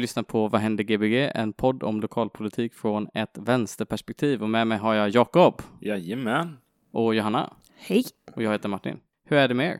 Lyssnar 0.00 0.22
på 0.22 0.48
Vad 0.48 0.60
händer 0.60 0.84
Gbg? 0.84 1.30
En 1.34 1.52
podd 1.52 1.82
om 1.82 2.00
lokalpolitik 2.00 2.74
från 2.74 3.08
ett 3.14 3.38
vänsterperspektiv. 3.38 4.42
Och 4.42 4.50
med 4.50 4.66
mig 4.66 4.78
har 4.78 4.94
jag 4.94 5.08
Jakob 5.10 5.62
Jajamän. 5.80 6.56
och 6.92 7.14
Johanna. 7.14 7.52
Hej! 7.76 8.04
Och 8.36 8.42
jag 8.42 8.52
heter 8.52 8.68
Martin. 8.68 8.96
Hur 9.24 9.36
är 9.36 9.48
det 9.48 9.54
med 9.54 9.66
er? 9.70 9.78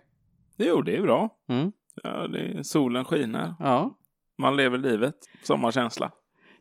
Jo, 0.56 0.82
det 0.82 0.96
är 0.96 1.02
bra. 1.02 1.28
Mm. 1.48 1.72
Ja, 2.02 2.28
det 2.28 2.38
är, 2.40 2.62
solen 2.62 3.04
skiner. 3.04 3.54
Ja, 3.58 3.96
Man 4.38 4.56
lever 4.56 4.78
livet. 4.78 5.14
Sommarkänsla. 5.42 6.10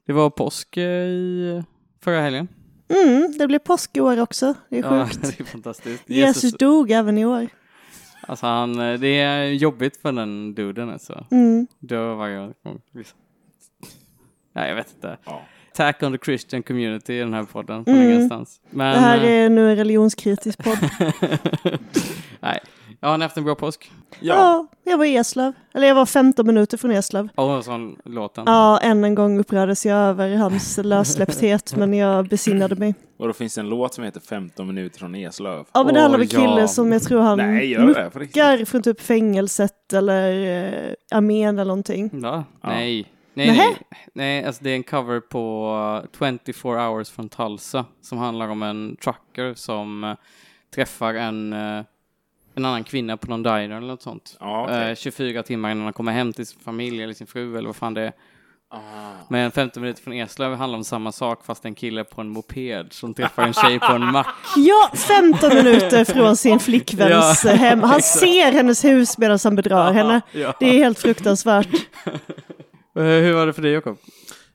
det 0.05 0.13
var 0.13 0.29
påsk 0.29 0.77
eh, 0.77 0.83
i 0.83 1.63
förra 2.03 2.21
helgen. 2.21 2.47
Mm, 2.89 3.31
det 3.39 3.47
blir 3.47 3.59
påsk 3.59 3.97
i 3.97 4.01
år 4.01 4.21
också. 4.21 4.53
Det 4.69 4.79
är 4.79 4.83
Ja, 4.83 5.05
sjukt. 5.05 5.21
det 5.37 5.39
är 5.39 5.45
fantastiskt. 5.45 6.09
Jesus 6.09 6.53
dog 6.53 6.91
även 6.91 7.17
i 7.17 7.25
år. 7.25 7.47
Alltså 8.21 8.45
han, 8.45 8.79
eh, 8.79 8.99
det 8.99 9.07
är 9.19 9.43
jobbigt 9.45 9.97
för 9.97 10.11
den 10.11 10.55
duden 10.55 10.89
alltså. 10.89 11.25
Mm. 11.31 11.67
Dör 11.79 12.15
varje 12.15 12.37
gång. 12.37 12.81
Nej, 14.59 14.69
jag 14.69 14.75
vet 14.75 14.93
inte. 14.95 15.17
Ja. 15.25 15.41
Attack 15.73 16.03
on 16.03 16.11
the 16.17 16.25
Christian 16.25 16.63
community 16.63 17.13
i 17.13 17.19
den 17.19 17.33
här 17.33 17.43
podden 17.43 17.85
från 17.85 17.95
Mm. 17.95 18.09
ingenstans. 18.11 18.59
Men, 18.69 18.93
Det 18.93 18.99
här 18.99 19.17
eh, 19.17 19.29
är 19.29 19.49
nu 19.49 19.69
en 19.71 19.75
religionskritisk 19.75 20.63
podd. 20.63 20.77
Nej, 22.39 22.59
ja, 22.99 23.07
har 23.09 23.17
ni 23.17 23.25
haft 23.25 23.37
en 23.37 23.43
bra 23.43 23.55
påsk? 23.55 23.91
Ja. 24.19 24.35
Ja, 24.35 24.67
jag 24.91 24.97
var 24.97 25.05
i 25.05 25.15
Eslöv. 25.15 25.53
Eller 25.73 25.87
jag 25.87 25.95
var 25.95 26.05
15 26.05 26.47
minuter 26.47 26.77
från 26.77 26.91
Eslöv. 26.91 27.29
Åh, 27.35 27.61
sån 27.61 27.95
låten. 28.05 28.43
Ja, 28.47 28.79
än 28.79 29.03
en 29.03 29.15
gång 29.15 29.39
upprördes 29.39 29.85
jag 29.85 29.97
över 29.97 30.35
hans 30.35 30.79
lössläppthet, 30.83 31.75
men 31.75 31.93
jag 31.93 32.27
besinnade 32.27 32.75
mig. 32.75 32.95
Och 33.19 33.27
då 33.27 33.33
finns 33.33 33.55
det 33.55 33.61
en 33.61 33.69
låt 33.69 33.93
som 33.93 34.03
heter 34.03 34.19
15 34.19 34.67
minuter 34.67 34.99
från 34.99 35.15
Eslöv. 35.15 35.65
Ja, 35.73 35.83
men 35.83 35.93
det 35.93 35.99
handlar 36.01 36.17
om 36.17 36.21
en 36.21 36.27
kille 36.27 36.67
som 36.67 36.91
jag 36.91 37.01
tror 37.03 37.21
han 37.21 37.37
Nej, 37.37 37.65
gör 37.71 37.87
det 37.87 38.09
på 38.09 38.19
riktigt? 38.19 38.35
muckar 38.35 38.65
från 38.65 38.81
typ 38.81 39.01
fängelset 39.01 39.93
eller 39.93 40.31
eh, 40.87 40.93
armén 41.17 41.59
eller 41.59 41.69
någonting. 41.69 42.09
Ja, 42.13 42.43
Ja. 42.61 42.69
nej. 42.69 43.05
Nej, 43.47 43.57
nej. 43.57 43.77
nej, 44.13 44.43
alltså 44.43 44.63
det 44.63 44.69
är 44.69 44.75
en 44.75 44.83
cover 44.83 45.19
på 45.19 45.73
uh, 46.21 46.37
24 46.45 46.87
hours 46.87 47.09
från 47.09 47.29
Tulsa 47.29 47.85
som 48.01 48.17
handlar 48.17 48.49
om 48.49 48.63
en 48.63 48.97
trucker 49.03 49.53
som 49.53 50.03
uh, 50.03 50.15
träffar 50.75 51.13
en, 51.13 51.53
uh, 51.53 51.83
en 52.55 52.65
annan 52.65 52.83
kvinna 52.83 53.17
på 53.17 53.29
någon 53.29 53.43
diner 53.43 53.77
eller 53.77 53.87
något 53.87 54.01
sånt. 54.01 54.37
Okej. 54.39 54.89
Eh, 54.89 54.95
24 54.95 55.43
timmar 55.43 55.71
innan 55.71 55.83
han 55.83 55.93
kommer 55.93 56.11
hem 56.11 56.33
till 56.33 56.45
sin 56.45 56.59
familj 56.59 57.03
eller 57.03 57.13
sin 57.13 57.27
fru 57.27 57.57
eller 57.57 57.67
vad 57.67 57.75
fan 57.75 57.93
det 57.93 58.01
är. 58.01 58.13
Ah. 58.71 58.77
Men 59.29 59.51
15 59.51 59.81
minuter 59.81 60.03
från 60.03 60.13
Eslöv 60.13 60.55
handlar 60.55 60.77
om 60.77 60.83
samma 60.83 61.11
sak 61.11 61.45
fast 61.45 61.65
en 61.65 61.75
kille 61.75 62.03
på 62.03 62.21
en 62.21 62.29
moped 62.29 62.93
som 62.93 63.13
träffar 63.13 63.43
en 63.43 63.53
tjej 63.53 63.79
på 63.79 63.93
en 63.93 64.11
mack. 64.11 64.27
Ja, 64.55 64.91
15 65.07 65.55
minuter 65.55 66.05
från 66.05 66.37
sin 66.37 66.59
flickväns 66.59 67.45
Ja, 67.45 67.51
eh, 67.51 67.57
hem. 67.57 67.83
Han 67.83 67.97
exakt. 67.97 68.19
ser 68.19 68.51
hennes 68.51 68.85
hus 68.85 69.17
medan 69.17 69.39
han 69.43 69.55
bedrar 69.55 69.93
henne. 69.93 70.21
Ja. 70.31 70.53
Det 70.59 70.65
är 70.65 70.73
helt 70.73 70.99
fruktansvärt. 70.99 71.67
Eh, 72.99 73.05
Hur 73.05 73.33
var 73.33 73.45
det 73.47 73.53
för 73.53 73.61
dig 73.61 73.71
Jakob? 73.71 73.97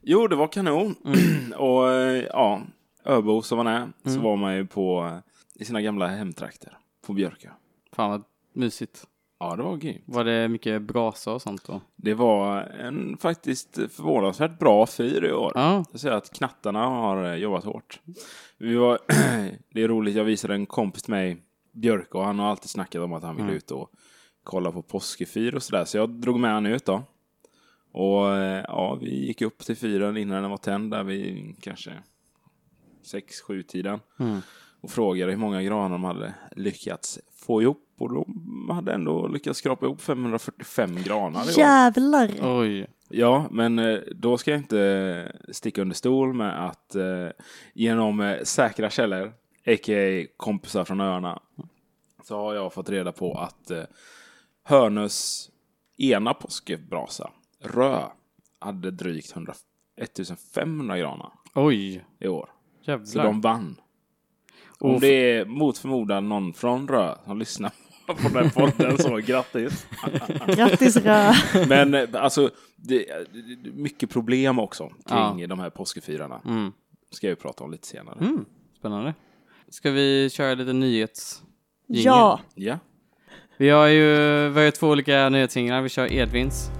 Jo, 0.03 0.27
det 0.29 0.37
var 0.37 0.49
kanon. 0.49 0.95
och 1.57 1.91
eh, 1.93 2.25
ja, 2.33 2.63
Öbo 3.05 3.43
som 3.43 3.57
man 3.57 3.67
är, 3.67 3.89
så 4.05 4.11
Mm. 4.11 4.23
var 4.23 4.37
man 4.37 4.57
ju 4.57 4.67
på, 4.67 5.05
eh, 5.07 5.19
i 5.63 5.65
sina 5.65 5.83
gamla 5.83 6.07
hemtrakter. 6.07 6.79
På 7.07 7.13
Björkö. 7.13 7.49
Fan 7.93 8.11
vad 8.11 8.23
mysigt. 8.53 9.07
Ja, 9.41 9.57
det 9.57 9.63
var 9.63 9.77
grymt. 9.77 10.03
Var 10.07 10.25
det 10.25 10.49
mycket 10.49 10.83
brasa 10.83 11.33
och 11.33 11.43
sånt 11.43 11.65
då? 11.67 11.81
Det 11.97 12.15
var 12.15 12.61
en 12.61 13.17
faktiskt 13.21 13.75
förvånansvärt 13.75 14.59
bra 14.59 14.87
fyr 14.87 15.25
i 15.25 15.33
år. 15.33 15.53
Ja, 15.55 15.85
Jag 15.91 16.01
säger 16.01 16.15
att 16.17 16.33
knattarna 16.33 16.87
har 16.87 17.35
jobbat 17.37 17.65
hårt. 17.65 18.01
Vi 18.59 18.75
var, 18.75 18.99
det 19.75 19.83
är 19.83 19.89
roligt, 19.89 20.17
jag 20.17 20.25
visade 20.25 20.55
en 20.55 20.67
kompis 20.67 21.03
till 21.03 21.11
mig, 21.15 21.37
Björk, 21.73 22.15
och 22.15 22.25
han 22.25 22.39
har 22.39 22.51
alltid 22.51 22.71
snackat 22.71 23.03
om 23.03 23.13
att 23.13 23.23
han 23.23 23.37
vill 23.37 23.45
Mm. 23.45 23.57
ut 23.57 23.71
och 23.71 23.91
kolla 24.45 24.73
på 24.73 24.83
påskefyr 24.83 25.55
och 25.55 25.63
sådär. 25.63 25.85
Så 25.85 25.97
jag 25.97 26.11
drog 26.11 26.41
med 26.41 26.51
han 26.53 26.67
ut 26.67 26.85
då. 26.85 27.03
Och 27.95 28.37
eh, 28.37 28.65
ja, 28.69 28.99
vi 29.01 29.27
gick 29.27 29.43
upp 29.43 29.59
till 29.59 29.77
fyren 29.77 30.17
innan 30.17 30.43
den 30.43 30.51
var 30.51 30.57
tänd, 30.57 30.91
där 30.91 31.05
vid 31.05 31.57
kanske 31.61 31.93
sex 33.03 33.41
sju 33.41 33.63
tiden 33.63 34.01
Mm. 34.21 34.41
Och 34.81 34.91
frågade 34.91 35.33
hur 35.33 35.39
många 35.39 35.63
granar 35.63 35.91
de 35.91 36.05
hade 36.05 36.35
lyckats 36.57 37.19
få 37.37 37.63
ihop. 37.63 37.81
Och 37.99 38.15
de 38.15 38.69
hade 38.73 38.93
ändå 38.93 39.29
lyckats 39.29 39.59
skrapa 39.59 39.87
ihop 39.87 40.01
545 40.01 41.03
granar. 41.05 41.59
Jävlar. 41.59 42.31
oj. 42.43 42.87
Ja, 43.09 43.47
men 43.51 43.79
eh, 43.79 43.99
då 44.17 44.39
ska 44.39 44.51
jag 44.51 44.61
inte 44.61 45.33
sticka 45.53 45.83
under 45.83 45.95
stol 45.97 46.35
med 46.35 46.67
att 46.67 46.95
eh, 46.95 47.29
genom 47.75 48.21
eh, 48.21 48.43
säkra 48.43 48.91
källor, 48.91 49.27
a.k.a. 49.67 50.27
kompisar 50.37 50.85
från 50.85 51.01
öarna, 51.01 51.41
så 52.23 52.37
har 52.37 52.55
jag 52.55 52.73
fått 52.73 52.91
reda 52.91 53.13
på 53.13 53.39
att 53.39 53.71
eh, 53.71 53.83
Hörnös 54.63 55.51
ena 55.99 56.35
påskebrasa, 56.35 57.31
Rö, 57.65 58.03
hade 58.59 58.91
drygt 58.91 59.33
100, 59.33 59.55
1500 59.97 60.99
granar 60.99 61.33
Oj. 61.55 62.05
i 62.21 62.29
år. 62.29 62.49
Så 62.85 62.91
Jävlar. 62.91 63.25
de 63.25 63.41
vann. 63.41 63.81
Om 64.79 65.01
det 65.01 65.31
är 65.33 65.45
mot 65.45 65.79
förmodan 65.79 66.29
någon 66.29 66.53
från 66.55 66.89
Rö 66.89 67.15
som 67.27 67.39
lyssnar 67.39 67.71
på 68.07 68.15
den 68.29 68.37
här 68.45 68.51
podden 68.51 68.99
så 68.99 69.17
grattis. 69.17 69.87
Grattis 70.57 70.97
Rö. 70.97 71.33
Men 71.69 72.17
alltså, 72.17 72.51
det 72.77 73.11
är 73.11 73.27
mycket 73.73 74.11
problem 74.11 74.59
också 74.59 74.89
kring 74.89 75.39
Ja. 75.41 75.47
de 75.47 75.59
här 75.61 75.71
påskefyrarna. 75.71 76.41
Mm. 76.45 76.73
Ska 77.11 77.27
jag 77.27 77.33
ju 77.33 77.37
prata 77.37 77.65
om 77.65 77.71
lite 77.73 77.87
senare. 77.87 78.19
Mm. 78.21 78.45
Spännande. 78.79 79.15
Ska 79.69 79.91
vi 79.91 80.31
köra 80.31 80.55
lite 80.55 80.73
nyhets... 80.73 81.43
Ja. 81.87 82.41
Ja. 82.55 82.79
Vi 83.57 83.69
har 83.71 83.87
ju 83.87 84.09
vi 84.49 84.55
har 84.59 84.65
ju 84.65 84.71
två 84.71 84.89
olika 84.89 85.29
nyhetsjinglar. 85.29 85.83
Vi 85.83 85.89
kör 85.89 86.13
Edvins. 86.13 86.71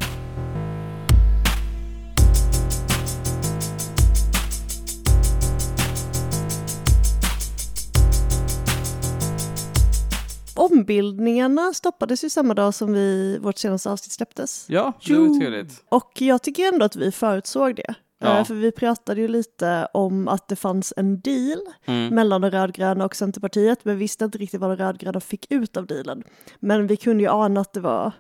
Ombildningarna 10.89 11.73
stoppades 11.75 12.25
ju 12.25 12.31
samma 12.31 12.55
dag 12.55 12.75
som 12.75 12.93
vi, 12.93 13.39
vårt 13.39 13.59
senaste 13.59 13.91
avsnitt 13.91 14.13
släpptes. 14.13 14.67
Ja, 14.69 14.93
det 15.07 15.15
var 15.19 15.41
trevligt. 15.41 15.85
Och 15.89 16.13
jag 16.21 16.43
tycker 16.43 16.73
ändå 16.73 16.85
att 16.85 16.97
vi 16.97 17.13
förutsåg 17.13 17.77
det. 17.77 17.95
Ja. 18.19 18.39
Eh, 18.39 18.45
För 18.45 18.55
vi 18.55 18.73
pratade 18.73 19.21
ju 19.21 19.29
lite 19.29 19.89
om 19.95 20.29
att 20.29 20.49
det 20.49 20.57
fanns 20.57 20.93
en 20.97 21.21
deal 21.21 21.59
Mm. 21.85 22.15
mellan 22.15 22.41
de 22.41 22.51
rödgröna 22.51 23.05
och 23.05 23.17
Centerpartiet, 23.17 23.85
men 23.85 23.99
visste 23.99 24.25
inte 24.25 24.39
riktigt 24.39 24.61
vad 24.61 24.71
de 24.71 24.77
rödgröna 24.77 25.21
fick 25.21 25.47
ut 25.53 25.77
av 25.77 25.87
dealen. 25.87 26.23
Men 26.61 26.87
vi 26.87 26.97
kunde 26.97 27.23
ju 27.25 27.29
ana 27.31 27.61
att 27.61 27.73
det 27.73 27.81
var 27.81 28.13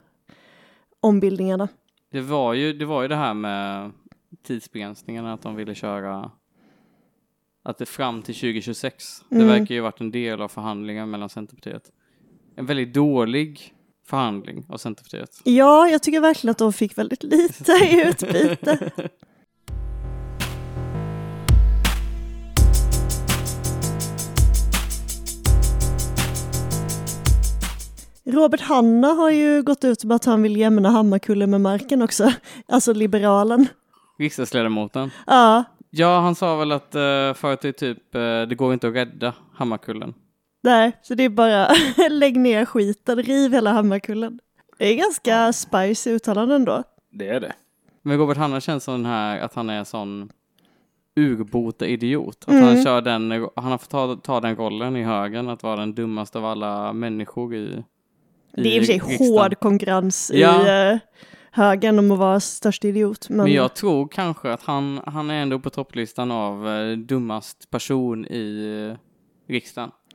ombildningarna. 1.00 1.68
Det 2.12 2.20
var, 2.20 2.54
ju, 2.54 2.72
det 2.72 2.84
var 2.84 3.02
ju 3.02 3.08
det 3.08 3.16
här 3.16 3.34
med 3.34 3.90
tidsbegränsningarna, 4.46 5.32
att 5.32 5.42
de 5.42 5.54
ville 5.56 5.74
köra 5.74 6.30
att 7.62 7.78
det 7.78 7.86
fram 7.86 8.22
till 8.22 8.34
2026. 8.34 9.04
Det 9.28 9.34
Mm. 9.36 9.48
verkar 9.48 9.74
ju 9.74 9.80
varit 9.80 10.00
en 10.00 10.10
del 10.10 10.40
av 10.42 10.48
förhandlingen 10.48 11.10
mellan 11.10 11.28
Centerpartiet. 11.28 11.90
En 12.56 12.66
väldigt 12.66 12.94
dålig 12.94 13.74
förhandling 14.06 14.66
av 14.68 14.76
Centerpartiet. 14.76 15.40
Ja, 15.44 15.88
jag 15.88 16.02
tycker 16.02 16.20
verkligen 16.20 16.50
att 16.50 16.58
de 16.58 16.72
fick 16.72 16.98
väldigt 16.98 17.22
lite 17.22 17.72
i 17.72 18.06
utbyte. 18.08 18.90
Robert 28.26 28.60
Hanna 28.60 29.08
har 29.08 29.30
ju 29.30 29.62
gått 29.62 29.84
ut 29.84 30.04
med 30.04 30.14
att 30.14 30.24
han 30.24 30.42
vill 30.42 30.56
jämna 30.56 30.90
Hammarkullen 30.90 31.50
med 31.50 31.60
marken 31.60 32.02
också. 32.02 32.32
Alltså 32.68 32.92
liberalen. 32.92 33.66
Riksdagsledamoten. 34.18 35.10
Ja, 35.26 35.64
Ja, 35.96 36.20
han 36.20 36.34
sa 36.34 36.56
väl 36.56 36.72
att 36.72 36.94
uh, 36.94 37.56
det 37.60 37.64
är 37.64 37.72
typ, 37.72 38.14
eh, 38.14 38.20
det 38.20 38.54
går 38.54 38.72
inte 38.72 38.88
att 38.88 38.94
rädda 38.94 39.34
Hammarkullen. 39.54 40.14
Nej, 40.64 40.92
så 41.02 41.14
det 41.14 41.22
är 41.22 41.28
bara 41.28 41.68
lägg 42.10 42.36
ner 42.36 42.64
skiten, 42.64 43.22
riv 43.22 43.52
hela 43.52 43.72
Hammarkullen. 43.72 44.38
Det 44.78 44.84
är 44.86 44.94
ganska 44.96 45.52
spicy 45.52 46.10
uttalanden 46.10 46.56
ändå. 46.56 46.82
Det 47.10 47.28
är 47.28 47.40
det. 47.40 47.52
Men 48.02 48.18
Robert 48.18 48.36
Hanna 48.36 48.60
känns 48.60 48.84
som 48.84 48.94
den 48.94 49.06
här, 49.06 49.38
att 49.40 49.54
han 49.54 49.70
är 49.70 49.84
sån 49.84 50.30
urbota-idiot. 51.16 52.44
Att 52.46 52.52
Mm. 52.54 52.64
han 52.64 52.84
kör 52.84 53.00
den, 53.00 53.30
han 53.56 53.70
har 53.70 53.78
fått 53.78 53.90
ta, 53.90 54.16
ta 54.16 54.40
den 54.40 54.56
rollen 54.56 54.96
i 54.96 55.02
högen, 55.02 55.48
att 55.48 55.62
vara 55.62 55.76
den 55.76 55.94
dummaste 55.94 56.38
av 56.38 56.44
alla 56.44 56.92
människor 56.92 57.54
i, 57.54 57.84
Det 58.52 58.60
är 58.60 58.66
i 58.76 58.80
och 58.80 58.82
för 58.82 58.86
sig 58.86 58.94
riksdagen. 58.98 59.32
hård 59.32 59.58
konkurrens 59.58 60.30
Ja. 60.34 60.66
i 60.90 60.92
uh, 60.94 60.98
högern 61.50 61.98
om 61.98 62.10
att 62.10 62.18
vara 62.18 62.40
största 62.40 62.88
idiot. 62.88 63.28
Men, 63.28 63.36
Men 63.44 63.52
jag 63.52 63.74
tror 63.74 64.08
kanske 64.08 64.52
att 64.52 64.62
han, 64.62 65.00
han 65.06 65.30
är 65.30 65.42
ändå 65.42 65.58
på 65.58 65.70
topplistan 65.70 66.30
av 66.30 66.68
eh, 66.68 66.96
dummast 66.96 67.70
person 67.70 68.26
i 68.26 68.88
eh, 68.90 68.98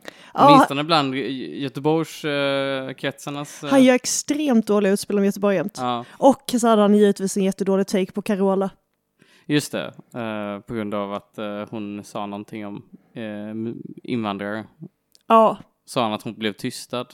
riksdagen. 0.04 0.22
ja, 0.34 0.48
Åtminstone 0.54 0.84
bland 0.84 1.14
Göteborgs 1.14 2.24
eh. 2.24 3.64
Eh, 3.64 3.70
han 3.70 3.84
gör 3.84 3.94
extremt 3.94 4.66
dåliga 4.66 4.92
utspel 4.92 5.18
om 5.18 5.24
Göteborg 5.24 5.56
jämt. 5.56 5.78
ja, 5.80 6.04
Och 6.10 6.54
så 6.60 6.68
hade 6.68 6.82
han 6.82 6.94
givetvis 6.94 7.36
en 7.36 7.44
jättedålig 7.44 7.86
take 7.86 8.12
på 8.12 8.22
Carola. 8.22 8.70
just 9.46 9.72
det. 9.72 9.86
Eh, 10.14 10.60
på 10.60 10.74
grund 10.74 10.94
av 10.94 11.12
att 11.12 11.38
eh, 11.38 11.64
hon 11.70 12.04
sa 12.04 12.26
någonting 12.26 12.66
om 12.66 12.82
eh, 13.14 13.72
invandrare. 14.02 14.64
Ja, 15.26 15.58
Sa 15.84 16.02
han 16.02 16.12
att 16.12 16.22
hon 16.22 16.34
blev 16.34 16.52
tystad. 16.52 17.06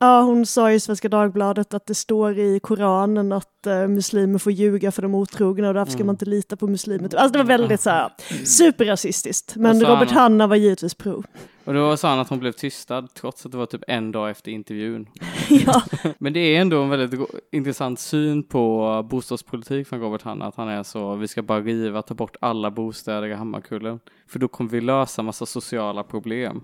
Ja, 0.00 0.22
hon 0.22 0.46
sa 0.46 0.72
i 0.72 0.80
Svenska 0.80 1.08
Dagbladet 1.08 1.74
att 1.74 1.86
det 1.86 1.94
står 1.94 2.38
i 2.38 2.60
Koranen 2.60 3.32
att 3.32 3.66
eh, 3.66 3.88
muslimer 3.88 4.38
får 4.38 4.52
ljuga 4.52 4.92
för 4.92 5.02
de 5.02 5.14
otrogna 5.14 5.68
och 5.68 5.74
därför 5.74 5.92
ska 5.92 5.98
Mm. 5.98 6.06
man 6.06 6.14
inte 6.14 6.24
lita 6.24 6.56
på 6.56 6.66
muslimer. 6.66 7.04
Alltså 7.16 7.32
det 7.32 7.38
var 7.38 7.44
väldigt 7.44 7.80
så 7.80 7.90
här 7.90 8.10
superrasistiskt. 8.44 9.56
Men 9.56 9.80
Robert 9.80 10.10
han- 10.10 10.18
Hanna 10.22 10.46
var 10.46 10.56
givetvis 10.56 10.94
pro. 10.94 11.22
Och 11.64 11.74
då 11.74 11.96
sa 11.96 12.08
han 12.10 12.18
att 12.18 12.28
hon 12.28 12.38
blev 12.38 12.52
tystad 12.52 13.02
trots 13.14 13.46
att 13.46 13.52
det 13.52 13.58
var 13.58 13.66
typ 13.66 13.82
en 13.88 14.12
dag 14.12 14.30
efter 14.30 14.50
intervjun. 14.52 15.06
ja. 15.48 15.82
Men 16.18 16.32
det 16.32 16.40
är 16.40 16.60
ändå 16.60 16.82
en 16.82 16.88
väldigt 16.90 17.20
intressant 17.52 18.00
syn 18.00 18.42
på 18.42 19.06
bostadspolitik 19.10 19.88
från 19.88 20.00
Robert 20.00 20.22
Hanna. 20.22 20.46
Att 20.46 20.54
han 20.56 20.68
är 20.68 20.82
så, 20.82 21.14
vi 21.14 21.28
ska 21.28 21.42
bara 21.42 21.60
riva, 21.60 22.02
ta 22.02 22.14
bort 22.14 22.36
alla 22.40 22.70
bostäder 22.70 23.28
i 23.28 23.34
Hammarkullen. 23.34 24.00
För 24.28 24.38
då 24.38 24.48
kommer 24.48 24.70
vi 24.70 24.80
lösa 24.80 25.22
massa 25.22 25.46
sociala 25.46 26.02
problem. 26.02 26.60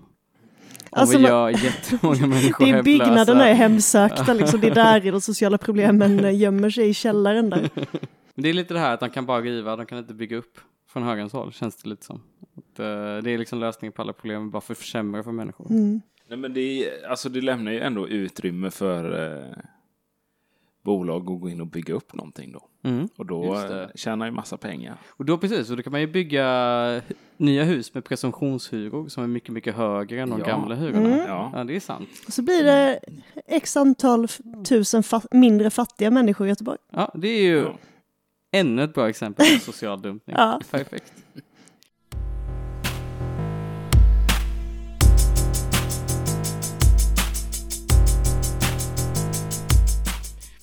Alltså, 0.89 1.17
vi 1.17 1.21
man- 1.23 1.31
gör 1.31 1.49
jättemånga 1.49 2.27
människor 2.27 2.65
Det 2.65 2.71
är 2.71 2.83
byggnaderna 2.83 3.49
är 3.49 3.53
hemsökta, 3.53 4.33
liksom. 4.33 4.61
det 4.61 4.67
är 4.67 4.75
där 4.75 5.05
i 5.05 5.11
de 5.11 5.21
sociala 5.21 5.57
problemen 5.57 6.25
eh, 6.25 6.35
gömmer 6.39 6.69
sig 6.69 6.89
i 6.89 6.93
källaren 6.93 7.49
där. 7.49 7.69
Men 8.35 8.43
det 8.43 8.49
är 8.49 8.53
lite 8.53 8.73
det 8.73 8.79
här 8.79 8.93
att 8.93 8.99
de 8.99 9.09
kan 9.09 9.25
bara 9.25 9.41
riva, 9.41 9.75
de 9.75 9.85
kan 9.85 9.97
inte 9.97 10.13
bygga 10.13 10.37
upp 10.37 10.59
från 10.89 11.03
högerns 11.03 11.33
håll, 11.33 11.51
känns 11.53 11.75
det 11.75 11.89
lite 11.89 12.05
som. 12.05 12.21
Att, 12.57 12.79
eh, 12.79 12.85
det 13.23 13.31
är 13.31 13.37
liksom 13.37 13.59
lösningen 13.59 13.91
på 13.93 14.01
alla 14.01 14.13
problem, 14.13 14.51
bara 14.51 14.61
för 14.61 14.73
att 14.73 14.77
försämra 14.77 15.23
för 15.23 15.31
människor. 15.31 15.69
Mm. 15.69 16.01
Nej, 16.27 16.37
men 16.39 16.53
det, 16.53 16.61
är- 16.85 17.07
alltså, 17.09 17.29
det 17.29 17.41
lämnar 17.41 17.71
ju 17.71 17.79
ändå 17.79 18.07
utrymme 18.07 18.71
för 18.71 19.25
eh, 19.37 19.57
bolag 20.85 21.29
att 21.31 21.41
gå 21.41 21.49
in 21.49 21.61
och 21.61 21.67
bygga 21.67 21.93
upp 21.93 22.13
någonting 22.13 22.51
då. 22.51 22.89
Mm. 22.89 23.09
Och 23.17 23.25
då 23.25 23.55
eh, 23.55 23.87
tjänar 23.95 24.25
ju 24.25 24.31
massa 24.31 24.57
pengar. 24.57 24.97
Och 25.09 25.25
då 25.25 25.37
precis, 25.37 25.69
och 25.69 25.77
då 25.77 25.83
kan 25.83 25.91
man 25.91 26.01
ju 26.01 26.07
bygga 26.07 27.01
nya 27.37 27.63
hus 27.63 27.93
med 27.93 28.03
presumtionshyror 28.05 29.07
som 29.07 29.23
är 29.23 29.27
mycket, 29.27 29.49
mycket 29.49 29.75
högre 29.75 30.21
än 30.21 30.29
de 30.29 30.39
Ja. 30.39 30.45
gamla 30.45 30.75
hyrorna. 30.75 30.99
Mm. 31.13 31.19
Ja. 31.27 31.51
Ja, 31.55 31.63
det 31.63 31.75
är 31.75 31.79
sant. 31.79 32.09
Och 32.27 32.33
så 32.33 32.41
blir 32.41 32.63
det 32.63 32.99
x 33.47 33.77
antal 33.77 34.27
tusen 34.67 35.01
fa- 35.01 35.27
mindre 35.31 35.69
fattiga 35.69 36.11
människor 36.11 36.47
i 36.47 36.49
Göteborg. 36.49 36.77
Ja, 36.91 37.11
det 37.15 37.27
är 37.27 37.43
ju 37.43 37.57
Ja. 37.57 37.75
ännu 38.51 38.83
ett 38.83 38.93
bra 38.93 39.09
exempel 39.09 39.45
på 39.45 39.59
social 39.59 40.01
dumpning. 40.01 40.35
Ja. 40.39 40.61
Perfekt. 40.71 41.13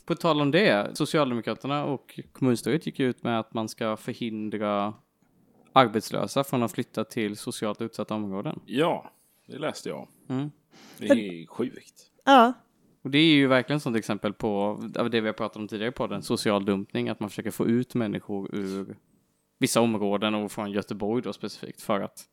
På 0.05 0.15
tal 0.15 0.41
om 0.41 0.51
det, 0.51 0.97
Socialdemokraterna 0.97 1.85
och 1.85 2.21
kommunstyret 2.33 2.87
gick 2.87 3.01
ut 3.01 3.23
med 3.23 3.39
att 3.39 3.55
man 3.55 3.69
ska 3.69 3.97
förhindra 3.97 4.95
arbetslösa 5.73 6.45
från 6.45 6.63
att 6.63 6.73
flytta 6.73 7.05
till 7.05 7.37
socialt 7.37 7.83
utsatta 7.83 8.15
områden. 8.15 8.61
ja, 8.67 9.11
det 9.47 9.59
läste 9.59 9.89
jag. 9.89 10.09
Mm. 10.29 10.51
Det 10.99 11.07
är 11.07 11.47
sjukt. 11.47 12.11
Ja, 12.25 12.53
Och 13.03 13.11
det 13.11 13.19
är 13.19 13.35
ju 13.35 13.47
verkligen 13.47 13.77
ett 13.77 13.83
sånt 13.83 13.97
exempel 13.97 14.33
på 14.33 14.81
av 14.99 15.11
det 15.11 15.21
vi 15.21 15.27
har 15.29 15.33
pratat 15.35 15.57
om 15.57 15.69
tidigare 15.69 15.93
på 15.93 16.07
den 16.07 16.23
social 16.23 16.65
dumpning, 16.65 17.09
att 17.09 17.21
man 17.21 17.29
försöker 17.29 17.51
få 17.51 17.67
ut 17.67 17.95
människor 17.95 18.55
ur 18.55 18.97
vissa 19.59 19.81
områden 19.81 20.35
och 20.35 20.53
från 20.53 20.71
Göteborg 20.71 21.23
då 21.23 21.33
specifikt 21.33 21.83
för 21.83 22.01
att 22.01 22.25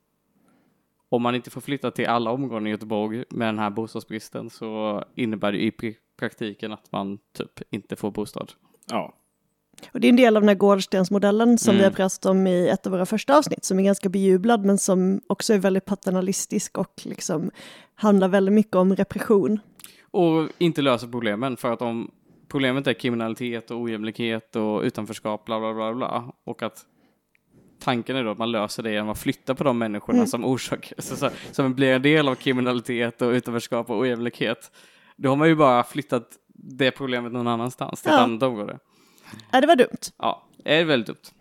om 1.10 1.22
man 1.22 1.36
inte 1.36 1.50
får 1.50 1.62
flytta 1.62 1.92
till 1.92 2.08
alla 2.08 2.32
områden 2.32 2.68
i 2.68 2.70
Göteborg 2.70 3.24
med 3.30 3.48
den 3.48 3.60
här 3.60 3.70
bostadsbristen 3.70 4.50
så 4.50 5.04
innebär 5.16 5.52
det 5.52 5.64
i 5.64 5.70
pr- 5.72 5.96
praktiken 6.20 6.72
att 6.74 6.92
man 6.92 7.18
typ 7.38 7.62
inte 7.72 7.96
får 7.96 8.12
bostad. 8.12 8.52
Ja, 8.90 9.14
och 9.92 10.00
det 10.00 10.08
är 10.08 10.10
en 10.10 10.16
del 10.16 10.38
av 10.38 10.42
den 10.42 10.48
här 10.50 10.56
gårdstensmodellen 10.56 11.58
som 11.58 11.70
Mm. 11.72 11.78
vi 11.80 11.84
har 11.84 11.92
pratat 11.92 12.26
om 12.26 12.48
i 12.48 12.68
ett 12.70 12.86
av 12.86 12.92
våra 12.92 13.06
första 13.06 13.38
avsnitt 13.38 13.66
som 13.66 13.80
är 13.80 13.84
ganska 13.84 14.10
bejublad 14.10 14.66
men 14.66 14.78
som 14.78 15.22
också 15.28 15.54
är 15.54 15.58
väldigt 15.58 15.86
paternalistisk 15.86 16.78
och 16.78 16.94
liksom 17.04 17.52
handlar 17.96 18.28
väldigt 18.28 18.54
mycket 18.54 18.76
om 18.76 18.96
repression. 18.96 19.60
Och 20.12 20.50
inte 20.58 20.82
löser 20.82 21.08
problemen 21.08 21.58
för 21.58 21.72
att 21.74 21.82
om 21.82 22.12
problemet 22.48 22.88
är 22.88 22.94
kriminalitet 22.94 23.72
och 23.72 23.80
ojämlikhet 23.82 24.56
och 24.56 24.82
utanförskap 24.82 25.46
bla 25.46 25.60
bla 25.60 25.74
bla 25.74 25.94
bla 25.94 26.34
och 26.44 26.64
att 26.64 26.86
tanken 27.80 28.16
är 28.16 28.24
då 28.24 28.32
att 28.32 28.38
man 28.38 28.52
löser 28.52 28.84
det 28.84 28.92
genom 28.92 29.10
att 29.10 29.20
flytta 29.20 29.56
på 29.56 29.64
de 29.64 29.78
människorna 29.78 30.18
Mm. 30.18 30.28
som 30.28 30.46
orsakar, 30.46 31.00
som 31.54 31.74
blir 31.74 31.94
en 31.96 32.02
del 32.02 32.28
av 32.28 32.36
kriminalitet 32.36 33.22
och 33.22 33.32
utanförskap 33.32 33.90
och 33.90 33.98
ojämlikhet. 34.00 34.72
Då 35.22 35.30
har 35.30 35.36
man 35.36 35.48
ju 35.48 35.56
bara 35.56 35.84
flyttat 35.84 36.28
det 36.54 36.92
problemet 36.92 37.32
någon 37.32 37.48
annanstans 37.48 38.02
till 38.02 38.12
ett 38.12 38.18
Ja. 38.18 38.24
annat 38.24 38.44
område. 38.44 38.80
Ja, 39.52 39.62
det 39.62 39.68
var 39.68 39.76
dumt. 39.76 39.98
Ja, 40.18 40.48
det 40.64 40.76
är 40.80 40.86
väldigt 40.86 41.08
dumt. 41.08 41.36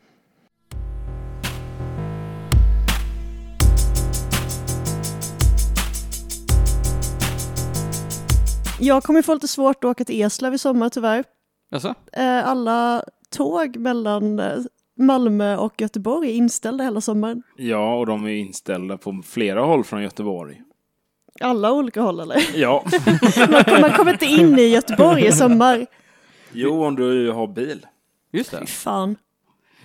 Jag 8.81 9.03
kommer 9.03 9.23
få 9.23 9.35
lite 9.35 9.49
svårt 9.49 9.85
att 9.85 9.91
åka 9.91 10.05
till 10.05 10.23
Eslöv 10.23 10.55
i 10.55 10.59
sommar 10.59 10.89
tyvärr. 10.89 11.25
Alltså? 11.73 11.95
Alla 12.45 13.03
tåg 13.31 13.77
mellan 13.77 14.39
eh, 14.39 14.59
Malmö 14.99 15.57
och 15.57 15.81
Göteborg 15.81 16.29
är 16.31 16.35
inställda 16.35 16.85
hela 16.85 17.01
sommaren. 17.01 17.43
ja, 17.57 17.99
och 17.99 18.07
de 18.07 18.25
är 18.25 18.31
inställda 18.35 18.99
på 18.99 19.23
flera 19.25 19.61
håll 19.63 19.85
från 19.85 20.03
Göteborg. 20.03 20.63
Alla 21.40 21.73
olika 21.73 22.00
håll 22.00 22.20
eller? 22.20 22.37
Ja, 22.58 22.85
Man, 23.50 23.81
man 23.81 23.93
kommer 23.93 24.12
inte 24.12 24.26
in 24.26 24.58
i 24.58 24.62
Göteborg 24.69 25.26
i 25.26 25.32
sommar. 25.32 25.87
jo, 26.52 26.85
om 26.85 26.96
du 26.96 27.31
har 27.32 27.46
bil. 27.46 27.87
Just 28.32 28.50
det. 28.50 28.61
Fy 28.61 28.67
fan. 28.67 29.17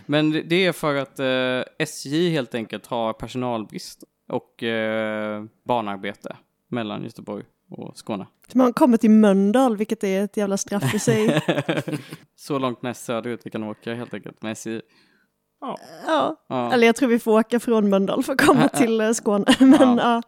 Men 0.06 0.32
det- 0.32 0.66
är 0.66 0.72
för 0.72 0.96
att 0.96 1.20
eh, 1.20 1.74
SJ 1.84 2.30
helt 2.30 2.56
enkelt 2.56 2.88
har 2.88 3.14
personalbrist 3.14 4.04
och 4.30 4.64
eh, 4.64 5.44
barnarbete 5.64 6.36
mellan 6.70 7.04
Göteborg 7.04 7.44
och 7.70 7.98
Skåne. 7.98 8.26
Man 8.54 8.74
kommer 8.74 8.98
till 8.98 9.10
Mölndal, 9.10 9.78
vilket 9.78 10.04
är 10.04 10.24
ett 10.24 10.38
jävla 10.38 10.58
straff 10.58 10.94
i 10.94 11.00
sig. 11.00 11.42
Så 12.36 12.60
långt 12.60 12.82
mest 12.82 13.06
söderut 13.06 13.42
vi 13.44 13.50
kan 13.50 13.64
åka 13.64 13.94
helt 13.94 14.14
enkelt 14.14 14.42
med 14.42 14.52
SJ. 14.52 14.82
Ja, 15.62 15.78
Ja. 16.48 16.74
eller 16.74 16.86
jag 16.88 16.96
tror 16.96 17.10
vi 17.10 17.20
får 17.20 17.40
åka 17.40 17.60
från 17.60 17.90
Mölndal 17.90 18.24
för 18.24 18.34
att 18.34 18.42
komma 18.42 18.68
till 18.68 19.02
eh, 19.02 19.12
Skåne. 19.12 19.46
Men 19.60 19.98
ja, 19.98 20.22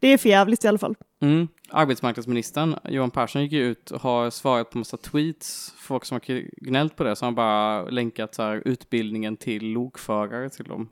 det 0.00 0.08
är 0.08 0.18
för 0.18 0.28
jävligt 0.28 0.64
i 0.64 0.68
alla 0.68 0.78
fall. 0.78 0.94
Mm. 1.22 1.48
Arbetsmarknadsministern 1.70 2.76
Johan 2.88 3.10
Persson 3.10 3.42
gick 3.42 3.52
ut 3.52 3.90
och 3.90 4.00
har 4.00 4.30
svarat 4.30 4.70
på 4.70 4.78
massa 4.78 4.96
tweets. 4.96 5.74
Folk 5.76 6.04
som 6.04 6.14
har 6.14 6.42
gnällt 6.64 6.96
på 6.96 7.04
det 7.04 7.16
så 7.16 7.24
har 7.24 7.26
han 7.26 7.34
bara 7.34 7.82
länkat 7.84 8.34
så 8.34 8.42
här, 8.42 8.62
utbildningen 8.64 9.36
till 9.36 9.64
lokförare 9.72 10.50
till 10.50 10.64
dem. 10.64 10.88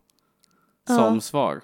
Som 0.87 1.14
Ja. 1.14 1.21
svar. 1.21 1.61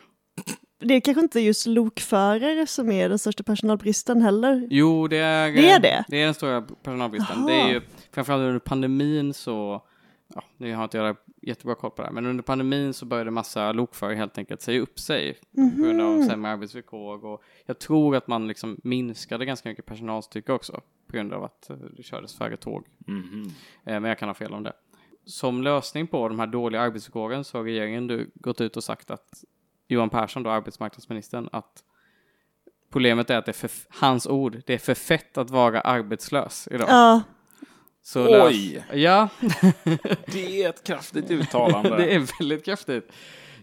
Det 0.81 0.95
är 0.95 1.01
kanske 1.01 1.21
inte 1.21 1.41
just 1.41 1.67
lokförare 1.67 2.67
som 2.67 2.91
är 2.91 3.09
den 3.09 3.19
största 3.19 3.43
personalbristen 3.43 4.23
heller. 4.23 4.67
Jo, 4.71 5.09
det 5.09 5.17
är, 5.17 5.53
Det 5.53 5.71
är 5.71 5.81
det? 5.81 6.05
Det 6.09 6.21
är 6.23 6.25
den 6.25 6.35
stora 6.35 6.63
personalbristen. 6.63 7.39
Aha. 7.39 7.47
Det 7.47 7.55
är 7.55 7.69
ju 7.69 7.81
framförallt 8.13 8.41
under 8.41 8.59
pandemin 8.59 9.35
så, 9.35 9.83
ja, 10.35 10.45
nu 10.57 10.75
har 10.75 10.85
inte 10.85 10.99
jag 10.99 11.17
jättebra 11.43 11.75
koll 11.75 11.91
på 11.91 12.03
det 12.03 12.07
här, 12.09 12.13
men 12.15 12.27
under 12.27 12.43
pandemin 12.43 12.95
så 12.95 13.07
började 13.07 13.31
massa 13.31 13.73
lokförare 13.73 14.15
helt 14.15 14.39
enkelt 14.39 14.63
säga 14.63 14.81
upp 14.81 14.99
sig 14.99 15.39
på 15.55 15.83
grund 15.83 16.01
av 16.01 16.17
Mhm. 16.17 16.29
sämre 16.29 16.51
arbetsvillkor 16.51 17.25
och 17.25 17.43
jag 17.67 17.79
tror 17.79 18.17
att 18.17 18.27
man 18.29 18.49
liksom 18.49 18.81
minskade 18.85 19.45
ganska 19.45 19.69
mycket 19.69 19.87
personalstyrka 19.87 20.53
också 20.55 20.81
på 21.07 21.13
grund 21.17 21.33
av 21.33 21.45
att 21.45 21.71
eh, 21.71 21.77
det 21.77 22.03
kördes 22.03 22.35
färre 22.39 22.57
tåg. 22.57 22.87
Mhm. 23.07 23.45
Eh, 23.85 24.01
Men 24.01 24.05
jag 24.05 24.19
kan 24.19 24.29
ha 24.29 24.35
fel 24.35 24.53
om 24.55 24.63
det. 24.63 24.73
Som 25.27 25.63
lösning 25.63 26.07
på 26.07 26.29
de 26.29 26.39
här 26.39 26.47
dåliga 26.47 26.81
arbetsvillkoren 26.81 27.45
så 27.45 27.59
har 27.59 27.65
regeringen 27.65 28.07
nu 28.07 28.31
gått 28.35 28.61
ut 28.61 28.77
och 28.77 28.85
sagt 28.85 29.11
att 29.11 29.45
Johan 29.89 30.11
Persson, 30.11 30.43
då 30.43 30.51
arbetsmarknadsministern, 30.51 31.49
att 31.53 31.85
problemet 32.93 33.31
är 33.31 33.39
att 33.39 33.45
det 33.47 33.51
är 33.51 33.69
för, 33.69 33.71
hans 33.89 34.27
ord, 34.27 34.63
det 34.67 34.75
är 34.75 34.79
för 34.79 34.95
fett 34.95 35.39
att 35.39 35.51
vara 35.51 35.81
arbetslös 35.81 36.69
idag. 36.71 36.89
Ja, 36.89 37.23
Så 38.07 38.29
lös- 38.29 38.47
Oj! 38.47 38.85
Ja, 38.93 39.29
Det 40.27 40.63
är 40.63 40.69
ett 40.69 40.85
kraftigt 40.87 41.31
uttalande. 41.31 41.97
det 41.97 42.15
är 42.15 42.39
väldigt 42.39 42.65
kraftigt. 42.65 43.13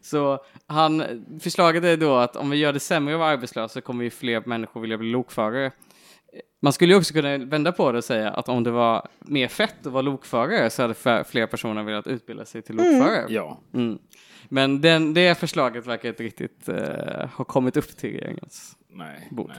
Så 0.02 0.40
han, 0.68 1.04
förslaget 1.42 1.84
är 1.84 1.98
då 1.98 2.16
att 2.16 2.36
om 2.36 2.50
vi 2.50 2.58
gör 2.58 2.74
det 2.74 2.80
sämre 2.80 3.14
att 3.14 3.20
vara 3.20 3.30
arbetslös 3.30 3.72
så 3.72 3.82
kommer 3.82 4.04
ju 4.04 4.10
fler 4.10 4.44
människor 4.46 4.82
vilja 4.82 4.98
bli 4.98 5.12
lokförare. 5.12 5.72
Man 6.62 6.74
skulle 6.74 6.94
ju 6.94 7.00
också 7.00 7.14
kunna 7.14 7.38
vända 7.38 7.72
på 7.72 7.92
det 7.92 7.98
och 7.98 8.04
säga 8.04 8.30
att 8.32 8.50
om 8.50 8.64
det 8.64 8.72
var 8.72 9.08
mer 9.20 9.48
fett 9.48 9.86
att 9.86 9.92
vara 9.92 10.02
lokförare 10.02 10.70
så 10.70 10.82
hade 10.82 10.94
fler- 10.94 11.48
personer 11.48 11.84
velat 11.84 12.08
utbilda 12.08 12.46
sig 12.46 12.62
till 12.62 12.76
lokförare. 12.76 13.26
Ja. 13.30 13.60
Mm. 13.74 14.00
Men 14.50 14.82
den, 14.82 15.14
det 15.14 15.36
förslaget 15.38 15.88
verkar 15.88 16.10
inte 16.10 16.24
riktigt 16.24 16.70
eh, 16.70 17.30
ha 17.36 17.46
kommit 17.46 17.78
upp 17.78 17.98
till 17.98 18.10
regeringens. 18.12 18.78
Nej. 18.90 19.28
Bord. 19.32 19.48
nej. 19.50 19.58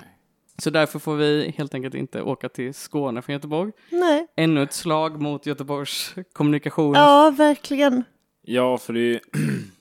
Så 0.58 0.70
därför 0.70 0.98
får 0.98 1.16
vi 1.16 1.54
helt 1.58 1.74
enkelt 1.74 1.94
inte 1.94 2.22
åka 2.22 2.48
till 2.48 2.74
Skåne 2.74 3.22
från 3.22 3.32
Göteborg. 3.32 3.72
Nej. 3.90 4.26
Ännu 4.36 4.62
ett 4.62 4.72
slag 4.72 5.20
mot 5.20 5.46
Göteborgs 5.46 6.14
kommunikation. 6.32 6.94
Ja, 6.94 7.30
verkligen. 7.36 8.04
Ja, 8.42 8.78
för 8.78 8.92
det 8.92 9.00
är 9.14 9.20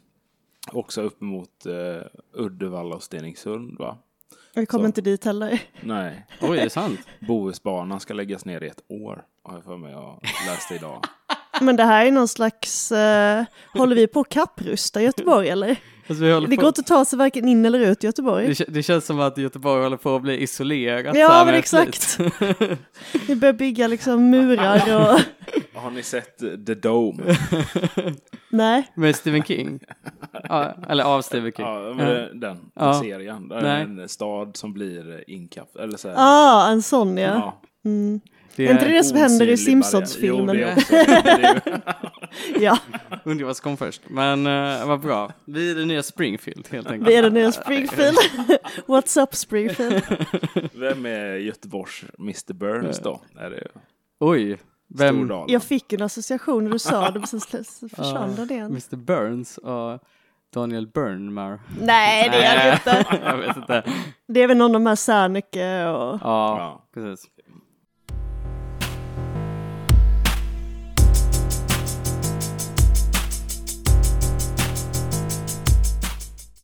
också 0.71 1.01
upp 1.01 1.21
mot 1.21 1.65
eh, 1.65 2.07
Uddevalla 2.33 2.95
och 2.95 3.03
Stenungsund, 3.03 3.77
va? 3.79 3.97
Vi 4.55 4.65
kommer 4.65 4.83
Så. 4.83 4.87
inte 4.87 5.01
dit 5.01 5.25
heller. 5.25 5.61
Nej, 5.81 6.25
Oj, 6.41 6.57
är 6.57 6.63
det 6.63 6.69
sant? 6.69 6.99
Bohusbanan 7.19 7.99
ska 7.99 8.13
läggas 8.13 8.45
ner 8.45 8.63
i 8.63 8.67
ett 8.67 8.83
år, 8.87 9.23
har 9.43 9.55
jag 9.55 9.63
för 9.63 9.77
mig 9.77 9.91
jag 9.91 10.19
läste 10.47 10.75
idag. 10.75 11.03
Men 11.61 11.75
det 11.75 11.83
här 11.83 12.05
är 12.05 12.11
någon 12.11 12.27
slags, 12.27 12.91
eh, 12.91 13.43
håller 13.73 13.95
vi 13.95 14.07
på 14.07 14.19
att 14.19 14.29
kapprusta 14.29 15.01
Göteborg 15.01 15.49
eller? 15.49 15.79
Alltså, 16.07 16.39
Det 16.39 16.55
går 16.55 16.67
inte 16.67 16.81
att 16.81 16.87
ta 16.87 17.05
sig 17.05 17.19
varken 17.19 17.47
in 17.47 17.65
eller 17.65 17.79
ut 17.79 18.03
Göteborg. 18.03 18.53
det, 18.53 18.65
det 18.67 18.83
känns 18.83 19.05
som 19.05 19.19
att 19.19 19.37
Göteborg 19.37 19.83
håller 19.83 19.97
på 19.97 20.15
att 20.15 20.21
bli 20.21 20.41
isolerat. 20.43 21.15
Ja, 21.17 21.43
men 21.45 21.55
exakt. 21.55 22.19
Vi 23.27 23.35
börjar 23.35 23.53
bygga 23.53 23.87
liksom 23.87 24.29
murar 24.29 24.75
och... 24.95 25.19
Har 25.81 25.91
ni 25.91 26.03
sett 26.03 26.41
eh, 26.43 26.49
The 26.49 26.73
Dome? 26.73 27.35
Nej. 28.49 28.91
med 28.95 29.15
Stephen 29.15 29.43
King. 29.43 29.79
Ja, 30.43 30.73
eller 30.89 31.03
av 31.03 31.21
Stephen 31.21 31.51
King. 31.51 31.65
Ja, 31.65 31.79
den, 31.79 32.39
den 32.39 32.57
Ja. 32.75 33.01
serien. 33.01 33.47
Där 33.47 33.61
Nej. 33.61 33.81
är 33.81 34.01
en 34.01 34.09
stad 34.09 34.57
som 34.57 34.73
blir 34.73 35.23
så 35.97 36.07
här, 36.07 36.15
Ah, 36.19 36.69
en 36.71 36.81
sån 36.81 37.17
ja. 37.17 37.27
ja, 37.27 37.61
Mm. 37.85 38.19
Det 38.55 38.67
Är 38.67 38.71
inte 38.71 38.85
det 38.87 38.93
det 38.97 39.03
som 39.03 39.17
händer 39.17 39.47
i. 39.47 39.57
Simpsons-filmen? 39.57 40.55
Jo, 40.59 40.65
det 40.65 40.73
också. 40.75 40.93
Det 40.93 41.31
är 41.31 41.53
ju- 41.65 41.81
Ja, 42.65 42.77
Undrar 43.23 43.45
vad 43.45 43.57
som 43.57 43.63
kom 43.63 43.77
först. 43.77 44.01
Men 44.07 44.47
uh, 44.47 44.87
vad 44.87 44.99
bra. 44.99 45.31
Vi 45.45 45.71
är 45.71 45.75
det 45.75 45.85
nya 45.85 46.03
Springfield 46.03 46.67
helt 46.71 46.87
enkelt. 46.91 47.09
vi 47.09 47.15
är 47.15 47.23
den 47.23 47.33
nya 47.33 47.51
Springfield. 47.51 48.17
What's 48.87 49.23
up 49.23 49.35
Springfield? 49.35 50.01
Vem 50.73 51.05
är 51.05 51.35
Göteborgs 51.35 52.03
Mr 52.19 52.53
Burns 52.53 52.99
då? 52.99 53.21
Är 53.39 53.49
det 53.49 53.67
Oj. 54.19 54.57
Vem? 54.97 55.15
Stordalen? 55.15 55.53
Jag 55.53 55.63
fick 55.63 55.93
en 55.93 56.01
association 56.01 56.63
när 56.63 56.71
du 56.71 56.79
sa 56.79 57.11
det, 57.11 57.19
men 57.19 57.27
sen 57.27 57.63
så 57.63 57.89
försvann 57.89 58.35
det 58.47 58.53
igen. 58.53 58.65
Mr 58.71 58.95
Burns 58.95 59.57
och 59.57 59.99
Daniel 60.53 60.87
Burnmar. 60.87 61.59
Nej, 61.81 62.29
det 62.29 62.43
är 62.43 62.65
det 62.65 62.73
inte. 62.73 63.17
jag 63.25 63.37
vet 63.37 63.57
inte. 63.57 63.83
Det 64.27 64.41
är 64.41 64.47
väl 64.47 64.57
någon 64.57 64.75
av 64.75 64.81
de 64.81 64.85
här 64.85 64.95
Serneke 64.95 65.85
och... 65.85 66.19
Ja, 66.21 66.57
Ja. 66.57 66.85
precis. 66.93 67.25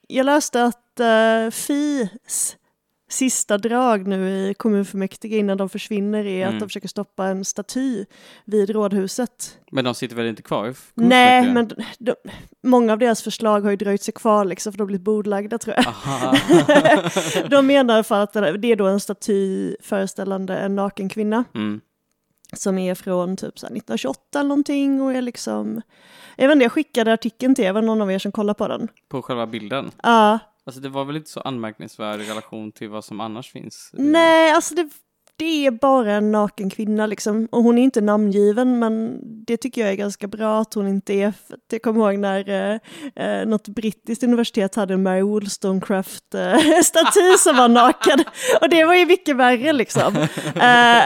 Jag 0.08 0.26
läste 0.26 0.64
att 0.64 1.00
uh, 1.00 1.52
FIs 1.52 2.58
sista 3.10 3.58
drag 3.58 4.08
nu 4.08 4.30
i 4.30 4.54
kommunfullmäktige 4.54 5.38
innan 5.38 5.58
de 5.58 5.70
försvinner 5.70 6.26
är 6.26 6.44
Mm. 6.44 6.54
att 6.56 6.60
de 6.60 6.70
försöker 6.70 6.88
stoppa 6.88 7.26
en 7.26 7.46
staty 7.46 8.06
vid 8.46 8.70
rådhuset. 8.70 9.58
Men 9.72 9.86
de 9.86 9.96
sitter 9.96 10.16
väl 10.16 10.26
inte 10.28 10.42
kvar 10.42 10.76
Nej, 10.94 11.52
men 11.52 11.70
de, 12.00 12.14
många 12.64 12.94
av 12.94 13.00
deras 13.00 13.22
förslag 13.22 13.62
har 13.62 13.70
ju 13.70 13.76
dröjt 13.76 14.02
sig 14.02 14.14
kvar 14.14 14.46
liksom 14.46 14.74
för 14.74 14.78
de 14.78 14.82
har 14.82 14.88
blivit 14.88 15.06
bordlagda 15.06 15.58
tror 15.58 15.76
jag. 15.76 15.86
De 17.50 17.68
menar 17.68 18.04
för 18.04 18.24
att 18.24 18.34
det 18.34 18.72
är 18.72 18.76
då 18.76 18.86
en 18.88 19.00
staty 19.00 19.76
föreställande 19.82 20.58
en 20.58 20.76
naken 20.76 21.10
kvinna 21.10 21.44
Mm. 21.56 21.82
Som 22.60 22.78
är 22.78 22.96
från 22.96 23.38
typ 23.38 23.60
så 23.60 23.66
här 23.66 23.72
1928 23.76 24.40
eller 24.40 24.48
någonting 24.48 25.02
och 25.02 25.14
är 25.14 25.22
liksom, 25.22 25.82
jag 26.36 26.48
vet 26.48 26.56
inte, 26.56 26.66
jag 26.66 26.72
skickade 26.72 27.14
artikeln 27.14 27.56
till 27.56 27.66
er, 27.66 27.74
var 27.74 27.82
någon 27.82 28.02
av 28.02 28.12
er 28.12 28.20
som 28.20 28.32
kollar 28.32 28.54
på 28.54 28.68
den? 28.68 28.88
På 29.10 29.22
själva 29.22 29.48
bilden. 29.48 29.92
Ja, 30.04 30.40
Alltså 30.66 30.82
det 30.82 30.90
var 30.90 31.06
väl 31.06 31.16
inte 31.16 31.30
så 31.30 31.42
anmärkningsvärd 31.42 32.22
i 32.22 32.24
relation 32.24 32.72
till 32.72 32.90
vad 32.90 33.06
som 33.06 33.22
annars 33.22 33.52
finns? 33.52 33.90
nej 33.94 34.52
alltså 34.52 34.76
det, 34.76 34.90
det 35.36 35.66
är 35.66 35.72
bara 35.72 36.14
en 36.14 36.32
naken 36.32 36.70
kvinna 36.70 37.06
liksom 37.06 37.48
och 37.52 37.64
hon 37.64 37.78
är 37.78 37.84
inte 37.84 38.02
namngiven 38.02 38.80
men 38.80 39.20
det 39.46 39.58
tycker 39.58 39.82
jag 39.82 39.90
är 39.92 39.96
ganska 39.96 40.28
bra 40.28 40.62
att 40.62 40.74
hon 40.74 40.88
inte 40.88 41.14
är, 41.14 41.34
jag 41.72 41.82
kommer 41.82 42.12
ihåg 42.12 42.20
när 42.20 42.50
eh, 42.50 42.80
eh, 43.16 43.46
något 43.48 43.68
brittiskt 43.68 44.24
universitet 44.24 44.76
hade 44.76 44.94
en 44.94 45.04
Mary 45.04 45.22
Wollstonecraft-staty 45.22 47.38
som 47.40 47.58
var 47.58 47.70
naken 47.70 48.20
och 48.62 48.70
det 48.70 48.86
var 48.86 48.96
ju 48.96 49.06
mycket 49.06 49.36
värre 49.36 49.74
liksom. 49.74 50.16
Eh, 50.56 51.04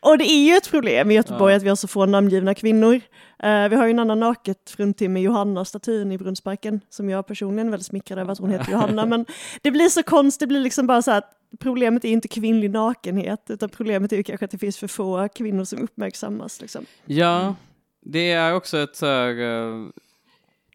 och 0.00 0.18
det 0.18 0.24
är 0.24 0.44
ju 0.44 0.54
ett 0.56 0.70
problem 0.70 1.10
i 1.10 1.14
Göteborg 1.14 1.52
Ja. 1.52 1.56
att 1.56 1.62
vi 1.62 1.68
har 1.68 1.76
så 1.76 1.88
få 1.88 2.06
namngivna 2.06 2.54
kvinnor. 2.54 2.94
Eh, 3.42 3.68
vi 3.68 3.76
har 3.76 3.84
ju 3.84 3.90
en 3.90 3.98
annan 3.98 4.20
naket 4.20 4.70
fruntimmer 4.76 5.20
Johanna-statyn 5.20 6.12
i 6.12 6.18
Brunnsparken 6.18 6.80
som 6.90 7.10
jag 7.10 7.26
personligen 7.26 7.66
är 7.66 7.70
väldigt 7.70 7.86
smickrad 7.86 8.18
över 8.18 8.32
att 8.32 8.38
hon 8.38 8.50
heter 8.50 8.72
Johanna. 8.72 9.06
Men 9.12 9.26
det 9.62 9.70
blir 9.70 9.88
så 9.88 10.02
konstigt, 10.02 10.40
det 10.40 10.46
blir 10.46 10.60
liksom 10.60 10.86
bara 10.86 11.02
så 11.02 11.10
här 11.10 11.18
att 11.18 11.30
problemet 11.60 12.04
är 12.04 12.08
inte 12.08 12.28
kvinnlig 12.28 12.70
nakenhet 12.70 13.46
utan 13.48 13.68
problemet 13.68 14.12
är 14.12 14.16
ju 14.16 14.22
kanske 14.22 14.44
att 14.44 14.50
det 14.50 14.58
finns 14.58 14.78
för 14.78 14.88
få 14.88 15.28
kvinnor 15.28 15.64
som 15.64 15.82
uppmärksammas. 15.82 16.60
Liksom. 16.60 16.86
Ja, 17.04 17.54
det 18.04 18.32
är 18.32 18.54
också 18.54 18.78
ett 18.78 18.96
så 18.96 19.06
här, 19.06 19.40
eh, 19.40 19.86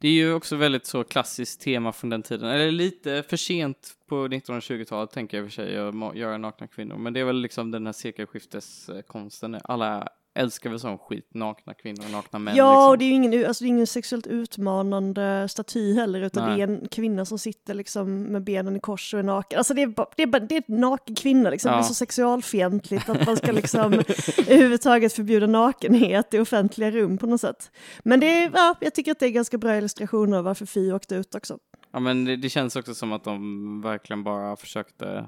det 0.02 0.08
är 0.08 0.12
ju 0.12 0.34
också 0.34 0.56
väldigt 0.56 0.86
så 0.86 1.04
klassiskt 1.04 1.62
tema 1.62 1.92
från 1.92 2.10
den 2.10 2.24
tiden. 2.24 2.50
Eller 2.50 2.72
lite 2.72 3.24
för 3.24 3.38
sent 3.38 3.96
på 4.08 4.28
1920-talet 4.28 5.12
tänker 5.12 5.38
jag 5.38 5.44
i 5.44 5.48
och 5.48 5.52
för 5.52 5.56
sig 5.64 5.78
att 5.78 6.16
göra 6.16 6.38
nakna 6.38 6.68
kvinnor. 6.68 6.98
Men 6.98 7.14
det 7.14 7.20
är 7.20 7.26
väl 7.26 7.42
liksom 7.42 7.72
den 7.72 7.86
här 7.86 7.94
sekelskifteskonsten. 7.94 9.60
Alla 9.64 10.08
älskar 10.38 10.70
väl 10.70 10.80
sån 10.80 10.98
skit, 10.98 11.30
nakna 11.34 11.74
kvinnor 11.74 12.06
och 12.06 12.12
nakna 12.12 12.40
män. 12.40 12.56
ja, 12.56 12.72
liksom. 12.72 12.90
och 12.90 12.98
det 12.98 13.06
är 13.06 13.08
ju 13.08 13.14
ingen, 13.14 13.48
alltså, 13.48 13.64
är 13.64 13.68
ingen 13.68 13.88
sexuellt 13.88 14.28
utmanande 14.28 15.48
staty 15.50 15.94
heller 15.94 16.22
utan 16.22 16.46
Nej. 16.46 16.58
det 16.58 16.64
är 16.64 16.68
en 16.68 16.88
kvinna 16.88 17.26
som 17.26 17.40
sitter 17.40 17.74
liksom 17.74 18.24
med 18.24 18.44
benen 18.44 18.76
i 18.76 18.80
kors 18.80 19.14
och 19.14 19.20
är 19.20 19.24
naken. 19.24 19.58
Alltså 19.58 19.74
det 19.74 19.82
är, 19.82 19.88
bara, 19.88 20.08
det 20.16 20.24
är, 20.24 20.28
bara, 20.28 20.40
det 20.40 20.56
är 20.56 20.64
en 20.68 20.82
naken 20.82 21.16
kvinna 21.16 21.50
liksom. 21.50 21.72
Ja. 21.72 21.78
Det 21.78 21.84
är 21.84 21.88
så 21.88 21.94
sexualfientligt 21.94 23.10
att 23.10 23.26
man 23.26 23.38
ska 23.38 23.52
liksom 23.52 23.94
överhuvudtaget 24.48 25.14
förbjuda 25.14 25.48
nakenhet 25.48 26.34
i 26.34 26.40
offentliga 26.40 26.92
rum 26.92 27.18
på 27.18 27.28
något 27.28 27.42
sätt. 27.42 27.72
Men 28.04 28.20
det 28.20 28.44
är, 28.44 28.52
ja, 28.54 28.76
jag 28.80 28.94
tycker 28.94 29.12
att 29.12 29.20
det 29.20 29.26
är 29.26 29.32
ganska 29.32 29.58
bra 29.58 29.78
illustrationer 29.78 30.38
av 30.38 30.44
varför 30.44 30.66
Fi 30.66 30.92
åkte 30.92 31.16
ut 31.16 31.36
också. 31.36 31.58
Ja, 31.92 32.00
men 32.00 32.26
det, 32.26 32.36
det 32.36 32.50
känns 32.50 32.76
också 32.76 32.96
som 32.96 33.12
att 33.12 33.24
de 33.24 33.82
verkligen 33.82 34.24
bara 34.24 34.56
försökte 34.56 35.28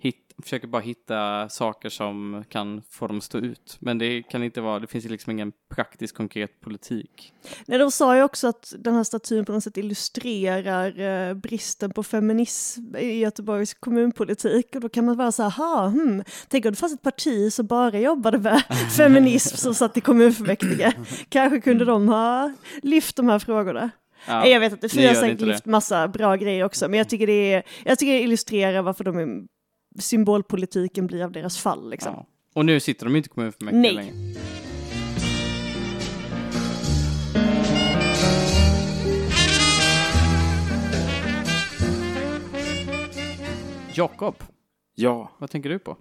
hit, 0.00 0.34
försöker 0.42 0.68
bara 0.68 0.82
hitta 0.82 1.48
saker 1.48 1.88
som 1.88 2.44
kan 2.48 2.82
få 2.90 3.06
dem 3.06 3.16
att 3.18 3.24
stå 3.24 3.38
ut. 3.38 3.76
Men 3.80 3.98
det 3.98 4.22
kan 4.22 4.42
inte 4.42 4.60
vara, 4.60 4.78
det 4.78 4.86
finns 4.86 5.04
ju 5.04 5.08
liksom 5.08 5.30
ingen 5.30 5.52
praktisk 5.74 6.14
konkret 6.14 6.60
politik. 6.60 7.32
Nej, 7.66 7.78
de 7.78 7.90
sa 7.90 8.16
ju 8.16 8.22
också 8.22 8.48
att 8.48 8.74
den 8.78 8.94
här 8.94 9.04
statyn 9.04 9.44
på 9.44 9.52
något 9.52 9.64
sätt 9.64 9.76
illustrerar 9.76 11.00
eh, 11.00 11.34
bristen 11.34 11.90
på 11.90 12.02
feminism 12.02 12.96
i 12.96 13.18
Göteborgs 13.18 13.74
kommunpolitik. 13.74 14.74
Och 14.74 14.80
då 14.80 14.88
kan 14.88 15.04
man 15.04 15.16
bara 15.16 15.32
säga, 15.32 15.48
ha, 15.48 15.86
hmm, 15.86 16.24
tänk 16.48 16.64
om 16.64 16.70
det 16.70 16.76
fanns 16.78 16.94
ett 16.94 17.02
parti 17.02 17.52
som 17.52 17.66
bara 17.66 17.98
jobbade 17.98 18.38
med 18.38 18.62
feminism 18.96 19.56
som 19.56 19.74
satt 19.74 19.96
i 19.96 20.00
kommunfullmäktige. 20.00 20.92
Kanske 21.28 21.60
kunde 21.60 21.84
de 21.84 22.08
ha 22.08 22.52
lyft 22.82 23.16
de 23.16 23.28
här 23.28 23.38
frågorna. 23.38 23.90
Ja, 24.26 24.46
jag 24.46 24.60
vet 24.60 24.90
säkert 24.90 25.22
inte 25.22 25.44
det. 25.44 25.50
lyft 25.50 25.66
massa 25.66 26.08
bra 26.08 26.36
grejer 26.36 26.64
också, 26.64 26.88
men 26.88 26.98
jag 26.98 27.08
tycker 27.08 27.26
det, 27.26 27.52
är, 27.52 27.62
jag 27.84 27.98
tycker 27.98 28.12
det 28.12 28.20
illustrerar 28.20 28.82
varför 28.82 29.04
de 29.04 29.18
är, 29.18 29.44
symbolpolitiken 29.98 31.06
blir 31.06 31.22
av 31.24 31.32
deras 31.32 31.58
fall. 31.58 31.90
Liksom. 31.90 32.12
Ja. 32.12 32.26
Och 32.54 32.64
nu 32.64 32.80
sitter 32.80 33.06
de 33.06 33.16
inte 33.16 33.26
i 33.26 33.30
kommunfullmäktige 33.30 33.82
Nej. 33.82 33.94
längre. 33.94 34.34
Jakob, 43.94 44.34
Ja, 44.94 45.30
vad 45.38 45.50
tänker 45.50 45.70
du 45.70 45.78
på? 45.78 45.96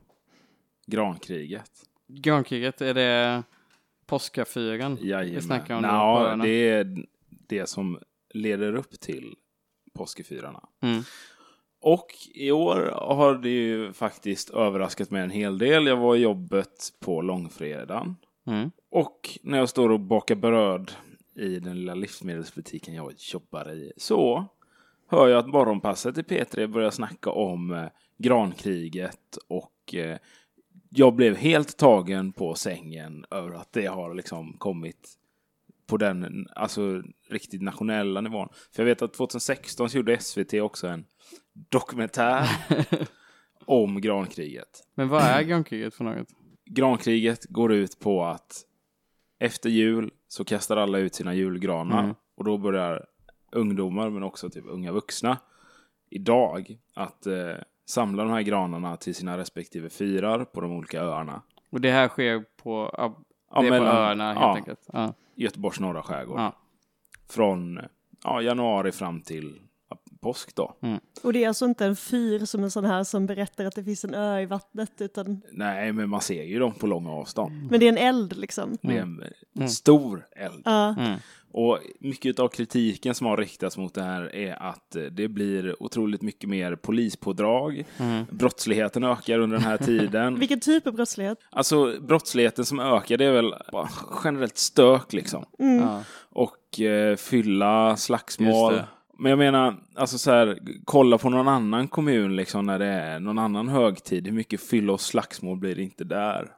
grankriget. 0.87 1.71
Grankriget, 2.07 2.81
är 2.81 2.93
det 2.93 3.43
påskafyren? 4.05 4.95
Vi 5.01 5.41
snackar 5.41 5.75
om 5.75 5.81
Nå, 5.81 5.87
öarna. 5.87 6.43
det 6.43 6.69
är 6.69 7.05
det 7.27 7.69
som 7.69 7.99
leder 8.33 8.75
upp 8.75 8.99
till 8.99 9.35
påskefyrarna. 9.93 10.63
Mm. 10.81 11.03
Och 11.85 12.07
i 12.33 12.51
år 12.51 12.91
har 12.93 13.35
det 13.35 13.49
ju 13.49 13.93
faktiskt 13.93 14.49
överraskat 14.49 15.11
mig 15.11 15.21
en 15.21 15.29
hel 15.29 15.57
del. 15.57 15.87
Jag 15.87 15.97
var 15.97 16.15
i 16.15 16.19
jobbet 16.19 16.93
på 16.99 17.21
långfredagen. 17.21 18.15
Mm. 18.47 18.71
Och 18.91 19.39
när 19.43 19.57
jag 19.57 19.69
står 19.69 19.89
och 19.89 19.99
bakar 19.99 20.35
bröd 20.35 20.91
i 21.35 21.59
den 21.59 21.77
lilla 21.79 21.95
livsmedelsbutiken 21.95 22.93
jag 22.93 23.13
jobbar 23.33 23.71
i 23.71 23.91
så 23.97 24.45
hör 25.07 25.27
jag 25.27 25.39
att 25.39 25.47
morgonpasset 25.47 26.17
i 26.17 26.21
P3 26.21 26.67
börjar 26.67 26.91
snacka 26.91 27.29
om 27.29 27.73
eh, 27.73 27.85
grankriget 28.17 29.37
och 29.47 29.95
eh, 29.95 30.17
jag 30.89 31.15
blev 31.15 31.35
helt 31.35 31.77
tagen 31.77 32.33
på 32.33 32.55
sängen 32.55 33.25
över 33.31 33.55
att 33.55 33.73
det 33.73 33.85
har 33.85 34.13
liksom 34.13 34.57
kommit 34.57 35.09
på 35.87 35.97
den 35.97 36.47
alltså 36.55 37.01
riktigt 37.29 37.61
nationella 37.61 38.21
nivån. 38.21 38.49
För 38.71 38.83
jag 38.83 38.85
vet 38.85 39.01
att 39.01 39.13
2016 39.13 39.89
så 39.89 39.97
gjorde 39.97 40.19
SVT 40.19 40.53
också 40.53 40.87
en 40.87 41.05
dokumentär 41.53 42.49
om 43.65 44.01
grankriget. 44.01 44.83
Men 44.95 45.09
vad 45.09 45.21
är 45.23 45.41
grankriget 45.41 45.93
för 45.93 46.03
något? 46.03 46.27
Grankriget 46.65 47.45
går 47.45 47.73
ut 47.73 47.99
på 47.99 48.25
att 48.25 48.65
efter 49.39 49.69
jul 49.69 50.11
så 50.27 50.45
kastar 50.45 50.77
alla 50.77 50.97
ut 50.97 51.15
sina 51.15 51.33
julgranar 51.33 52.03
Mm. 52.03 52.15
och 52.35 52.43
då 52.43 52.57
börjar 52.57 53.05
ungdomar 53.51 54.09
men 54.09 54.23
också 54.23 54.49
typ 54.49 54.65
unga 54.67 54.91
vuxna 54.91 55.37
idag 56.09 56.77
att 56.93 57.25
eh, 57.27 57.53
samla 57.85 58.23
de 58.23 58.31
här 58.31 58.41
granarna 58.41 58.97
till 58.97 59.15
sina 59.15 59.37
respektive 59.37 59.89
fyrar 59.89 60.45
på 60.45 60.61
de 60.61 60.71
olika 60.71 61.01
öarna. 61.01 61.41
Och 61.69 61.81
det 61.81 61.91
här 61.91 62.07
sker 62.07 62.45
på, 62.63 62.95
ja, 62.97 63.17
Ja, 63.51 63.61
det 63.61 63.67
är 63.67 63.79
på 63.79 63.85
öarna 63.85 64.27
helt 64.27 64.39
ja, 64.39 64.55
enkelt. 64.55 64.89
Ja. 64.93 65.13
Göteborgs 65.35 65.79
norra 65.79 66.03
skärgård. 66.03 66.39
Ja. 66.39 66.55
Från 67.29 67.79
ja, 68.23 68.41
januari 68.41 68.91
fram 68.91 69.21
till 69.21 69.61
påsk 70.25 70.55
då. 70.55 70.75
Och 71.23 71.33
det 71.33 71.43
är 71.43 71.47
alltså 71.47 71.65
inte 71.65 71.85
en 71.85 71.95
fyr 71.95 72.45
som 72.45 72.63
en 72.63 72.71
sån 72.71 72.85
här 72.85 73.03
som 73.03 73.25
berättar 73.25 73.65
att 73.65 73.75
det 73.75 73.83
finns 73.83 74.03
en 74.05 74.13
ö 74.13 74.39
i 74.39 74.45
vattnet, 74.45 74.91
utan 74.99 75.41
Nej, 75.51 75.91
men 75.91 76.09
man 76.09 76.21
ser 76.21 76.43
ju 76.43 76.59
dem 76.59 76.73
på 76.73 76.87
långa 76.87 77.11
avstånd. 77.11 77.67
men 77.71 77.79
det 77.79 77.85
är 77.85 77.89
en 77.89 77.97
eld 77.97 78.37
liksom. 78.37 78.77
Det 78.81 78.97
är 78.97 79.07
en 79.53 79.69
stor 79.69 80.27
eld. 80.35 80.61
Ja. 80.65 80.95
Mm. 80.99 81.19
Och 81.57 81.79
mycket 81.99 82.39
av 82.39 82.47
kritiken 82.47 83.15
som 83.15 83.27
har 83.27 83.37
riktats 83.37 83.77
mot 83.77 83.93
det 83.93 84.03
här 84.03 84.35
är 84.35 84.63
att 84.63 84.95
eh, 84.95 85.03
det 85.03 85.27
blir 85.27 85.83
otroligt 85.83 86.21
mycket 86.21 86.49
mer 86.49 86.75
polispådrag. 86.75 87.85
Mm. 87.97 88.25
Brottsligheten 88.31 89.03
ökar 89.03 89.39
under 89.39 89.57
den 89.57 89.65
här 89.65 89.77
tiden. 89.85 90.39
Vilken 90.39 90.59
typ 90.59 90.87
av 90.87 90.93
brottslighet? 90.93 91.37
Alltså 91.49 91.99
brottsligheten 92.01 92.65
som 92.65 92.79
ökar 92.79 93.17
det 93.17 93.25
är 93.25 93.31
väl 93.31 93.53
bara 93.71 93.89
generellt 94.23 94.57
stök 94.57 95.13
liksom. 95.13 95.45
Ja. 95.57 96.03
Och 96.29 96.79
eh, 96.79 97.15
fylla, 97.15 97.97
slagsmål. 97.97 98.81
Det. 99.17 99.21
Men 99.23 99.29
jag 99.29 99.39
menar, 99.39 99.75
alltså 99.95 100.17
så 100.17 100.31
här, 100.31 100.59
kolla 100.85 101.17
på 101.17 101.29
någon 101.29 101.47
annan 101.47 101.87
kommun 101.87 102.35
liksom 102.35 102.65
när 102.65 102.79
det 102.79 102.85
är 102.85 103.19
någon 103.19 103.39
annan 103.39 103.67
högtid. 103.67 104.27
Hur 104.27 104.33
mycket 104.33 104.61
fylla 104.61 104.93
och 104.93 105.01
slagsmål 105.01 105.57
blir 105.57 105.75
det 105.75 105.83
inte 105.83 106.03
där? 106.03 106.51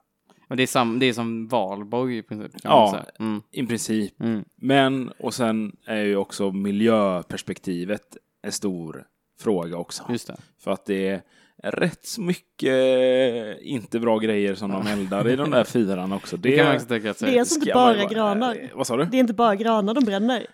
Men 0.48 0.58
det 0.58 0.64
är, 0.64 0.68
sam, 0.68 1.00
det 1.00 1.06
är 1.06 1.14
som 1.14 1.48
valborg 1.48 2.18
i 2.18 2.24
princip. 2.24 2.52
Ja. 2.64 3.00
Mm. 3.20 3.42
I 3.52 3.66
princip. 3.66 4.22
Mm. 4.22 4.46
Men, 4.56 5.12
och 5.20 5.34
sen 5.34 5.76
är 5.86 6.04
ju 6.04 6.16
också 6.16 6.52
miljöperspektivet 6.52 8.18
en 8.42 8.52
stor 8.52 9.04
fråga 9.40 9.78
också. 9.78 10.04
Just 10.10 10.28
det. 10.28 10.38
För 10.60 10.72
att 10.72 10.86
det 10.86 11.10
är 11.10 11.72
rätt 11.72 12.06
så 12.06 12.22
mycket 12.22 13.62
inte 13.62 14.00
bra 14.00 14.18
grejer 14.18 14.56
som 14.56 14.72
de 14.72 14.88
eldar 14.88 15.28
i 15.30 15.36
de 15.36 15.52
där 15.52 15.64
fyrarna 15.74 16.16
också. 16.16 16.38
Det 16.38 16.58
kan 16.58 16.66
man 16.66 16.76
också 16.76 16.88
tänka 16.88 17.14
sig. 17.14 17.32
Det 17.32 17.36
är 17.36 17.40
alltså 17.40 17.56
inte 17.56 17.70
ju 17.70 17.74
bara 17.74 18.06
granar. 18.06 18.72
Vad 18.76 18.88
sa 18.88 18.98
du? 18.98 19.06
Det 19.06 19.18
är 19.18 19.20
inte 19.20 19.34
bara 19.34 19.56
granar 19.56 19.94
de 19.94 20.06
bränner. 20.06 20.48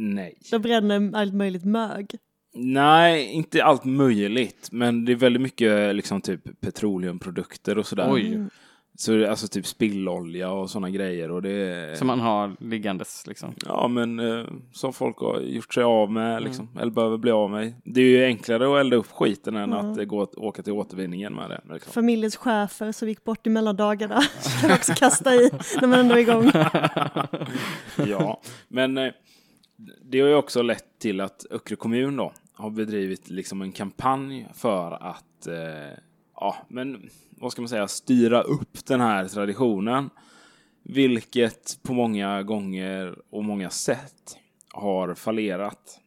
Nej. 0.00 0.38
De 0.50 0.62
bränner 0.62 1.10
allt 1.14 1.34
möjligt 1.34 1.64
mög. 1.64 2.16
Nej, 2.54 3.32
inte 3.32 3.64
allt 3.64 3.84
möjligt. 3.84 4.68
Men 4.72 5.04
det 5.04 5.12
är 5.12 5.16
väldigt 5.16 5.42
mycket 5.42 5.94
liksom 5.94 6.20
typ 6.20 6.60
petroleumprodukter 6.60 7.78
och 7.78 7.86
sådär. 7.86 8.12
Oj. 8.12 8.48
Så 8.98 9.12
det 9.12 9.26
är 9.26 9.30
alltså 9.30 9.48
typ 9.48 9.66
spillolja 9.66 10.50
och 10.50 10.70
sådana 10.70 10.90
grejer. 10.90 11.30
Och 11.30 11.42
det 11.42 11.50
är, 11.50 11.94
Som 11.94 12.06
man 12.06 12.20
har 12.20 12.56
liggandes 12.60 13.26
liksom. 13.26 13.54
Ja, 13.66 13.88
men 13.88 14.18
eh, 14.18 14.44
som 14.72 14.92
folk 14.92 15.18
har 15.18 15.40
gjort 15.40 15.74
sig 15.74 15.82
av 15.82 16.12
med 16.12 16.42
liksom, 16.42 16.68
eller 16.80 16.90
behöver 16.90 17.16
bli 17.16 17.30
av 17.30 17.50
med. 17.50 17.74
Det 17.84 18.00
är 18.00 18.04
ju 18.04 18.24
enklare 18.24 18.74
att 18.74 18.80
elda 18.80 18.96
upp 18.96 19.10
skiten 19.10 19.56
än 19.56 19.72
att 19.72 19.98
eh, 19.98 20.04
gå 20.04 20.22
och 20.22 20.44
åka 20.44 20.62
till 20.62 20.72
återvinningen 20.72 21.34
med 21.34 21.50
det. 21.50 21.60
Liksom. 21.72 21.92
Familjens 21.92 22.36
chefer 22.36 22.92
som 22.92 23.08
gick 23.08 23.24
bort 23.24 23.46
i 23.46 23.50
mellandagarna 23.50 24.22
kan 24.60 24.72
också 24.72 24.92
kasta 24.94 25.34
i 25.34 25.50
när 25.80 25.88
man 25.88 25.98
ändå 25.98 26.14
är 26.14 26.18
igång. 26.18 26.50
ja, 28.08 28.40
men 28.68 28.98
eh, 28.98 29.12
det 30.04 30.20
har 30.20 30.28
ju 30.28 30.34
också 30.34 30.62
lett 30.62 30.98
till 30.98 31.20
att 31.20 31.46
Öckerö 31.50 31.76
kommun 31.76 32.16
då 32.16 32.32
har 32.52 32.70
bedrivit 32.70 33.30
liksom 33.30 33.62
en 33.62 33.72
kampanj 33.72 34.48
för 34.54 34.92
att, 35.02 35.46
eh, 35.46 35.98
ja, 36.34 36.56
men 36.68 37.10
vad 37.30 37.52
ska 37.52 37.62
man 37.62 37.68
säga, 37.68 37.88
styra 37.88 38.42
upp 38.42 38.86
den 38.86 39.00
här 39.00 39.28
traditionen. 39.28 40.10
Vilket 40.82 41.78
på 41.82 41.92
många 41.94 42.42
gånger 42.42 43.18
och 43.30 43.44
många 43.44 43.70
sätt 43.70 44.36
har 44.74 45.14
fallerat. 45.14 46.00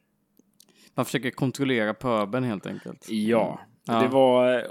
Man 0.96 1.06
försöker 1.06 1.32
kontrollera 1.32 1.94
pöben 1.94 2.44
helt 2.44 2.66
enkelt. 2.66 3.10
Ja, 3.10 3.60
Ja. 3.86 4.02
det 4.02 4.08
var, 4.08 4.54
eh, 4.54 4.64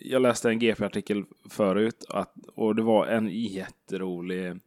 jag 0.00 0.22
läste 0.22 0.48
en 0.50 0.58
GP-artikel 0.58 1.24
förut 1.50 2.04
att, 2.08 2.34
och 2.54 2.74
det 2.76 2.82
var 2.82 3.06
en 3.06 3.28
jätterolig, 3.28 4.60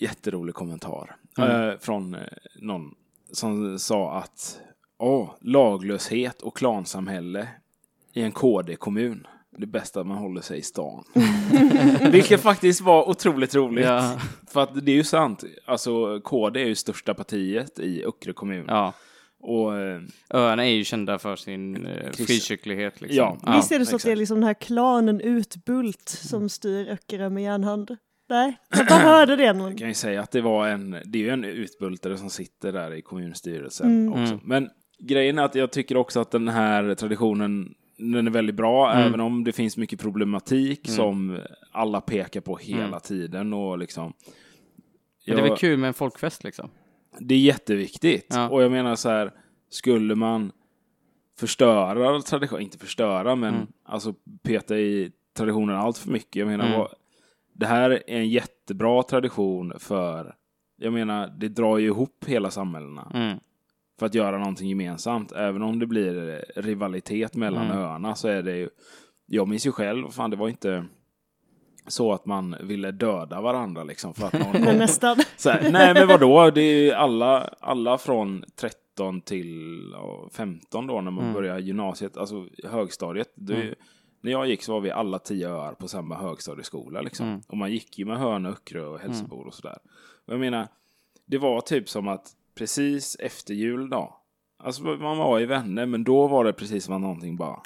jätterolig 0.00 0.54
kommentar 0.54 1.16
Mm. 1.38 1.68
eh, 1.70 1.78
från 1.78 2.14
eh, 2.14 2.20
någon 2.56 2.94
som 3.32 3.78
sa 3.78 4.18
att 4.18 4.60
åh, 4.98 5.30
laglöshet 5.40 6.42
och 6.42 6.56
klansamhälle 6.56 7.48
i 8.12 8.22
en 8.22 8.32
KD-kommun. 8.32 9.26
Det 9.58 9.66
bästa 9.66 10.04
man 10.04 10.18
håller 10.18 10.40
sig 10.40 10.58
i 10.58 10.62
stan. 10.62 11.04
Vilket 12.12 12.40
faktiskt 12.40 12.80
var 12.80 13.08
otroligt 13.08 13.54
roligt. 13.54 13.84
Ja. 13.84 14.20
För 14.50 14.62
att 14.62 14.86
det 14.86 14.92
är 14.92 14.96
ju 14.96 15.04
sant. 15.04 15.44
Alltså 15.66 16.20
KD 16.20 16.62
är 16.62 16.66
ju 16.66 16.74
största 16.74 17.14
partiet 17.14 17.78
i 17.78 18.04
Öckerö 18.04 18.32
kommun. 18.32 18.64
ja. 18.68 18.92
Och 19.40 19.76
eh, 19.76 20.00
Öarna 20.30 20.66
är 20.66 20.70
ju 20.70 20.84
kända 20.84 21.18
för 21.18 21.36
sin 21.36 21.86
eh, 21.86 22.12
frikyrklighet 22.12 23.00
liksom. 23.00 23.38
Ja. 23.46 23.56
Visst 23.56 23.72
är 23.72 23.78
det 23.78 23.86
så 23.86 23.90
att 23.90 23.94
exakt. 23.94 24.04
det 24.04 24.12
är 24.12 24.16
liksom 24.16 24.36
den 24.36 24.46
här 24.46 24.54
klanen 24.54 25.20
Utbult 25.20 26.08
som 26.08 26.48
styr 26.48 26.88
Öckerö 26.88 27.30
med 27.30 27.42
järnhand? 27.42 27.96
Nej, 28.28 28.56
jag 28.70 28.86
bara 28.86 28.98
hörde 28.98 29.36
det 29.36 29.52
någon. 29.52 29.68
Jag 29.70 29.78
kan 29.78 29.88
ju 29.88 29.94
säga 29.94 30.20
att 30.22 30.30
det 30.30 30.40
var 30.40 30.68
en, 30.68 30.90
det 30.90 31.18
är 31.18 31.22
ju 31.22 31.30
en 31.30 31.44
utbultare 31.44 32.16
som 32.16 32.30
sitter 32.30 32.72
där 32.72 32.94
i 32.94 33.02
kommunstyrelsen 33.02 33.86
Mm. 34.06 34.12
också. 34.22 34.34
Mm. 34.34 34.40
Men 34.44 34.70
grejen 34.98 35.38
är 35.38 35.42
att 35.42 35.54
jag 35.54 35.70
tycker 35.72 35.96
också 35.96 36.20
att 36.20 36.30
den 36.30 36.48
här 36.48 36.94
traditionen, 36.94 37.74
den 37.98 38.26
är 38.26 38.30
väldigt 38.30 38.54
bra, 38.54 38.92
Mm. 38.92 39.06
även 39.08 39.20
om 39.20 39.44
det 39.44 39.52
finns 39.52 39.76
mycket 39.76 40.00
problematik 40.00 40.88
Mm. 40.88 40.96
som 40.96 41.38
alla 41.72 42.00
pekar 42.00 42.40
på 42.40 42.56
hela 42.56 42.84
Mm. 42.86 43.00
tiden 43.00 43.52
och 43.52 43.78
liksom. 43.78 44.12
Men 45.26 45.36
det 45.36 45.42
är 45.42 45.44
Jag- 45.44 45.50
väl 45.50 45.58
kul 45.58 45.78
med 45.78 45.88
en 45.88 45.94
folkfest 45.94 46.44
liksom. 46.44 46.70
det 47.20 47.34
är 47.34 47.38
jätteviktigt. 47.38 48.26
Ja. 48.30 48.48
Och 48.48 48.62
jag 48.62 48.70
menar 48.72 48.96
så 48.96 49.08
här, 49.08 49.32
skulle 49.70 50.14
man 50.14 50.52
förstöra 51.38 52.20
tradition, 52.20 52.60
inte 52.60 52.78
förstöra, 52.78 53.34
men 53.36 53.54
Mm. 53.54 53.66
alltså 53.84 54.14
peta 54.42 54.78
i 54.78 55.12
traditionen 55.36 55.76
allt 55.76 55.98
för 55.98 56.10
mycket. 56.10 56.36
Jag 56.36 56.48
menar, 56.48 56.66
Mm. 56.66 56.78
vad, 56.78 56.88
det 57.58 57.66
här 57.66 57.90
är 57.90 58.02
en 58.06 58.28
jättebra 58.28 59.02
tradition 59.02 59.72
för, 59.78 60.34
jag 60.76 60.92
menar, 60.92 61.28
det 61.38 61.48
drar 61.48 61.78
ju 61.78 61.86
ihop 61.86 62.24
hela 62.26 62.50
samhällena 62.50 63.10
Mm. 63.14 63.38
för 63.98 64.06
att 64.06 64.14
göra 64.14 64.38
någonting 64.38 64.68
gemensamt. 64.68 65.32
Även 65.32 65.62
om 65.62 65.78
det 65.78 65.86
blir 65.86 66.44
rivalitet 66.56 67.36
mellan 67.36 67.64
Mm. 67.66 67.78
öarna 67.78 68.14
så 68.14 68.28
är 68.28 68.42
det 68.42 68.56
ju, 68.56 68.68
jag 69.26 69.48
minns 69.48 69.66
ju 69.66 69.72
själv, 69.72 70.08
fan 70.10 70.30
det 70.30 70.36
var 70.36 70.48
inte 70.48 70.84
så 71.86 72.12
att 72.12 72.26
man 72.26 72.56
ville 72.62 72.90
döda 72.90 73.40
varandra 73.40 73.84
liksom 73.84 74.14
för 74.14 74.26
att 74.26 74.32
någon 74.32 74.52
kom 74.66 74.76
nästan. 74.78 75.16
så 75.36 75.50
här, 75.50 75.70
nej 75.72 75.94
men 75.94 76.08
vadå, 76.08 76.50
det 76.50 76.60
är 76.62 76.82
ju 76.84 76.92
alla, 76.92 77.40
alla 77.60 77.98
från 77.98 78.44
13 78.60 79.20
till 79.20 79.80
ja, 79.92 80.28
15 80.32 80.86
då 80.86 81.00
när 81.00 81.10
man 81.10 81.22
Mm. 81.24 81.34
börjar 81.34 81.58
gymnasiet, 81.58 82.16
alltså 82.16 82.46
högstadiet. 82.64 83.32
Det, 83.34 83.54
Mm. 83.54 83.74
När 84.20 84.32
jag 84.32 84.48
gick 84.48 84.62
så 84.62 84.72
var 84.72 84.80
vi 84.80 84.90
alla 84.90 85.18
tio 85.18 85.48
öar 85.48 85.72
på 85.72 85.88
samma 85.88 86.16
högstadieskola 86.16 87.00
liksom. 87.00 87.26
Mm. 87.26 87.40
Och 87.48 87.56
man 87.56 87.72
gick 87.72 87.98
ju 87.98 88.04
med 88.04 88.18
Hönö, 88.18 88.50
Öckerö 88.50 88.84
och 88.84 89.00
Hälsebol 89.00 89.46
och 89.46 89.54
sådär. 89.54 89.78
Och 90.26 90.32
jag 90.32 90.40
menar, 90.40 90.68
det 91.26 91.38
var 91.38 91.60
typ 91.60 91.88
som 91.88 92.08
att 92.08 92.32
precis 92.54 93.16
efter 93.20 93.54
jul 93.54 93.90
då, 93.90 94.16
alltså 94.58 94.82
man 94.82 95.18
var 95.18 95.38
ju 95.38 95.46
vänner 95.46 95.86
men 95.86 96.04
då 96.04 96.26
var 96.26 96.44
det 96.44 96.52
precis 96.52 96.84
som 96.84 96.94
att 96.94 97.00
någonting 97.00 97.36
bara 97.36 97.60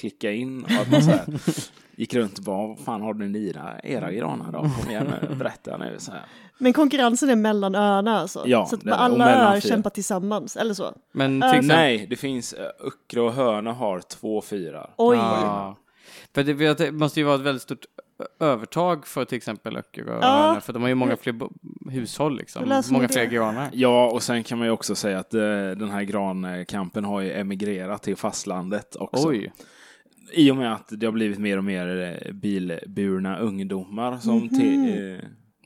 klicka 0.00 0.32
in 0.32 0.64
och 0.64 0.70
att 0.70 0.90
man 0.90 1.02
så 1.02 1.10
här, 1.10 1.24
gick 1.96 2.14
runt 2.14 2.38
och 2.38 2.44
bara, 2.44 2.66
vad 2.66 2.78
fan 2.78 3.02
har 3.02 3.14
ni 3.14 3.28
dina, 3.28 3.80
era 3.82 4.12
granar 4.12 4.52
då? 4.52 4.58
Kom 4.58 4.90
igen 4.90 5.12
nu, 5.22 5.34
berätta 5.34 5.76
nu 5.76 5.96
så 5.98 6.12
här. 6.12 6.24
Men 6.58 6.72
konkurrensen 6.72 7.30
är 7.30 7.36
mellan 7.36 7.74
öarna 7.74 8.20
alltså? 8.20 8.42
Ja, 8.46 8.66
så 8.66 8.76
att 8.76 8.84
det 8.84 8.94
alla 8.94 9.34
öar 9.34 9.60
kämpar 9.60 9.90
tillsammans, 9.90 10.56
eller 10.56 10.74
så? 10.74 10.94
Men 11.12 11.40
till 11.40 11.48
exempel... 11.48 11.76
Nej, 11.76 12.06
det 12.10 12.16
finns 12.16 12.52
eh, 12.52 12.66
Öckerö 12.80 13.20
och 13.20 13.32
Hönö 13.32 13.70
har 13.70 14.00
två 14.00 14.40
fyrar. 14.40 14.94
Oj! 14.96 15.16
Ja. 15.16 15.76
För 16.36 16.44
det, 16.44 16.78
det 16.78 16.92
måste 16.92 17.20
ju 17.20 17.26
vara 17.26 17.34
ett 17.36 17.40
väldigt 17.40 17.62
stort 17.62 17.84
övertag 18.40 19.06
för 19.06 19.24
till 19.24 19.36
exempel 19.36 19.76
Öckerö 19.76 20.16
och 20.16 20.24
Ja. 20.24 20.60
För 20.62 20.72
de 20.72 20.82
har 20.82 20.88
ju 20.88 20.94
många 20.94 21.16
fler 21.16 21.34
hushåll 21.90 22.36
liksom. 22.36 22.82
Många 22.90 23.08
fler 23.08 23.24
granar. 23.24 23.68
Ja, 23.72 24.10
och 24.10 24.22
sen 24.22 24.42
kan 24.44 24.58
man 24.58 24.66
ju 24.66 24.70
också 24.72 24.94
säga 24.94 25.18
att 25.18 25.34
eh, 25.34 25.40
den 25.76 25.90
här 25.90 26.02
grankampen 26.02 27.04
har 27.04 27.20
ju 27.20 27.32
emigrerat 27.32 28.02
till 28.02 28.16
fastlandet 28.16 28.96
också. 28.96 29.28
Oj. 29.28 29.52
I 30.32 30.50
och 30.50 30.56
med 30.56 30.72
att 30.72 30.88
det 30.90 31.06
har 31.06 31.12
blivit 31.12 31.38
mer 31.38 31.58
och 31.58 31.64
mer 31.64 32.18
eh, 32.26 32.32
bilburna 32.32 33.38
ungdomar 33.38 34.18
som 34.18 34.38
Mhm. 34.38 34.48
till... 34.48 35.20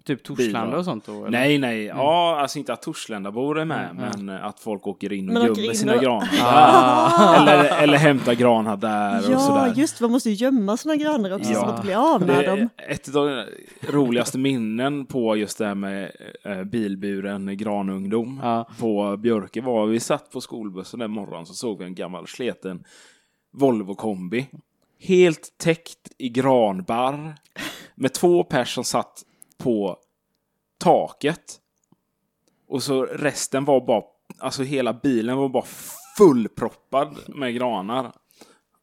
Typ 0.05 0.23
Torslanda 0.23 0.65
Bilar. 0.67 0.79
och 0.79 0.85
sånt 0.85 1.07
då? 1.07 1.13
eller? 1.13 1.31
nej, 1.31 1.59
nej, 1.59 1.85
ja, 1.85 2.39
alltså 2.41 2.59
inte 2.59 2.73
att 2.73 2.83
Torslandabor 2.83 3.59
är 3.61 3.65
med, 3.65 3.91
Mm, 3.91 4.05
mm. 4.05 4.27
men 4.27 4.37
att 4.43 4.61
folk 4.61 4.87
åker 4.87 5.13
in 5.13 5.37
och 5.37 5.45
gömmer 5.47 5.65
in 5.65 5.75
sina 5.75 5.95
och- 5.95 6.03
granar. 6.03 6.29
Ah. 6.43 7.37
Eller, 7.43 7.83
eller 7.83 7.99
hämtar 7.99 8.35
granar 8.35 8.77
där 8.77 9.27
och 9.27 9.33
Ja, 9.33 9.39
sådär. 9.39 9.73
just 9.77 10.01
man 10.01 10.11
måste 10.11 10.31
ju 10.31 10.35
gömma 10.35 10.77
sina 10.77 10.97
grannar 10.97 11.35
också 11.35 11.45
så 11.45 11.53
Ja. 11.53 11.59
att 11.61 11.67
man 11.67 11.75
inte 11.75 11.87
blir 11.87 12.15
av 12.15 12.21
med 12.21 12.29
Det 12.45 12.47
dem. 12.47 12.69
ett 12.89 13.15
av 13.17 13.27
de 13.27 13.45
roligaste 13.93 14.39
minnen 14.39 15.07
på 15.07 15.37
just 15.37 15.59
det 15.59 15.67
här 15.67 15.75
med 15.75 16.11
eh, 16.45 16.65
bilburen 16.65 17.57
granungdom 17.57 18.41
Ja. 18.43 18.69
på 18.79 19.17
Björke 19.17 19.61
var 19.61 19.87
vi 19.87 20.01
satt 20.01 20.31
på 20.31 20.41
skolbussen 20.41 21.01
den 21.01 21.11
morgonen 21.11 21.47
så 21.47 21.55
såg 21.55 21.79
vi 21.79 21.85
en 21.85 21.95
gammal 21.95 22.27
sleten 22.27 22.85
Volvo 23.53 23.95
kombi. 23.95 24.47
Helt 25.03 25.59
täckt 25.59 25.99
i 26.19 26.29
granbarr. 26.29 27.35
Med 27.95 28.13
två 28.15 28.45
pers 28.45 28.75
som 28.75 28.85
satt 28.85 29.23
på 29.61 29.97
taket. 30.79 31.57
Och 32.69 32.83
så 32.83 33.03
resten 33.05 33.65
var 33.65 33.87
bara, 33.87 34.03
alltså 34.39 34.63
hela 34.63 34.93
bilen 34.93 35.37
var 35.37 35.49
bara 35.49 35.65
fullproppad 36.19 37.17
med 37.29 37.55
granar. 37.55 38.13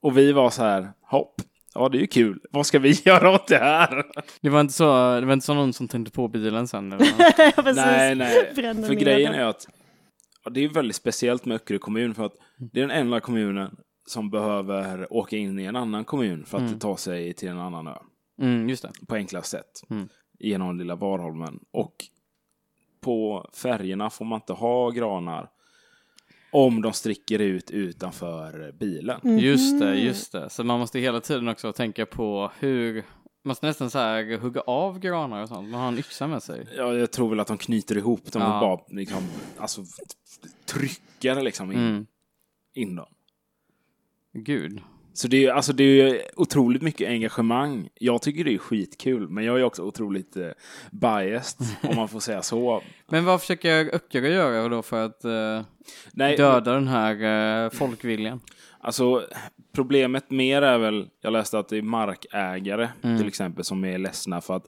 Och 0.02 0.18
vi 0.18 0.32
var 0.32 0.50
så 0.50 0.64
här, 0.64 0.92
hopp, 1.02 1.42
ja 1.74 1.90
det 1.90 1.98
är 1.98 2.02
ju 2.02 2.08
kul. 2.08 2.40
Vad 2.52 2.66
ska 2.66 2.80
vi 2.80 2.92
göra 3.06 3.32
åt 3.36 3.48
det 3.48 3.58
här? 3.58 4.04
Det 4.42 4.50
var 4.50 4.62
inte 4.62 4.74
så, 4.74 5.20
det 5.20 5.26
var 5.26 5.34
inte 5.34 5.46
så 5.46 5.54
någon 5.54 5.74
som 5.74 5.88
tänkte 5.88 6.12
på 6.12 6.28
bilen 6.28 6.68
sen? 6.68 6.92
Ja, 7.00 7.52
nej, 7.76 8.16
nej. 8.16 8.52
Bränner 8.56 8.88
För 8.88 8.94
grejen 8.94 9.32
den. 9.32 9.42
är 9.42 9.46
att 9.46 9.68
ja, 10.44 10.50
det 10.52 10.64
är 10.64 10.70
väldigt 10.70 10.96
speciellt 10.96 11.46
med 11.46 11.56
Öckerö 11.56 11.78
kommun 11.80 12.14
för 12.16 12.26
att 12.26 12.34
det 12.74 12.80
är 12.80 12.88
den 12.88 12.92
enda 12.98 13.20
kommunen 13.20 13.76
som 14.08 14.30
behöver 14.30 15.14
åka 15.14 15.38
in 15.38 15.60
i 15.60 15.64
en 15.66 15.76
annan 15.76 16.06
kommun 16.06 16.46
för 16.46 16.58
att 16.58 16.64
Mm. 16.64 16.80
ta 16.80 16.98
sig 16.98 17.34
till 17.34 17.48
en 17.50 17.60
annan 17.60 17.88
ö 17.88 17.96
Mm, 18.42 18.70
just 18.70 18.82
det. 18.84 18.92
på 19.08 19.16
enklast 19.16 19.50
sätt. 19.52 19.82
Mm. 19.90 20.10
Genom 20.40 20.78
lilla 20.78 20.96
Varholmen. 20.96 21.60
Och 21.72 21.96
på 23.02 23.50
färgerna 23.54 24.10
får 24.10 24.26
man 24.26 24.38
inte 24.42 24.54
ha 24.54 24.90
granar 24.90 25.50
om 26.52 26.82
de 26.82 26.94
stricker 26.94 27.40
ut 27.40 27.72
utanför 27.72 28.72
bilen. 28.80 29.20
Mhm. 29.24 29.38
Just 29.40 29.80
det, 29.80 29.96
just 29.96 30.32
det. 30.32 30.50
Så 30.50 30.64
man 30.64 30.80
måste 30.80 31.00
hela 31.00 31.22
tiden 31.22 31.48
också 31.48 31.74
tänka 31.74 32.06
på 32.06 32.52
hur, 32.60 32.94
man 32.96 33.04
måste 33.44 33.66
nästan 33.66 33.90
så 33.90 34.00
här 34.00 34.38
hugga 34.38 34.62
av 34.62 35.00
granar 35.00 35.42
och 35.42 35.50
sånt. 35.50 35.70
Man 35.70 35.80
har 35.82 35.88
en 35.88 35.98
yxa 35.98 36.28
med 36.28 36.44
sig. 36.44 36.68
Ja, 36.78 36.94
jag 36.94 37.12
tror 37.12 37.30
väl 37.30 37.40
att 37.40 37.48
de 37.48 37.58
knyter 37.58 37.98
ihop 37.98 38.32
dem 38.32 38.42
Ja. 38.42 38.54
och 38.54 38.78
bara 38.78 38.86
liksom, 38.98 39.24
alltså, 39.58 39.82
trycker 40.66 41.42
liksom 41.42 41.72
in, 41.72 41.78
Mm. 41.80 42.06
in 42.74 42.96
dem. 42.96 43.14
Gud. 44.34 44.82
Så 45.18 45.28
det 45.28 45.46
är, 45.46 45.52
alltså 45.54 45.74
det 45.74 45.84
är 45.84 46.22
otroligt 46.36 46.82
mycket 46.82 47.10
engagemang. 47.10 47.90
Jag 47.96 48.22
tycker 48.22 48.44
det 48.44 48.54
är 48.54 48.58
skitkul, 48.58 49.30
men 49.30 49.44
jag 49.44 49.60
är 49.60 49.64
också 49.64 49.84
otroligt 49.84 50.38
eh, 50.38 50.50
biased, 50.92 51.68
om 51.82 51.96
man 51.96 52.08
får 52.08 52.20
säga 52.20 52.42
så. 52.42 52.82
Men 53.08 53.26
vad 53.26 53.42
försöker 53.42 53.96
Öckerö 53.96 54.28
göra 54.28 54.68
då 54.70 54.82
för 54.82 55.06
att 55.06 55.26
eh, 55.26 55.62
Nej, 56.14 56.38
döda 56.38 56.74
den 56.74 56.88
här 56.88 57.64
eh, 57.66 57.70
folkviljan? 57.70 58.40
alltså 58.80 59.28
problemet 59.72 60.30
mer 60.32 60.62
är 60.62 60.78
väl, 60.78 61.10
jag 61.22 61.34
läste 61.34 61.60
att 61.60 61.70
det 61.70 61.78
är 61.78 61.82
markägare 61.82 62.90
Mm. 63.02 63.18
till 63.18 63.28
exempel 63.28 63.64
som 63.64 63.86
är 63.86 63.98
ledsna 63.98 64.42
för 64.42 64.56
att 64.56 64.66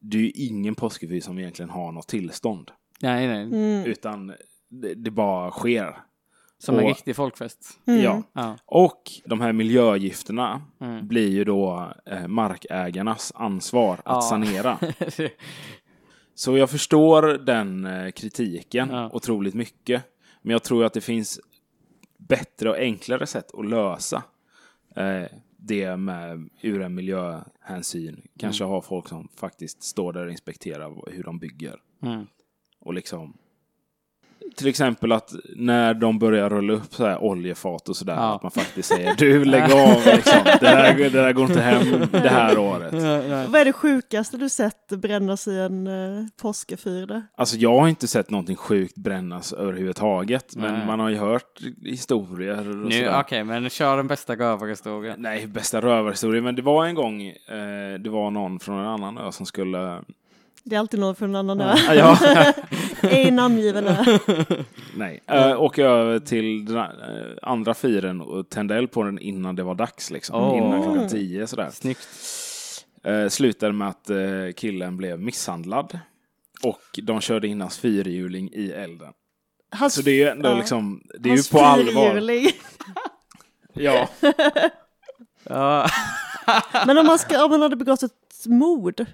det 0.00 0.16
är 0.18 0.22
ju 0.22 0.30
ingen 0.30 0.74
påskefyr 0.74 1.20
som 1.20 1.38
egentligen 1.38 1.70
har 1.70 1.92
något 1.92 2.08
tillstånd, 2.08 2.70
Nej, 3.00 3.26
nej. 3.28 3.42
Mm. 3.42 3.84
utan 3.86 4.26
det, 4.68 4.94
det 4.94 5.10
bara 5.10 5.50
sker. 5.50 5.96
Som 6.58 6.74
en 6.78 6.84
Och- 6.84 6.88
riktig 6.88 7.16
folkfest. 7.16 7.78
Mm. 7.86 8.02
Ja. 8.02 8.22
Ja. 8.32 8.56
Och 8.66 9.02
de 9.24 9.40
här 9.40 9.52
miljögifterna 9.52 10.62
Mm. 10.80 11.08
blir 11.08 11.28
ju 11.28 11.44
då 11.44 11.92
eh, 12.06 12.26
markägarnas 12.28 13.32
ansvar 13.34 13.92
att 13.94 14.00
Ja. 14.04 14.20
sanera. 14.22 14.78
Så 16.34 16.56
jag 16.56 16.70
förstår 16.70 17.22
den 17.22 17.84
eh, 17.86 18.10
kritiken 18.10 18.88
Ja. 18.90 19.10
otroligt 19.12 19.54
mycket. 19.54 20.02
Men 20.42 20.52
jag 20.52 20.62
tror 20.62 20.84
att 20.84 20.92
det 20.92 21.00
finns 21.00 21.40
bättre 22.18 22.70
och 22.70 22.76
enklare 22.76 23.26
sätt 23.26 23.54
att 23.54 23.66
lösa 23.68 24.22
eh, 24.96 25.24
det 25.56 25.96
med 25.96 26.48
ur 26.60 26.82
en 26.82 26.94
miljöhänsyn. 26.94 28.22
Kanske 28.38 28.64
ha 28.64 28.80
folk 28.82 29.08
som 29.08 29.28
faktiskt 29.36 29.82
står 29.82 30.12
där 30.12 30.24
och 30.26 30.32
inspekterar 30.32 31.10
hur 31.12 31.22
de 31.22 31.38
bygger. 31.38 31.76
mm. 32.02 32.26
Och 32.80 32.94
liksom 32.94 33.36
till 34.56 34.68
exempel 34.68 35.12
att 35.12 35.32
när 35.56 35.94
de 35.94 36.18
börjar 36.18 36.50
rulla 36.50 36.72
upp 36.72 36.94
så 36.94 37.06
här 37.06 37.22
oljefat 37.22 37.88
och 37.88 37.96
sådär, 37.96 38.14
Ja. 38.14 38.34
att 38.34 38.42
man 38.42 38.50
faktiskt 38.50 38.88
säger 38.88 39.14
du 39.18 39.44
lägg 39.44 39.62
av 39.72 40.02
liksom. 40.06 40.38
det, 40.44 40.58
där, 40.60 40.94
det 40.94 41.08
där 41.08 41.32
går 41.32 41.44
inte 41.46 41.60
hem 41.60 42.06
det 42.12 42.28
här 42.28 42.58
året. 42.58 42.92
Vad 43.50 43.60
är 43.60 43.64
det 43.64 43.72
sjukaste 43.72 44.36
du 44.36 44.48
sett 44.48 44.88
brännas 44.88 45.48
i 45.48 45.58
en 45.58 45.86
uh, 45.86 46.26
påskefyr? 46.42 47.06
där? 47.06 47.22
Alltså 47.36 47.56
jag 47.56 47.80
har 47.80 47.88
inte 47.88 48.08
sett 48.08 48.30
någonting 48.30 48.56
sjukt 48.56 48.96
brännas 48.96 49.52
överhuvudtaget. 49.52 50.56
Men 50.56 50.74
Nej. 50.74 50.86
man 50.86 51.00
har 51.00 51.08
ju 51.08 51.16
hört 51.16 51.60
historier 51.84 53.20
okej, 53.20 53.44
men 53.44 53.70
kör 53.70 53.96
den 53.96 54.06
bästa 54.06 54.36
rövarhistorien. 54.36 55.16
Nej, 55.18 55.46
bästa 55.46 55.80
rövarhistoria. 55.80 56.42
Men 56.42 56.54
det 56.56 56.62
var 56.62 56.84
en 56.86 56.94
gång, 56.94 57.22
eh, 57.26 58.00
det 58.00 58.10
var 58.10 58.30
någon 58.30 58.58
från 58.58 58.78
en 58.78 58.86
annan 58.86 59.18
ö 59.18 59.32
som 59.32 59.46
skulle... 59.46 60.00
Det 60.66 60.76
är 60.76 60.80
alltid 60.80 61.00
någon 61.00 61.14
från 61.14 61.28
en 61.28 61.36
annan 61.36 61.60
ö. 61.60 61.74
Ja, 61.94 62.18
Ej 63.02 63.30
namngiven 63.30 63.86
ö. 63.86 63.96
nej. 64.96 65.22
Äh, 65.26 65.62
åka 65.62 65.84
över 65.84 66.18
till 66.18 66.64
den 66.64 66.76
eh, 66.76 66.86
andra 67.42 67.74
fyren 67.74 68.20
och 68.20 68.48
tända 68.50 68.76
eld 68.76 68.90
på 68.90 69.02
den 69.02 69.18
innan 69.18 69.56
det 69.56 69.62
var 69.62 69.74
dags. 69.74 70.10
Liksom. 70.10 70.36
Åh. 70.36 70.58
Innan 70.58 70.82
klockan 70.82 71.08
tio 71.08 71.46
sådär. 71.46 71.70
Snyggt. 71.72 72.08
Eh, 73.04 73.28
slutade 73.28 73.72
med 73.72 73.88
att 73.88 74.10
eh, 74.10 74.16
killen 74.56 74.96
blev 74.96 75.20
misshandlad. 75.20 75.98
Och 76.62 76.82
de 77.02 77.20
körde 77.20 77.48
in 77.48 77.60
hans 77.60 77.78
fyrhjuling 77.78 78.50
i 78.52 78.70
elden. 78.70 79.12
Hans, 79.70 79.94
Så 79.94 80.02
det 80.02 80.10
är 80.10 80.14
ju 80.14 80.28
ändå 80.28 80.48
ja. 80.48 80.56
liksom, 80.56 81.02
det 81.18 81.28
är 81.28 81.30
hans 81.30 81.52
ju 81.52 81.58
på 81.58 81.64
allvar. 81.64 82.22
Ja. 83.78 84.08
Ja. 85.42 85.88
Men 86.86 86.98
om 86.98 87.06
man, 87.06 87.18
ska, 87.18 87.44
om 87.44 87.50
man 87.50 87.62
hade 87.62 87.76
begått 87.76 88.02
ett 88.02 88.46
mord, 88.46 89.06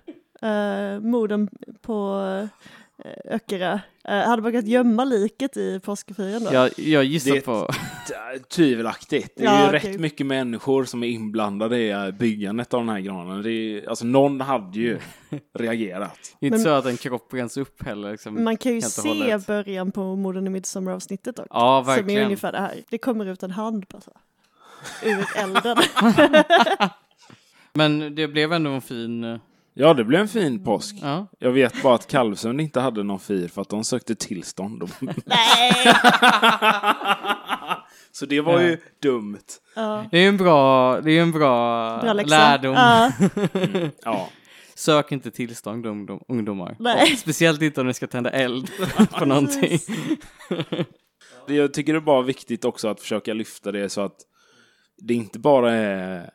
uh, 0.44 1.00
morden 1.00 1.48
på 1.82 2.14
uh, 2.42 2.48
Öckerö, 3.24 3.72
uh, 3.74 3.80
hade 4.14 4.42
man 4.42 4.50
kunnat 4.52 4.66
gömma 4.66 5.04
liket 5.04 5.56
i 5.56 5.80
påskefyren 5.80 6.44
då? 6.44 6.52
Jag, 6.52 6.70
jag 6.78 7.04
gissar 7.04 7.34
Det- 7.34 7.40
på... 7.40 7.68
T- 8.08 8.14
Tvivelaktigt. 8.48 9.32
Det 9.36 9.44
är 9.44 9.46
Ja, 9.54 9.72
ju 9.72 9.78
okej. 9.78 9.92
rätt 9.92 10.00
mycket 10.00 10.26
människor 10.26 10.84
som 10.84 11.02
är 11.02 11.08
inblandade 11.08 11.78
i 11.78 11.90
eh, 11.90 12.10
byggandet 12.10 12.74
av 12.74 12.80
den 12.80 12.88
här 12.88 13.00
granen. 13.00 13.42
Det 13.42 13.50
är, 13.52 13.88
alltså 13.88 14.04
någon 14.04 14.40
hade 14.40 14.78
ju 14.78 14.98
reagerat. 15.58 16.18
Det 16.40 16.46
är 16.46 16.48
inte 16.48 16.56
Men- 16.58 16.64
så 16.64 16.68
att 16.70 16.86
en 16.86 16.96
kropp 16.96 17.28
bränns 17.30 17.56
upp 17.56 17.82
heller. 17.82 18.10
Liksom, 18.12 18.44
Man 18.44 18.56
kan 18.56 18.72
ju 18.72 18.76
helt 18.80 18.86
och 18.86 19.02
se 19.02 19.08
hållet. 19.08 19.46
början 19.46 19.92
på 19.92 20.16
morden 20.16 20.46
i 20.46 20.50
midsommaravsnittet 20.50 21.38
också. 21.38 21.48
Ja, 21.50 21.82
Som 21.84 21.92
är 21.92 21.96
verkligen. 21.96 22.24
ungefär 22.24 22.52
det 22.52 22.58
här. 22.60 22.74
Det 22.90 22.98
kommer 22.98 23.26
ut 23.26 23.42
en 23.42 23.50
hand 23.50 23.86
bara 23.88 24.00
så. 24.00 24.12
Ur 25.02 25.24
elden. 25.36 25.76
Men 27.72 28.14
det 28.14 28.28
blev 28.28 28.52
ändå 28.52 28.70
en 28.70 28.82
fin... 28.82 29.38
Ja, 29.74 29.94
det 29.94 30.04
blev 30.04 30.20
en 30.20 30.28
fin 30.28 30.64
påsk. 30.64 30.96
Ja. 31.02 31.26
Jag 31.38 31.50
vet 31.52 31.82
bara 31.82 31.94
att 31.94 32.06
Kalvsund 32.06 32.60
inte 32.60 32.80
hade 32.80 33.02
någon 33.02 33.20
fir 33.20 33.48
för 33.48 33.62
att 33.62 33.68
de 33.68 33.84
sökte 33.84 34.14
tillstånd. 34.14 34.90
Nej! 35.26 35.72
Så 38.12 38.26
det 38.26 38.40
var 38.40 38.60
ju 38.60 38.78
dumt. 39.02 39.38
Ja, 39.76 40.04
Det 40.10 40.18
är 40.18 40.22
ju 40.22 40.28
en 40.28 40.36
bra, 40.36 41.00
det 41.00 41.12
är 41.12 41.22
en 41.22 41.32
bra, 41.32 41.98
bra 42.00 42.12
läxa. 42.12 42.38
lärdom. 42.38 42.74
Ja, 42.74 43.12
Ja. 44.04 44.28
Sök 44.74 45.12
inte 45.12 45.30
tillstånd 45.30 45.86
ungdom, 45.86 46.20
ungdomar. 46.28 46.76
Nej. 46.78 47.16
Speciellt 47.16 47.62
inte 47.62 47.80
om 47.80 47.86
ni 47.86 47.94
ska 47.94 48.06
tända 48.06 48.30
eld 48.30 48.70
på 49.18 49.24
någonting. 49.24 49.78
Jag 51.46 51.74
tycker 51.74 51.92
det 51.92 51.98
är 51.98 52.00
bara 52.00 52.22
viktigt 52.22 52.64
också 52.64 52.88
att 52.88 53.00
försöka 53.00 53.34
lyfta 53.34 53.72
det 53.72 53.88
så 53.88 54.00
att 54.00 54.16
det 55.02 55.14
inte 55.14 55.38
bara 55.38 55.72
är 55.72 56.30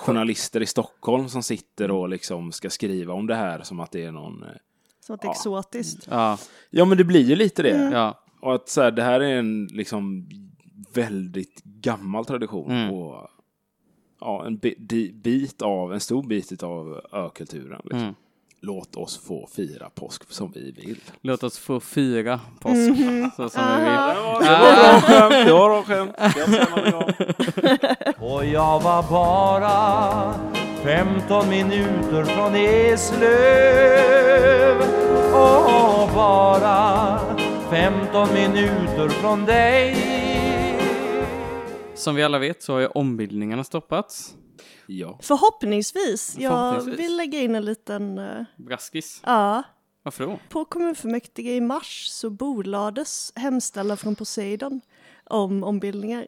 journalister 0.00 0.62
i 0.62 0.66
Stockholm 0.66 1.28
som 1.28 1.42
sitter 1.42 1.90
och 1.90 2.08
liksom 2.08 2.52
ska 2.52 2.70
skriva 2.70 3.14
om 3.14 3.26
det 3.26 3.34
här 3.34 3.62
som 3.62 3.80
att 3.80 3.90
det 3.90 4.04
är 4.04 4.12
någon... 4.12 4.42
eh, 4.42 4.48
som 5.00 5.14
att 5.14 5.20
det 5.20 5.26
är 5.26 5.28
Ja. 5.28 5.32
exotiskt. 5.32 6.06
Ja, 6.10 6.38
Ja, 6.70 6.84
men 6.84 6.98
det 6.98 7.04
blir 7.04 7.20
ju 7.24 7.36
lite 7.36 7.62
det. 7.62 7.70
Mm. 7.70 7.92
ja. 7.92 8.20
Och 8.40 8.54
att 8.54 8.68
så 8.68 8.82
här, 8.82 8.90
det 8.90 9.02
här 9.02 9.20
är 9.20 9.38
en 9.38 9.66
liksom 9.66 10.28
väldigt 10.94 11.62
gammal 11.64 12.24
tradition 12.24 12.70
Mm. 12.70 12.94
och 12.94 13.28
ja, 14.20 14.46
en 14.46 14.56
bit 15.22 15.62
av, 15.62 15.92
en 15.94 16.00
stor 16.00 16.22
bit 16.22 16.62
av 16.62 17.00
ökulturen. 17.12 17.80
Liksom. 17.84 18.00
Mm. 18.00 18.14
Låt 18.62 18.96
oss 18.96 19.18
få 19.26 19.48
fira 19.56 19.90
påsk 19.94 20.32
som 20.32 20.52
vi 20.54 20.70
vill. 20.70 21.00
Låt 21.20 21.42
oss 21.42 21.58
få 21.58 21.80
fira 21.80 22.40
påsk 22.60 22.76
så 23.36 23.48
som 23.48 23.62
vi 23.66 23.74
vill. 23.84 23.90
Det 24.40 24.50
var 24.60 24.72
bra 24.76 25.00
skämt, 25.00 25.46
det 25.46 25.52
var 25.52 25.82
skämt. 25.82 26.14
Och 28.20 28.44
jag 28.44 28.80
var 28.80 29.02
bara 29.10 30.34
15 30.82 31.48
minuter 31.48 32.24
från 32.24 32.54
Eslöv 32.54 33.96
Och 35.34 36.08
bara 36.14 37.18
15 37.70 38.34
minuter 38.34 39.08
från 39.08 39.44
dig 39.44 39.96
Som 41.94 42.14
vi 42.14 42.22
alla 42.22 42.38
vet 42.38 42.62
så 42.62 42.72
har 42.72 42.80
ju 42.80 42.86
ombildningarna 42.86 43.64
stoppats. 43.64 44.34
Ja. 44.86 45.18
Förhoppningsvis. 45.22 46.36
Jag 46.38 46.50
Förhoppningsvis. 46.52 46.98
vill 47.06 47.16
lägga 47.16 47.38
in 47.40 47.54
en 47.54 47.64
liten... 47.64 48.18
eh, 48.18 48.42
Braskis. 48.56 49.22
Ja. 49.26 49.62
Varför 50.02 50.26
då? 50.26 50.38
På 50.48 50.64
kommunfullmäktige 50.64 51.50
i 51.56 51.60
mars 51.60 52.06
så 52.08 52.30
bordlades 52.30 53.32
hemställan 53.36 53.96
från 53.96 54.14
Poseidon 54.16 54.80
om 55.24 55.64
ombildningar. 55.64 56.26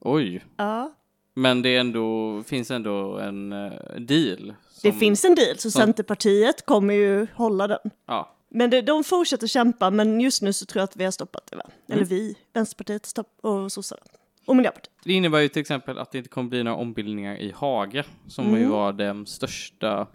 Oj. 0.00 0.44
Ja. 0.56 0.94
Men 1.34 1.62
det 1.62 1.68
är 1.76 1.80
ändå, 1.80 2.42
finns 2.46 2.70
ändå 2.70 3.18
en 3.18 3.52
eh, 3.52 3.72
deal. 3.98 4.54
Det 4.82 4.90
som- 4.90 4.98
finns 5.00 5.24
en 5.24 5.34
del, 5.34 5.58
så 5.58 5.70
Centerpartiet 5.70 6.66
kommer 6.66 6.94
ju 6.94 7.26
hålla 7.34 7.66
den. 7.66 7.90
Ja. 8.06 8.34
Men 8.50 8.70
det, 8.70 8.80
de 8.82 9.04
fortsätter 9.04 9.46
kämpa, 9.46 9.90
men 9.90 10.20
just 10.20 10.42
nu 10.42 10.52
så 10.52 10.66
tror 10.66 10.80
jag 10.80 10.84
att 10.84 10.96
vi 10.96 11.04
har 11.04 11.10
stoppat 11.10 11.46
det. 11.50 11.56
Va? 11.56 11.62
Mm. 11.66 11.96
Eller 11.98 12.04
vi, 12.04 12.36
Vänsterpartiet 12.52 13.06
stopp 13.06 13.38
och 13.42 13.72
sossarna. 13.72 14.02
Och 14.48 14.56
Miljöpartiet. 14.56 14.90
Det 15.04 15.12
innebär 15.12 15.38
ju 15.40 15.48
till 15.48 15.60
exempel 15.60 15.98
att 15.98 16.12
det 16.12 16.18
inte 16.18 16.30
kommer 16.30 16.48
bli 16.48 16.62
några 16.62 16.76
ombildningar 16.76 17.36
i 17.36 17.52
Haga, 17.56 18.04
som 18.28 18.46
Mm. 18.46 18.60
ju 18.60 18.66
var 18.66 18.92
den 18.92 19.26
största 19.26 20.06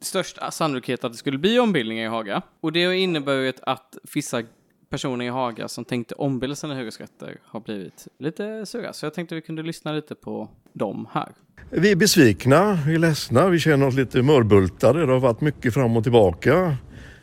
största 0.00 0.50
sannolikhet 0.50 1.04
att 1.04 1.12
det 1.12 1.18
skulle 1.18 1.38
bli 1.38 1.58
ombildningar 1.58 2.04
i 2.04 2.08
Haga. 2.08 2.42
Och 2.60 2.72
det 2.72 2.96
innebär 2.96 3.32
ju 3.32 3.52
att 3.62 3.96
vissa 4.14 4.42
personer 4.90 5.24
i 5.24 5.28
Haga 5.28 5.68
som 5.68 5.84
tänkte 5.84 6.14
ombilda 6.14 6.56
sina 6.56 6.74
hyresrätter 6.74 7.36
har 7.44 7.60
blivit 7.60 8.08
lite 8.18 8.66
sura. 8.66 8.92
Så 8.92 9.06
jag 9.06 9.14
tänkte 9.14 9.34
vi 9.34 9.42
kunde 9.42 9.62
lyssna 9.62 9.92
lite 9.92 10.14
på 10.14 10.48
dem 10.72 11.08
här. 11.12 11.28
Vi 11.70 11.90
är 11.90 11.96
besvikna, 11.96 12.78
vi 12.86 12.94
är 12.94 12.98
ledsna, 12.98 13.48
vi 13.48 13.58
känner 13.58 13.86
oss 13.86 13.94
lite 13.94 14.22
mörbultade. 14.22 15.06
Det 15.06 15.12
har 15.12 15.20
varit 15.20 15.40
mycket 15.40 15.74
fram 15.74 15.96
och 15.96 16.02
tillbaka. 16.02 16.76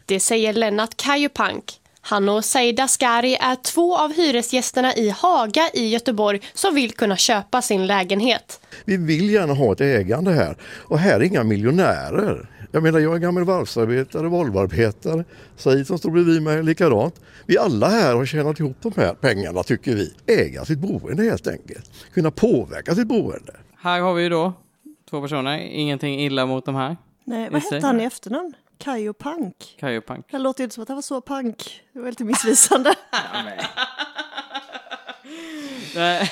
Det 0.06 0.20
säger 0.20 0.54
Lennart 0.54 0.98
Kajupank. 0.98 1.81
Han 2.02 2.30
och 2.30 2.46
Saida 2.46 2.88
Skari 2.88 3.36
är 3.36 3.56
två 3.56 3.98
av 3.98 4.14
hyresgästerna 4.14 4.96
i 4.96 5.10
Haga 5.10 5.70
i 5.74 5.88
Göteborg 5.88 6.42
som 6.54 6.76
vill 6.76 6.92
kunna 6.92 7.18
köpa 7.18 7.62
sin 7.62 7.88
lägenhet. 7.88 8.62
Vi 8.86 8.98
vill 8.98 9.30
gärna 9.30 9.54
ha 9.54 9.72
ett 9.74 9.82
ägande 9.82 10.32
här 10.32 10.58
och 10.64 11.00
här 11.00 11.16
är 11.20 11.24
inga 11.24 11.44
miljonärer. 11.44 12.50
Jag 12.72 12.84
menar, 12.84 13.00
jag 13.00 13.16
är 13.16 13.20
gammal 13.20 13.44
varvsarbetare, 13.44 14.28
Volvoarbetare. 14.28 15.24
Said 15.58 15.88
som 15.88 15.98
står 15.98 16.12
bredvid 16.12 16.42
mig 16.42 16.64
likadant. 16.64 17.22
Vi 17.46 17.58
alla 17.58 17.90
här 17.90 18.16
har 18.16 18.26
tjänat 18.26 18.60
ihop 18.60 18.78
de 18.82 18.94
här 18.96 19.14
pengarna 19.14 19.64
tycker 19.64 19.96
vi. 19.96 20.14
Äga 20.28 20.66
sitt 20.66 20.80
boende 20.80 21.24
helt 21.24 21.48
enkelt. 21.48 21.92
Kunna 22.14 22.32
påverka 22.32 22.96
sitt 22.96 23.08
boende. 23.08 23.54
Här 23.78 24.00
har 24.00 24.14
vi 24.14 24.24
ju 24.24 24.30
då 24.30 24.54
två 25.10 25.22
personer, 25.22 25.58
ingenting 25.60 26.20
illa 26.20 26.46
mot 26.46 26.66
de 26.66 26.76
här. 26.76 26.98
Nej, 27.26 27.50
vad 27.52 27.62
hette 27.62 27.86
han 27.88 28.02
i 28.02 28.04
efternamn? 28.04 28.54
Kajo 28.82 29.14
Pank. 29.14 29.76
Kajo 29.80 30.02
Pank. 30.02 30.26
Det 30.32 30.38
låter 30.38 30.62
ju 30.62 30.64
inte 30.64 30.74
som 30.74 30.82
att 30.82 30.88
han 30.88 30.98
var 30.98 31.02
så 31.02 31.22
pank. 31.22 31.82
Det 31.94 32.00
var 32.00 32.10
lite 32.10 32.24
missvisande. 32.24 32.96
Nej. 35.96 36.32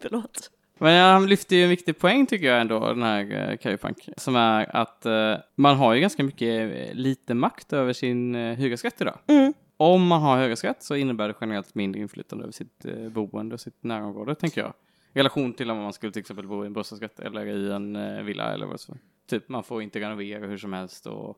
Förlåt. 0.00 0.50
Men 0.78 1.12
han 1.12 1.26
lyfter 1.26 1.56
ju 1.56 1.62
en 1.62 1.68
viktig 1.68 1.98
poäng 1.98 2.26
tycker 2.26 2.46
jag 2.46 2.60
ändå, 2.60 2.80
den 2.80 3.02
här 3.02 3.50
uh, 3.50 3.56
Kajupank, 3.56 4.08
som 4.16 4.36
är 4.36 4.76
att 4.76 5.06
eh, 5.06 5.34
man 5.54 5.76
har 5.76 5.94
ju 5.94 6.00
ganska 6.00 6.22
mycket 6.22 6.88
eh, 6.88 6.94
lite 6.94 7.34
makt 7.34 7.72
över 7.72 7.92
sin 7.92 8.34
uh, 8.34 8.56
hyresrätt 8.56 9.00
idag. 9.00 9.18
Mm. 9.26 9.54
Om 9.76 10.06
man 10.06 10.22
har 10.22 10.42
hyresrätt 10.42 10.82
så 10.82 10.96
innebär 10.96 11.28
det 11.28 11.34
generellt 11.40 11.74
mindre 11.74 12.00
inflytande 12.00 12.44
över 12.44 12.52
sitt 12.52 12.84
eh, 12.84 13.08
boende 13.08 13.54
och 13.54 13.60
sitt 13.60 13.82
närområde, 13.82 14.34
tänker 14.34 14.60
jag. 14.60 14.72
I 15.12 15.18
relation 15.18 15.52
till 15.52 15.70
om 15.70 15.78
man 15.78 15.92
skulle 15.92 16.12
till 16.12 16.20
exempel 16.20 16.46
bo 16.46 16.64
i 16.64 16.66
en 16.66 16.72
bostadsrätt 16.72 17.20
eller 17.20 17.46
i 17.46 17.72
en 17.72 17.96
eh, 17.96 18.22
villa 18.22 18.54
eller 18.54 18.66
vad 18.66 18.80
så. 18.80 18.96
Typ, 19.26 19.48
man 19.48 19.64
får 19.64 19.82
inte 19.82 20.00
renovera 20.00 20.46
hur 20.46 20.58
som 20.58 20.72
helst 20.72 21.06
och 21.06 21.28
eh, 21.28 21.34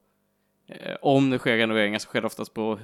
om 1.00 1.30
det 1.30 1.38
sker 1.38 1.56
renoveringar 1.56 1.98
så 1.98 2.06
sker 2.08 2.20
det 2.20 2.26
oftast 2.26 2.54
på, 2.54 2.78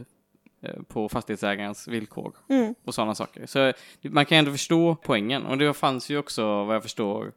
eh, 0.63 0.83
på 0.89 1.09
fastighetsägarens 1.09 1.89
villkor 1.89 2.37
Mm. 2.49 2.75
och 2.85 2.95
sådana 2.95 3.15
saker. 3.15 3.47
Så 3.47 3.59
eh, 3.61 3.75
man 4.03 4.27
kan 4.27 4.39
ändå 4.39 4.51
förstå 4.51 4.97
poängen. 5.03 5.47
Och 5.47 5.59
det 5.59 5.75
fanns 5.75 6.11
ju 6.11 6.19
också, 6.19 6.65
vad 6.65 6.75
jag 6.77 6.83
förstår, 6.83 7.33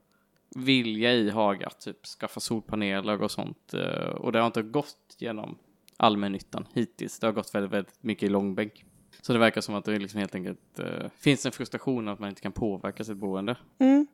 vilja 0.56 1.14
i 1.14 1.30
Haga 1.30 1.68
att 1.68 1.80
typ 1.80 2.06
skaffa 2.06 2.40
solpaneler 2.40 3.22
och 3.22 3.32
sånt. 3.32 3.74
eh, 3.74 4.10
Och 4.10 4.32
det 4.32 4.40
har 4.40 4.46
inte 4.46 4.62
gått 4.62 5.16
genom 5.18 5.58
allmännyttan 5.98 6.68
hittills. 6.74 7.20
Det 7.20 7.28
har 7.28 7.32
gått 7.32 7.56
väldigt, 7.56 7.72
väldigt 7.72 8.04
mycket 8.04 8.24
i 8.24 8.30
långbänk. 8.30 8.86
Så 9.22 9.34
det 9.34 9.40
verkar 9.40 9.62
som 9.62 9.76
att 9.76 9.86
det 9.86 10.00
liksom 10.00 10.20
helt 10.20 10.36
enkelt 10.36 10.80
eh, 10.80 11.10
finns 11.18 11.46
en 11.46 11.52
frustration 11.52 12.08
att 12.08 12.20
man 12.20 12.30
inte 12.30 12.42
kan 12.42 12.52
påverka 12.52 13.04
sitt 13.04 13.18
boende. 13.18 13.56
Mm. 13.80 14.08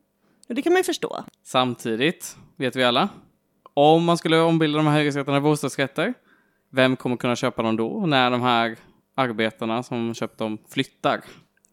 Och 0.48 0.54
det 0.54 0.62
kan 0.62 0.72
man 0.72 0.80
ju 0.80 0.84
förstå. 0.84 1.24
Samtidigt 1.42 2.36
vet 2.56 2.76
vi 2.76 2.84
alla, 2.84 3.08
om 3.74 4.04
man 4.04 4.18
skulle 4.18 4.38
ombilda 4.40 4.78
de 4.78 4.86
här 4.86 5.00
hyresrätterna 5.00 5.36
till 5.36 5.42
bostadsrätter, 5.42 6.14
vem 6.72 6.96
kommer 6.96 7.16
kunna 7.16 7.36
köpa 7.36 7.62
dem 7.62 7.76
då 7.76 8.06
när 8.06 8.30
de 8.30 8.42
här 8.42 8.76
arbetarna 9.16 9.82
som 9.82 10.14
köpt 10.14 10.38
dem 10.38 10.58
flyttar? 10.68 11.20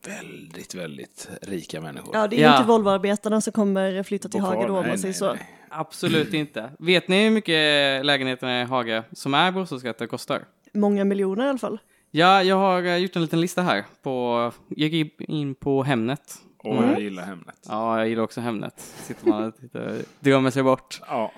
Väldigt, 0.08 0.76
väldigt 0.76 1.30
rika 1.42 1.82
människor. 1.82 2.16
Ja, 2.16 2.28
det 2.28 2.36
är 2.36 2.42
Ja. 2.42 2.58
inte 2.58 2.68
Volvoarbetarna 2.68 3.42
som 3.42 3.54
kommer 3.54 4.04
flytta 4.04 4.30
till 4.30 4.40
Haga 4.42 4.68
då 4.68 4.78
om 4.80 4.88
man 4.88 4.98
säger 4.98 5.14
så. 5.14 5.34
nej. 5.34 5.56
Absolut 5.72 6.34
inte. 6.34 6.72
Vet 6.80 7.08
ni 7.08 7.24
hur 7.24 7.32
mycket 7.32 8.06
lägenheterna 8.06 8.62
i 8.62 8.64
Haga 8.66 9.04
som 9.12 9.34
är 9.34 9.52
bostadsrätter 9.52 10.08
kostar? 10.08 10.44
Många 10.74 11.06
miljoner 11.06 11.46
i 11.46 11.50
alla 11.50 11.58
fall. 11.58 11.80
Ja, 12.12 12.44
jag 12.44 12.56
har 12.56 12.84
eh, 12.84 12.96
gjort 12.98 13.16
en 13.16 13.22
liten 13.22 13.42
lista 13.42 13.62
här. 13.62 13.86
På, 14.04 14.52
jag 14.70 14.90
gick 14.90 15.22
in 15.22 15.56
på 15.56 15.84
Hemnet. 15.84 16.36
Och 16.63 16.76
jag 16.84 17.00
gillar 17.00 17.24
Hemnet. 17.24 17.65
Ja, 17.69 17.98
jag 17.98 18.10
gillar 18.10 18.24
också 18.24 18.41
Hemnet. 18.41 18.80
Sitter 18.80 19.28
man 19.28 19.43
och 19.43 19.58
tittar, 19.58 19.95
drömmer 20.19 20.52
sig 20.52 20.63
bort. 20.63 21.02
Ja. 21.08 21.32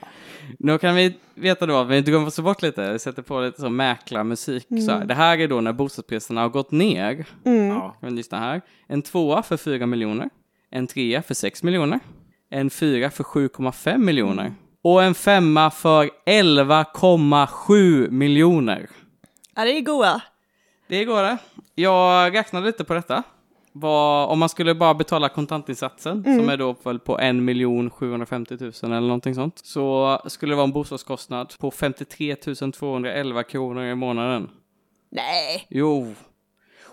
Nu 0.59 0.77
kan 0.77 0.95
vi 0.95 1.17
veta 1.35 1.65
då, 1.65 1.83
vi 1.83 2.01
drömmer 2.01 2.27
oss 2.27 2.39
bort 2.39 2.61
lite, 2.61 2.99
sätter 2.99 3.21
på 3.21 3.41
lite 3.41 3.61
så 3.61 3.69
mäklarmusik. 3.69 4.67
Så 4.67 4.91
här. 4.91 5.05
Det 5.05 5.13
här 5.13 5.37
är 5.37 5.47
då 5.47 5.61
när 5.61 5.73
bostadspriserna 5.73 6.41
har 6.41 6.49
gått 6.49 6.71
ner. 6.71 7.25
Mm. 7.45 7.67
ja. 7.67 7.95
Kan 7.99 8.09
vi 8.09 8.15
lyssna 8.15 8.39
här. 8.39 8.61
En 8.87 9.01
tvåa 9.01 9.43
för 9.43 9.57
4 9.57 9.85
miljoner. 9.85 10.29
En 10.71 10.87
trea 10.87 11.21
för 11.21 11.33
6 11.33 11.63
miljoner. 11.63 11.99
En 12.49 12.69
fyra 12.69 13.09
för 13.09 13.23
7,5 13.23 13.97
miljoner. 13.97 14.53
Och 14.81 15.03
en 15.03 15.15
femma 15.15 15.71
för 15.71 16.09
11,7 16.25 18.09
miljoner. 18.09 18.89
Ja, 19.55 19.63
det 19.63 19.77
är 19.77 19.81
goa. 19.81 20.21
Det 20.87 21.05
går 21.05 21.23
det. 21.23 21.37
Jag 21.75 22.35
räknade 22.35 22.65
lite 22.65 22.83
på 22.83 22.93
detta. 22.93 23.23
Vad, 23.73 24.29
om 24.29 24.39
man 24.39 24.49
skulle 24.49 24.75
bara 24.75 24.93
betala 24.93 25.29
kontantinsatsen, 25.29 26.23
som 26.23 26.49
är 26.49 26.57
då 26.57 26.75
väl 26.83 26.99
på 26.99 27.19
1 27.19 27.35
750 27.93 28.57
000 28.59 28.71
eller 28.83 28.99
någonting 29.01 29.35
sånt, 29.35 29.59
så 29.65 30.19
skulle 30.25 30.51
det 30.51 30.55
vara 30.55 30.63
en 30.67 30.71
bostadskostnad 30.71 31.53
på 31.59 31.71
53 31.71 32.35
211 32.35 33.43
kronor 33.43 33.83
i 33.83 33.95
månaden. 33.95 34.49
Nej. 35.09 35.67
Jo. 35.69 36.13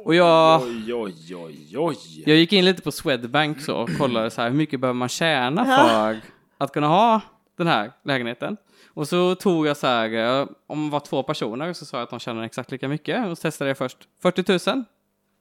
Och 0.05 0.15
jag, 0.15 0.63
Oj, 0.63 0.95
oj, 0.95 1.35
oj, 1.37 1.79
oj. 1.79 1.97
jag 2.27 2.37
gick 2.37 2.53
in 2.53 2.65
lite 2.65 2.83
på 2.83 2.93
Swedbank 2.93 3.61
så 3.61 3.75
och 3.77 3.91
kollade 3.99 4.31
så 4.31 4.41
här, 4.43 4.49
hur 4.51 4.57
mycket 4.57 4.81
behöver 4.81 4.99
man 4.99 5.09
tjäna 5.09 5.65
Ja. 5.69 5.77
för 5.89 6.21
att 6.65 6.73
kunna 6.73 6.87
ha 6.87 7.21
den 7.59 7.67
här 7.67 7.93
lägenheten? 8.05 8.57
Och 8.95 9.09
så 9.09 9.35
tog 9.35 9.67
jag 9.67 9.77
så 9.77 9.87
här, 9.87 10.41
eh, 10.41 10.47
om 10.67 10.85
det 10.87 10.93
var 10.93 11.01
två 11.01 11.23
personer 11.23 11.73
så 11.73 11.85
sa 11.85 11.97
jag 11.97 12.05
att 12.05 12.11
de 12.11 12.19
tjänade 12.19 12.47
exakt 12.47 12.71
lika 12.71 12.89
mycket. 12.89 13.27
Och 13.27 13.39
så 13.39 13.43
testade 13.43 13.71
jag 13.71 13.79
först 13.79 13.99
40 14.23 14.71
000. 14.75 14.85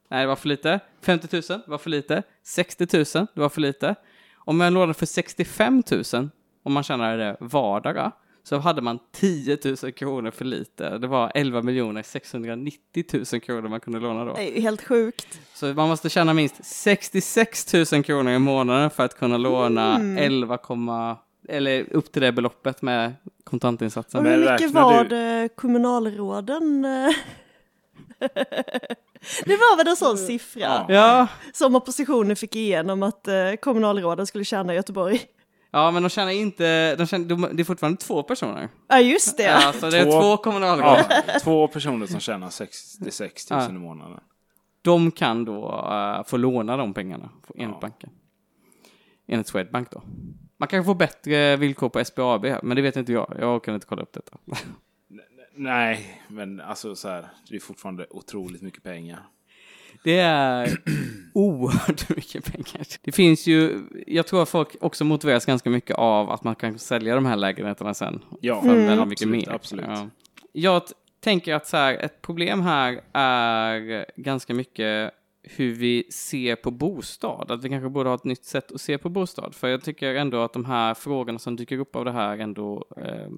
Nej, 0.07 0.21
det 0.21 0.27
var 0.27 0.35
för 0.35 0.47
lite. 0.47 0.79
50 1.01 1.27
000, 1.35 1.41
det 1.47 1.71
var 1.71 1.77
för 1.77 1.89
lite. 1.89 2.23
60 2.43 2.87
000, 2.97 3.27
det 3.33 3.41
var 3.41 3.49
för 3.49 3.61
lite. 3.61 3.95
Om 4.35 4.61
jag 4.61 4.73
lånade 4.73 4.93
för 4.93 5.05
65 5.05 5.83
000, 6.13 6.29
om 6.63 6.73
man 6.73 6.83
tjänade 6.83 7.17
det 7.17 7.37
vardaga, 7.39 8.11
så 8.43 8.57
hade 8.57 8.81
man 8.81 8.99
10 9.11 9.57
000 9.83 9.91
kronor 9.91 10.31
för 10.31 10.45
lite. 10.45 10.97
Det 10.97 11.07
var 11.07 11.31
11 11.35 12.03
690 12.03 13.05
000 13.33 13.41
kronor 13.41 13.69
man 13.69 13.79
kunde 13.79 13.99
låna 13.99 14.25
då. 14.25 14.33
Det 14.33 14.57
är 14.57 14.61
helt 14.61 14.83
sjukt. 14.83 15.39
Så 15.53 15.65
man 15.65 15.89
måste 15.89 16.09
tjäna 16.09 16.33
minst 16.33 16.65
66 16.65 17.73
000 17.73 18.03
kronor 18.03 18.31
i 18.31 18.39
månaden 18.39 18.89
för 18.89 19.03
att 19.05 19.19
kunna 19.19 19.37
låna 19.37 19.99
11, 20.19 21.17
eller 21.47 21.93
upp 21.93 22.11
till 22.11 22.21
det 22.21 22.31
beloppet 22.31 22.81
med 22.81 23.13
kontantinsatsen. 23.43 24.17
Och 24.17 24.23
Men 24.23 24.33
hur 24.43 24.51
mycket 24.51 24.71
var 24.71 25.03
du- 25.03 25.09
det 25.09 25.49
kommunalråden? 25.55 26.85
det 29.45 29.55
var 29.57 29.77
väl 29.77 29.87
en 29.87 29.95
sån 29.95 30.17
siffra 30.17 30.85
Ja. 30.89 31.27
Som 31.53 31.75
oppositionen 31.75 32.35
fick 32.35 32.55
igenom 32.55 33.03
att 33.03 33.27
eh, 33.27 33.35
kommunalråden 33.61 34.27
skulle 34.27 34.43
tjäna 34.45 34.73
i 34.73 34.75
Göteborg. 34.75 35.21
ja, 35.71 35.91
men 35.91 36.03
de 36.03 36.09
tjänar 36.09 36.31
inte, 36.31 36.95
de 36.95 37.07
tjänar, 37.07 37.25
de, 37.25 37.49
det 37.53 37.61
är 37.61 37.65
fortfarande 37.65 37.97
två 38.01 38.23
personer. 38.23 38.69
Ja, 38.87 38.99
just 38.99 39.37
det. 39.37 39.43
Ja, 39.43 39.73
så 39.73 39.89
det 39.89 39.99
är 39.99 40.03
Två- 40.03 40.21
två 40.21 40.37
kommunalråd. 40.37 40.99
Ja, 41.09 41.39
två 41.43 41.67
personer 41.67 42.05
som 42.05 42.19
tjänar 42.19 42.49
66 42.49 43.49
000 43.49 43.59
Ja. 43.61 43.69
i 43.69 43.73
månaden. 43.73 44.19
De 44.81 45.11
kan 45.11 45.45
då 45.45 45.85
eh, 45.91 46.23
få 46.23 46.37
låna 46.37 46.77
de 46.77 46.93
pengarna 46.93 47.29
enligt 47.55 47.75
Ja. 47.75 47.79
banken. 47.81 48.09
Enligt 49.27 49.47
Swedbank 49.47 49.91
då. 49.91 50.01
Man 50.59 50.67
kan 50.67 50.85
få 50.85 50.93
bättre 50.93 51.55
villkor 51.55 51.89
på 51.89 51.99
SBAB, 52.05 52.45
men 52.63 52.75
det 52.75 52.81
vet 52.81 52.95
inte 52.95 53.11
jag. 53.13 53.35
Jag 53.39 53.63
kan 53.63 53.73
inte 53.73 53.87
kolla 53.87 54.01
upp 54.01 54.13
detta. 54.13 54.37
Nej, 55.57 56.21
men 56.27 56.61
alltså 56.61 56.95
så 56.95 57.07
här, 57.09 57.27
det 57.49 57.55
är 57.55 57.59
fortfarande 57.59 58.07
otroligt 58.09 58.61
mycket 58.61 58.83
pengar. 58.83 59.19
Det 60.03 60.19
är 60.19 60.77
oerhört 61.33 62.09
mycket 62.09 62.53
pengar. 62.53 62.87
Det 63.01 63.11
finns 63.11 63.47
ju, 63.47 63.81
jag 64.07 64.27
tror 64.27 64.41
att 64.43 64.49
folk 64.49 64.75
också 64.81 65.05
motiveras 65.05 65.45
ganska 65.45 65.69
mycket 65.69 65.95
av 65.95 66.29
att 66.29 66.43
man 66.43 66.55
kan 66.55 66.79
sälja 66.79 67.15
de 67.15 67.25
här 67.25 67.35
lägenheterna 67.35 67.93
sen. 67.93 68.23
Ja, 68.41 68.61
För 68.61 68.75
väldigt 68.75 69.07
mycket 69.07 69.27
mer. 69.27 69.49
absolut. 69.51 69.85
Ja. 69.87 70.09
Jag 70.51 70.81
tänker 71.19 71.53
att 71.53 71.67
så 71.67 71.77
här, 71.77 71.93
ett 71.93 72.21
problem 72.21 72.61
här 72.61 73.01
är 73.13 74.05
ganska 74.15 74.53
mycket 74.53 75.13
hur 75.43 75.73
vi 75.73 76.03
ser 76.11 76.55
på 76.55 76.71
bostad. 76.71 77.51
Att 77.51 77.63
vi 77.63 77.69
kanske 77.69 77.89
borde 77.89 78.09
ha 78.09 78.15
ett 78.15 78.23
nytt 78.23 78.45
sätt 78.45 78.71
att 78.71 78.81
se 78.81 78.97
på 78.97 79.09
bostad. 79.09 79.55
För 79.55 79.67
jag 79.67 79.83
tycker 79.83 80.15
ändå 80.15 80.41
att 80.41 80.53
de 80.53 80.65
här 80.65 80.93
frågorna 80.93 81.39
som 81.39 81.55
dyker 81.55 81.77
upp 81.77 81.95
av 81.95 82.05
det 82.05 82.11
här 82.11 82.37
ändå 82.37 82.85
eh, 82.97 83.29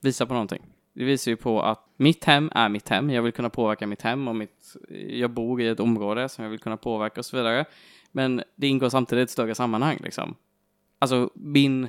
visar 0.00 0.26
på 0.26 0.32
någonting. 0.32 0.62
Det 0.94 1.04
visar 1.04 1.30
ju 1.30 1.36
på 1.36 1.62
att 1.62 1.86
mitt 1.96 2.24
hem 2.24 2.50
är 2.54 2.68
mitt 2.68 2.88
hem. 2.88 3.10
Jag 3.10 3.22
vill 3.22 3.32
kunna 3.32 3.50
påverka 3.50 3.86
mitt 3.86 4.02
hem 4.02 4.28
och 4.28 4.36
mitt, 4.36 4.76
jag 5.08 5.30
bor 5.30 5.60
i 5.60 5.68
ett 5.68 5.80
område 5.80 6.28
som 6.28 6.44
jag 6.44 6.50
vill 6.50 6.60
kunna 6.60 6.76
påverka 6.76 7.20
och 7.20 7.24
så 7.24 7.36
vidare. 7.36 7.64
Men 8.12 8.42
det 8.56 8.66
ingår 8.68 8.88
samtidigt 8.88 9.20
i 9.20 9.24
ett 9.24 9.30
större 9.30 9.54
sammanhang 9.54 9.98
liksom. 10.02 10.34
Alltså 10.98 11.30
min 11.34 11.88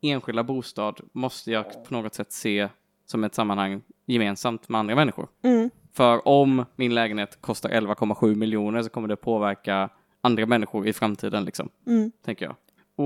enskilda 0.00 0.44
bostad 0.44 1.00
måste 1.12 1.50
jag 1.52 1.84
på 1.84 1.94
något 1.94 2.14
sätt 2.14 2.32
se 2.32 2.68
som 3.06 3.24
ett 3.24 3.34
sammanhang 3.34 3.82
gemensamt 4.06 4.68
med 4.68 4.78
andra 4.78 4.94
människor. 4.94 5.28
Mm. 5.42 5.70
För 5.92 6.28
om 6.28 6.64
min 6.76 6.94
lägenhet 6.94 7.38
kostar 7.40 7.68
11,7 7.70 8.34
miljoner 8.34 8.82
så 8.82 8.90
kommer 8.90 9.08
det 9.08 9.16
påverka 9.16 9.88
andra 10.20 10.46
människor 10.46 10.86
i 10.86 10.92
framtiden 10.92 11.44
liksom, 11.44 11.68
Mm. 11.86 12.12
tänker 12.24 12.44
jag. 12.44 12.56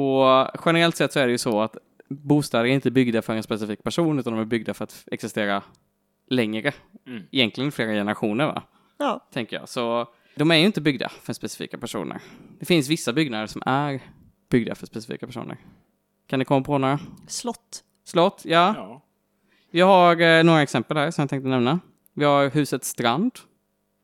Och 0.00 0.50
generellt 0.64 0.96
sett 0.96 1.12
så 1.12 1.20
är 1.20 1.26
det 1.26 1.32
ju 1.32 1.38
så 1.38 1.60
att 1.60 1.76
bostäder 2.12 2.64
är 2.64 2.68
inte 2.68 2.90
byggda 2.90 3.22
för 3.22 3.34
en 3.34 3.42
specifik 3.42 3.82
person 3.82 4.18
utan 4.18 4.32
de 4.32 4.40
är 4.40 4.44
byggda 4.44 4.74
för 4.74 4.84
att 4.84 5.04
existera 5.12 5.62
längre. 6.30 6.72
Mm. 7.06 7.22
Egentligen 7.30 7.72
flera 7.72 7.90
generationer 7.90 8.46
va? 8.46 8.62
Ja. 8.98 9.28
tänker 9.32 9.56
jag. 9.56 9.68
Så 9.68 10.08
de 10.34 10.50
är 10.50 10.56
ju 10.56 10.66
inte 10.66 10.80
byggda 10.80 11.08
för 11.08 11.32
specifika 11.32 11.78
personer. 11.78 12.22
Det 12.58 12.66
finns 12.66 12.88
vissa 12.88 13.12
byggnader 13.12 13.46
som 13.46 13.62
är 13.66 14.00
byggda 14.50 14.74
för 14.74 14.86
specifika 14.86 15.26
personer. 15.26 15.56
Kan 16.26 16.38
ni 16.38 16.44
komma 16.44 16.64
på 16.64 16.78
några? 16.78 17.00
Slott. 17.26 17.84
Slott, 18.04 18.42
ja. 18.44 18.74
Ja. 18.76 19.02
Vi 19.70 19.80
har 19.80 20.20
eh, 20.20 20.44
några 20.44 20.62
exempel 20.62 20.96
här 20.96 21.10
som 21.10 21.22
jag 21.22 21.30
tänkte 21.30 21.48
nämna. 21.48 21.80
Vi 22.14 22.24
har 22.24 22.50
huset 22.50 22.84
Strand. 22.84 23.32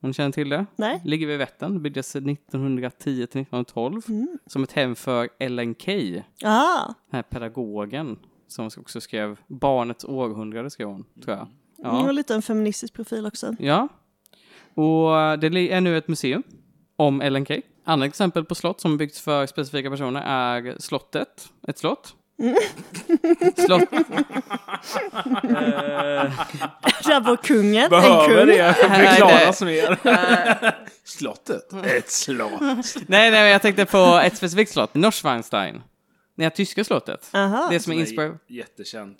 Om 0.01 0.09
ni 0.11 0.15
känner 0.15 0.33
till 0.33 0.49
det? 0.49 0.67
Nej. 0.77 1.01
Ligger 1.05 1.27
vid 1.27 1.39
Vättern. 1.39 1.83
Byggdes 1.83 2.17
1910 2.17 2.91
till 3.03 3.23
1912. 3.23 4.03
Som 4.47 4.63
ett 4.63 4.73
hem 4.73 4.95
för 4.97 5.29
Ellen 5.39 5.75
Key. 5.75 6.23
Ah, 6.45 6.85
Den 6.87 6.95
här 7.13 7.23
pedagogen. 7.23 8.19
Som 8.49 8.67
också 8.77 9.01
skrev 9.01 9.39
Barnets 9.47 10.05
århundrade 10.05 10.71
skrev 10.71 10.89
hon, 10.89 11.05
tror 11.25 11.37
jag. 11.37 11.49
ja. 11.77 12.07
Ja. 12.07 12.13
lite 12.13 12.35
en 12.35 12.43
feministisk 12.43 12.95
profil 12.95 13.27
också. 13.27 13.57
ja. 13.59 13.89
Och 14.75 15.39
det 15.39 15.47
är 15.73 15.81
nu 15.81 15.99
ett 15.99 16.09
museum 16.09 16.43
om 16.97 17.21
Ellen 17.21 17.47
Key. 17.47 17.63
Andra 17.85 18.07
exempel 18.07 18.45
på 18.45 18.55
slott 18.55 18.81
som 18.81 18.97
byggts 18.97 19.21
för 19.21 19.47
specifika 19.47 19.91
personer 19.91 20.23
är 20.27 20.77
slottet. 20.79 21.49
Ett 21.69 21.79
slott. 21.79 22.15
Slott. 23.57 23.89
Där 27.05 27.21
var 27.21 27.37
kungen, 27.37 27.85
en 27.85 27.91
Behöver 27.91 28.29
kung. 28.29 28.47
det 28.47 28.75
förklaras 28.75 29.63
mer? 29.63 29.99
Slottet? 31.05 31.73
Ett 31.85 32.11
slott. 32.11 32.61
nej, 33.07 33.31
nej, 33.31 33.51
jag 33.53 33.63
tänkte 33.63 33.87
på 33.87 34.21
ett 34.25 34.37
specifikt 34.37 34.73
slott. 34.73 34.95
Neuschwanstein. 34.95 35.83
Det 36.37 36.43
här 36.43 36.51
tyska 36.51 36.85
slottet. 36.85 37.31
Aha. 37.33 37.69
Det 37.71 37.81
som 37.81 37.93
är 37.93 37.97
inspirerad. 37.97 38.39
Jättekänt. 38.49 39.19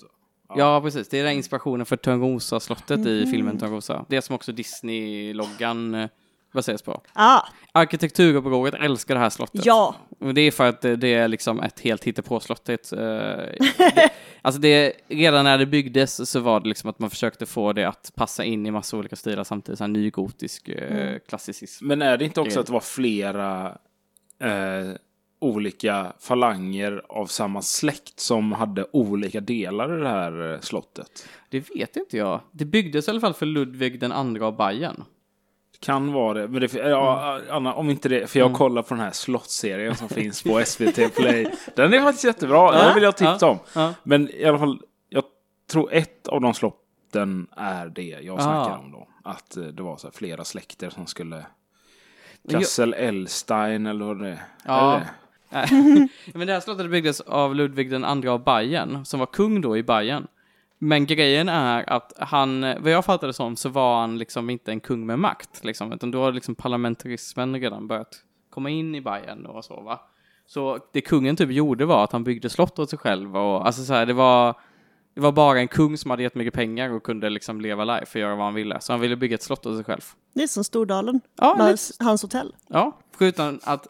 Ja, 0.57 0.81
precis. 0.81 1.09
Det 1.09 1.19
är 1.21 1.25
den 1.25 1.33
inspirationen 1.33 1.87
för 1.87 1.97
Törnrosa-slottet 1.97 3.07
i 3.07 3.27
filmen 3.31 3.59
Törnrosa. 3.59 4.05
Det 4.09 4.23
som 4.23 4.35
också 4.35 4.53
Disney-loggan 4.53 5.95
eh, 5.95 6.09
baseras 6.53 6.83
på. 6.83 7.03
Ah, 7.13 7.41
Arkitekturupproret 7.73 8.75
älskar 8.75 9.15
det 9.15 9.21
här 9.21 9.31
slottet. 9.31 9.67
ja. 9.67 9.95
Och 10.21 10.35
det 10.35 10.41
är 10.41 10.51
för 10.51 10.69
att 10.69 10.81
det 10.81 11.15
är 11.15 11.29
liksom 11.29 11.61
ett 11.61 11.81
helt 11.81 12.05
hittepå-slott. 12.05 12.69
Eh, 12.69 12.77
det, 12.93 14.11
alltså 14.43 14.61
det, 14.61 14.93
redan 15.09 15.45
när 15.45 15.59
det 15.59 15.67
byggdes 15.67 16.31
så 16.31 16.41
var 16.41 16.61
det 16.61 16.69
liksom 16.69 16.91
att 16.91 16.99
man 16.99 17.11
försökte 17.11 17.47
få 17.47 17.73
det 17.73 17.85
att 17.89 18.13
passa 18.15 18.45
in 18.45 18.67
i 18.67 18.71
massa 18.71 18.97
olika 18.97 19.17
stilar 19.17 19.45
samtidigt. 19.45 19.79
Så 19.79 19.85
här 19.85 19.89
nygotisk 19.89 20.69
eh, 20.69 21.19
klassicism. 21.29 21.87
Men 21.87 22.03
är 22.03 22.17
det 22.17 22.25
inte 22.25 22.41
också 22.41 22.61
att 22.61 22.67
det 22.67 22.73
var 22.73 22.81
flera 22.81 23.79
eh, 24.43 24.93
olika 25.41 26.13
falanger 26.19 27.03
av 27.09 27.27
samma 27.27 27.63
släkt 27.63 28.21
som 28.21 28.53
hade 28.53 28.87
olika 28.93 29.41
delar 29.41 29.99
i 29.99 30.01
det 30.01 30.09
här 30.09 30.53
eh, 30.53 30.61
slottet? 30.61 31.29
Det 31.49 31.71
vet 31.71 31.97
inte 31.97 32.17
jag. 32.17 32.41
Det 32.53 32.65
byggdes 32.65 33.09
i 33.09 33.11
alla 33.11 33.21
fall 33.21 33.35
för 33.35 33.47
Ludvig 33.47 34.01
den 34.01 34.13
andra 34.13 34.47
av 34.47 34.57
Bayern. 34.57 35.05
Kan 35.81 36.13
vara 36.13 36.35
det. 36.35 36.49
Men 36.49 36.61
det, 36.61 36.73
ja, 36.75 37.41
Anna, 37.51 37.75
om 37.75 37.91
inte 37.91 38.09
det, 38.09 38.27
för 38.31 38.39
jag 38.39 38.53
kollar 38.55 38.83
på 38.83 38.95
den 38.95 39.05
här 39.05 39.11
slottserien 39.13 39.97
som 39.97 40.09
finns 40.09 40.43
på 40.43 40.63
SVT 40.67 41.15
Play. 41.17 41.53
Den 41.77 41.95
är 41.95 42.01
faktiskt 42.01 42.25
jättebra, 42.25 42.73
den 42.73 42.95
vill 42.95 43.03
jag 43.03 43.17
tipsa 43.17 43.47
om. 43.47 43.59
Men 44.03 44.31
i 44.31 44.45
alla 44.45 44.59
fall, 44.59 44.81
jag 45.09 45.25
tror 45.73 45.93
ett 45.93 46.29
av 46.29 46.41
de 46.41 46.55
slotten 46.55 47.47
är 47.57 47.87
det 47.87 48.03
jag 48.23 48.43
snackar 48.43 48.71
Ah. 48.71 48.79
om 48.79 48.93
då. 48.93 49.09
Att 49.25 49.57
eh, 49.57 49.63
det 49.65 49.83
var 49.83 49.97
så 49.97 50.07
här 50.07 50.13
flera 50.13 50.45
släkter 50.45 50.91
som 50.91 51.07
skulle... 51.07 51.37
Men 51.37 51.47
jag- 52.43 52.61
Kassel 52.61 52.95
Elstein 52.95 53.87
eller 53.87 54.05
vad 54.05 54.23
det 54.23 54.29
är. 54.29 54.43
Ja. 54.65 55.01
Är 55.51 55.67
det? 55.67 56.09
Men 56.39 56.47
det 56.47 56.53
här 56.53 56.61
slottet 56.61 56.91
byggdes 56.91 57.21
av 57.21 57.55
Ludvig 57.55 57.91
den 57.91 58.05
andra 58.05 58.33
av 58.33 58.45
Bayern, 58.45 59.05
som 59.05 59.21
var 59.21 59.27
kung 59.27 59.61
då 59.61 59.77
i 59.77 59.83
Bayern. 59.83 60.27
Men 60.79 61.07
grejen 61.07 61.49
är 61.49 61.91
att 61.91 62.13
han, 62.19 62.61
vad 62.61 62.93
jag 62.93 63.05
fattade 63.05 63.33
som, 63.33 63.57
så 63.57 63.69
var 63.69 64.01
han 64.01 64.19
liksom 64.19 64.51
inte 64.51 64.71
en 64.73 64.81
kung 64.81 65.07
med 65.07 65.19
makt, 65.19 65.65
liksom, 65.65 65.93
utan 65.93 66.11
då 66.11 66.23
har 66.23 66.33
liksom 66.33 66.55
parlamentarismen 66.55 67.61
redan 67.61 67.87
börjat 67.89 68.23
komma 68.51 68.71
in 68.71 68.95
i 68.95 69.01
Bayern 69.01 69.47
och 69.47 69.65
så, 69.65 69.81
va. 69.81 70.01
Så 70.47 70.79
det 70.93 71.01
kungen 71.01 71.37
typ 71.37 71.51
gjorde 71.51 71.85
var 71.87 72.05
att 72.05 72.13
han 72.13 72.25
byggde 72.25 72.51
slott 72.51 72.79
åt 72.79 72.91
sig 72.91 72.99
själv 72.99 73.37
och 73.37 73.67
alltså 73.67 73.85
så 73.85 73.95
här, 73.95 74.07
det 74.07 74.13
var, 74.13 74.55
det 75.15 75.21
var 75.21 75.33
bara 75.33 75.59
en 75.61 75.69
kung 75.69 75.99
som 75.99 76.11
hade 76.11 76.23
jättemycket 76.23 76.55
pengar 76.55 76.91
och 76.91 77.03
kunde 77.03 77.31
liksom 77.31 77.61
leva 77.61 77.85
life 77.85 78.19
och 78.19 78.23
göra 78.23 78.35
vad 78.37 78.45
han 78.45 78.55
ville. 78.55 78.81
Så 78.81 78.93
han 78.93 79.01
ville 79.01 79.17
bygga 79.17 79.35
ett 79.35 79.43
slott 79.43 79.67
åt 79.67 79.77
sig 79.77 79.85
själv. 79.85 80.01
Det 80.35 80.43
är 80.43 80.47
som 80.47 80.65
Stordalen, 80.65 81.21
Ja, 81.37 81.55
med 81.59 81.71
lite- 81.71 82.05
hans 82.05 82.23
hotell. 82.23 82.55
Ja, 82.69 82.99
förutom 83.19 83.61
att 83.65 83.87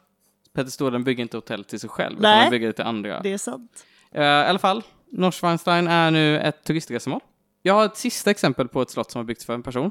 Peter 0.54 0.70
Stordalen 0.70 1.04
bygger 1.04 1.22
inte 1.22 1.36
hotell 1.36 1.64
till 1.64 1.80
sig 1.80 1.90
själv, 1.90 2.18
utan 2.18 2.22
Nej. 2.30 2.42
han 2.42 2.50
bygger 2.50 2.66
det 2.66 2.72
till 2.72 2.84
andra. 2.84 3.20
Det 3.20 3.32
är 3.32 3.38
sant. 3.38 3.86
Eh, 4.12 4.22
I 4.22 4.26
alla 4.26 4.58
fall, 4.58 4.82
Neuschwanstein 5.10 5.86
är 5.88 6.10
nu 6.10 6.38
ett 6.40 6.64
turistresmål. 6.64 7.20
Jag 7.62 7.74
har 7.74 7.84
ett 7.84 7.96
sista 7.96 8.30
exempel 8.30 8.68
på 8.68 8.82
ett 8.82 8.90
slott 8.90 9.10
som 9.10 9.18
har 9.18 9.24
byggts 9.24 9.44
för 9.44 9.54
en 9.54 9.62
person. 9.62 9.90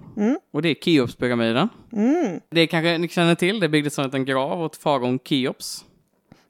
Och 0.53 0.61
det 0.61 0.69
är 0.69 0.75
Keopspyramiden. 0.75 1.69
Mm. 1.91 2.39
Det 2.49 2.67
kanske 2.67 2.97
ni 2.97 3.07
känner 3.07 3.35
till, 3.35 3.59
det 3.59 3.69
byggdes 3.69 3.93
som 3.93 4.09
en 4.13 4.25
grav 4.25 4.61
åt 4.61 4.75
faraon 4.77 5.19
Keops. 5.25 5.85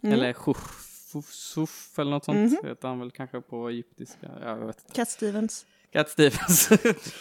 Eller 0.04 0.34
Khufsuf 0.34 2.00
eller 2.00 2.12
något 2.12 2.26
sånt 2.26 2.38
Mhm. 2.52 2.70
heter 2.70 2.88
han 2.88 3.00
väl 3.00 3.12
kanske 3.12 3.42
på 3.42 3.70
egyptiska. 3.70 4.28
Ja, 4.44 4.50
jag 4.50 4.66
vet 4.68 4.80
inte. 4.84 4.94
Cat 4.96 5.10
Stevens. 5.10 5.66
Cat 5.94 6.10
Stevens. 6.10 6.70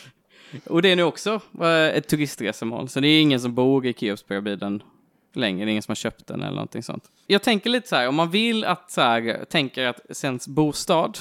och 0.67 0.83
det 0.83 0.89
är 0.93 0.97
nu 0.97 1.03
också 1.03 1.41
eh, 1.61 1.97
ett 1.97 2.09
turistresmål, 2.09 2.89
så 2.89 3.01
det 3.01 3.09
är 3.09 3.23
ingen 3.23 3.41
som 3.41 3.55
bor 3.55 3.87
i 3.87 3.93
Keopspyramiden 3.95 4.83
längre, 5.35 5.65
det 5.65 5.69
är 5.69 5.73
ingen 5.73 5.83
som 5.83 5.91
har 5.91 5.97
köpt 5.97 6.27
den 6.27 6.41
eller 6.43 6.55
någonting 6.55 6.83
sånt. 6.83 7.05
Jag 7.27 7.43
tänker 7.43 7.71
lite 7.71 7.89
så 7.89 7.97
här, 7.97 8.09
om 8.09 8.15
man 8.15 8.31
vill 8.31 8.65
att 8.65 8.91
så 8.91 9.01
här, 9.01 9.45
tänker 9.51 9.87
att 9.87 10.25
ens 10.25 10.49
bostad 10.49 11.19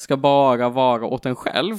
ska 0.00 0.16
bara 0.16 0.68
vara 0.68 1.06
åt 1.06 1.26
en 1.26 1.36
själv, 1.36 1.78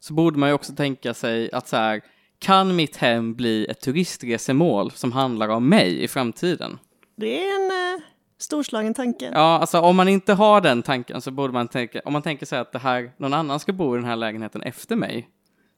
så 0.00 0.14
borde 0.14 0.38
man 0.38 0.48
ju 0.48 0.54
också 0.54 0.74
tänka 0.74 1.14
sig 1.14 1.52
att 1.52 1.68
så 1.68 1.76
här, 1.76 2.02
kan 2.38 2.76
mitt 2.76 2.96
hem 2.96 3.34
bli 3.34 3.66
ett 3.66 3.80
turistresemål 3.80 4.90
som 4.90 5.12
handlar 5.12 5.48
om 5.48 5.68
mig 5.68 6.02
i 6.02 6.08
framtiden? 6.08 6.78
Det 7.16 7.46
är 7.46 7.60
en 7.60 7.96
eh, 7.96 8.04
storslagen 8.38 8.94
tanke. 8.94 9.30
Ja, 9.34 9.58
alltså 9.58 9.80
om 9.80 9.96
man 9.96 10.08
inte 10.08 10.32
har 10.32 10.60
den 10.60 10.82
tanken 10.82 11.20
så 11.20 11.30
borde 11.30 11.52
man 11.52 11.68
tänka, 11.68 12.00
om 12.04 12.12
man 12.12 12.22
tänker 12.22 12.46
sig 12.46 12.58
att 12.58 12.72
det 12.72 12.78
här, 12.78 13.12
någon 13.16 13.34
annan 13.34 13.60
ska 13.60 13.72
bo 13.72 13.94
i 13.94 13.98
den 13.98 14.08
här 14.08 14.16
lägenheten 14.16 14.62
efter 14.62 14.96
mig, 14.96 15.28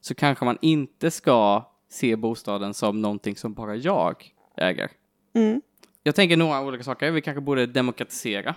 så 0.01 0.15
kanske 0.15 0.45
man 0.45 0.57
inte 0.61 1.11
ska 1.11 1.63
se 1.91 2.15
bostaden 2.15 2.73
som 2.73 3.01
någonting 3.01 3.35
som 3.35 3.53
bara 3.53 3.75
jag 3.75 4.25
äger. 4.57 4.91
Mm. 5.35 5.61
Jag 6.03 6.15
tänker 6.15 6.37
några 6.37 6.61
olika 6.61 6.83
saker. 6.83 7.11
Vi 7.11 7.21
kanske 7.21 7.41
borde 7.41 7.65
demokratisera 7.65 8.55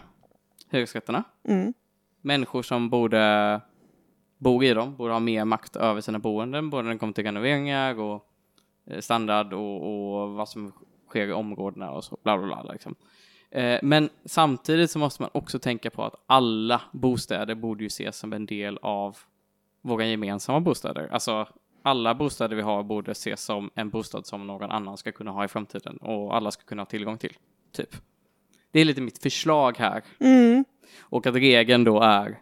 hyresrätterna. 0.70 1.24
Mm. 1.48 1.74
Människor 2.20 2.62
som 2.62 2.90
borde 2.90 3.60
bo 4.38 4.62
i 4.62 4.74
dem 4.74 4.96
borde 4.96 5.12
ha 5.12 5.20
mer 5.20 5.44
makt 5.44 5.76
över 5.76 6.00
sina 6.00 6.18
boenden, 6.18 6.70
både 6.70 6.82
när 6.82 6.92
det 6.92 6.98
kommer 6.98 7.12
till 7.12 7.24
renoveringar 7.24 8.00
och 8.00 8.24
eh, 8.86 9.00
standard 9.00 9.52
och, 9.52 10.20
och 10.22 10.30
vad 10.30 10.48
som 10.48 10.72
sker 11.08 11.26
i 11.26 11.32
områdena 11.32 11.90
och 11.90 12.04
så, 12.04 12.18
bla 12.22 12.38
bla 12.38 12.46
bla. 12.46 12.72
Liksom. 12.72 12.94
Eh, 13.50 13.78
Men 13.82 14.08
samtidigt 14.24 14.90
så 14.90 14.98
måste 14.98 15.22
man 15.22 15.30
också 15.34 15.58
tänka 15.58 15.90
på 15.90 16.04
att 16.04 16.14
alla 16.26 16.80
bostäder 16.92 17.54
borde 17.54 17.84
ju 17.84 17.86
ses 17.86 18.16
som 18.16 18.32
en 18.32 18.46
del 18.46 18.78
av 18.82 19.18
våra 19.82 20.06
gemensamma 20.06 20.60
bostäder. 20.60 21.08
Alltså 21.12 21.48
alla 21.82 22.14
bostäder 22.14 22.56
vi 22.56 22.62
har 22.62 22.82
borde 22.82 23.10
ses 23.10 23.42
som 23.42 23.70
en 23.74 23.90
bostad 23.90 24.26
som 24.26 24.46
någon 24.46 24.70
annan 24.70 24.96
ska 24.96 25.12
kunna 25.12 25.30
ha 25.30 25.44
i 25.44 25.48
framtiden 25.48 25.96
och 25.96 26.36
alla 26.36 26.50
ska 26.50 26.64
kunna 26.64 26.82
ha 26.82 26.86
tillgång 26.86 27.18
till. 27.18 27.36
Typ. 27.72 27.96
Det 28.72 28.80
är 28.80 28.84
lite 28.84 29.00
mitt 29.00 29.22
förslag 29.22 29.76
här. 29.78 30.02
Mm. 30.20 30.64
Och 31.00 31.26
att 31.26 31.34
regeln 31.34 31.84
då 31.84 32.00
är, 32.00 32.38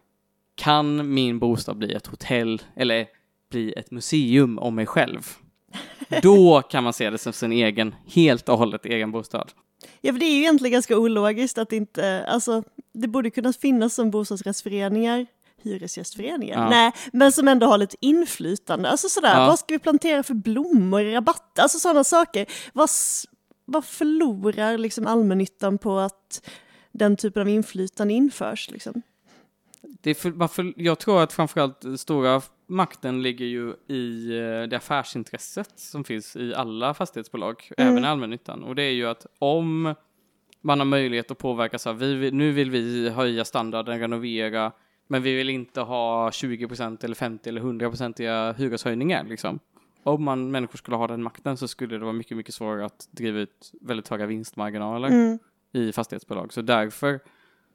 kan 0.55 1.13
min 1.13 1.39
bostad 1.39 1.77
bli 1.77 1.93
ett 1.93 2.07
hotell 2.07 2.61
eller 2.75 3.07
bli 3.51 3.73
ett 3.77 3.91
museum 3.91 4.59
om 4.59 4.75
mig 4.75 4.85
själv? 4.85 5.27
Då 6.21 6.61
kan 6.61 6.83
man 6.83 6.93
se 6.93 7.09
det 7.09 7.17
som 7.17 7.33
sin 7.33 7.51
egen, 7.51 7.95
helt 8.07 8.49
och 8.49 8.57
hållet 8.57 8.85
egen 8.85 9.11
bostad. 9.11 9.51
Ja, 10.01 10.13
för 10.13 10.19
det 10.19 10.25
är 10.25 10.31
ju 10.33 10.39
egentligen 10.39 10.71
ganska 10.73 10.97
ologiskt 10.97 11.57
att 11.57 11.71
inte, 11.73 12.25
alltså 12.27 12.63
det 12.93 13.07
borde 13.07 13.29
kunna 13.29 13.53
finnas 13.53 13.93
som 13.95 14.11
bostadsrättsföreningar, 14.11 15.25
hyresgästföreningar, 15.63 16.57
Ja. 16.63 16.69
nej, 16.69 16.91
men 17.13 17.31
som 17.31 17.47
ändå 17.47 17.65
har 17.67 17.77
lite 17.77 17.95
inflytande. 18.01 18.89
Alltså 18.89 19.09
sådär, 19.09 19.39
Ja. 19.39 19.47
vad 19.47 19.59
ska 19.59 19.73
vi 19.73 19.79
plantera 19.79 20.23
för 20.23 20.33
blommor 20.33 21.01
i 21.01 21.13
rabatter? 21.15 21.61
Alltså 21.61 21.79
sådana 21.79 22.03
saker. 22.03 22.45
Vad, 22.73 22.89
vad 23.71 23.85
förlorar 23.85 24.77
liksom 24.77 25.07
allmännyttan 25.07 25.77
på 25.77 25.97
att 25.97 26.49
den 26.91 27.15
typen 27.15 27.41
av 27.41 27.49
inflytande 27.49 28.13
införs? 28.13 28.71
Liksom? 28.71 29.01
Det 29.81 30.15
för, 30.15 30.29
varför, 30.29 30.73
jag 30.75 30.99
tror 30.99 31.23
att 31.23 31.33
framförallt 31.33 31.85
stora 31.99 32.41
makten 32.67 33.21
ligger 33.21 33.45
ju 33.45 33.73
i 33.87 34.37
eh, 34.37 34.69
det 34.69 34.77
affärsintresset 34.77 35.71
som 35.75 36.03
finns 36.03 36.35
i 36.35 36.53
alla 36.53 36.93
fastighetsbolag, 36.93 37.69
även 37.77 38.03
i 38.03 38.07
allmännyttan. 38.07 38.63
Och 38.63 38.75
det 38.75 38.83
är 38.83 38.91
ju 38.91 39.05
att 39.05 39.25
om 39.39 39.95
man 40.61 40.79
har 40.79 40.85
möjlighet 40.85 41.31
att 41.31 41.37
påverka 41.37 41.79
så 41.79 41.89
här, 41.89 41.95
vi, 41.95 42.31
nu 42.31 42.51
vill 42.51 42.71
vi 42.71 43.09
höja 43.09 43.45
standarden, 43.45 43.99
renovera, 43.99 44.71
men 45.07 45.21
vi 45.21 45.35
vill 45.35 45.49
inte 45.49 45.81
ha 45.81 46.29
20% 46.29 47.05
eller 47.05 47.15
50 47.15 47.49
eller 47.49 47.61
100% 47.61 48.53
hyreshöjningar 48.53 49.23
liksom. 49.23 49.59
Om 50.09 50.23
man, 50.23 50.51
människor 50.51 50.77
skulle 50.77 50.97
ha 50.97 51.07
den 51.07 51.23
makten 51.23 51.57
så 51.57 51.67
skulle 51.67 51.97
det 51.97 52.03
vara 52.03 52.13
mycket, 52.13 52.37
mycket 52.37 52.53
svårare 52.53 52.85
att 52.85 53.07
driva 53.11 53.39
ut 53.39 53.71
väldigt 53.81 54.07
höga 54.07 54.25
vinstmarginaler 54.25 55.39
i 55.71 55.91
fastighetsbolag. 55.91 56.53
Så 56.53 56.61
därför 56.61 57.19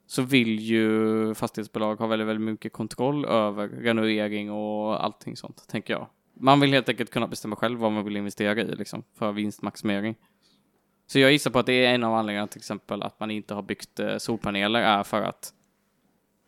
så 0.07 0.21
vill 0.21 0.59
ju 0.59 1.33
fastighetsbolag 1.35 1.95
ha 1.95 2.07
väldigt, 2.07 2.27
väldigt 2.27 2.45
mycket 2.45 2.73
kontroll 2.73 3.25
över 3.25 3.67
renovering 3.67 4.51
och 4.51 5.03
allting 5.03 5.37
sånt, 5.37 5.67
tänker 5.67 5.93
jag. 5.93 6.07
Man 6.33 6.59
vill 6.59 6.73
helt 6.73 6.89
enkelt 6.89 7.11
kunna 7.11 7.27
bestämma 7.27 7.55
själv 7.55 7.79
vad 7.79 7.91
man 7.91 8.05
vill 8.05 8.17
investera 8.17 8.61
i 8.61 8.75
liksom, 8.75 9.03
för 9.13 9.31
vinstmaximering. 9.31 10.15
Så 11.07 11.19
jag 11.19 11.31
gissar 11.31 11.51
på 11.51 11.59
att 11.59 11.65
det 11.65 11.85
är 11.85 11.95
en 11.95 12.03
av 12.03 12.13
anledningarna 12.13 12.47
till 12.47 12.59
exempel 12.59 13.01
att 13.01 13.19
man 13.19 13.31
inte 13.31 13.53
har 13.53 13.61
byggt 13.61 13.99
eh, 13.99 14.17
solpaneler 14.17 14.81
är 14.81 15.03
för 15.03 15.21
att 15.21 15.53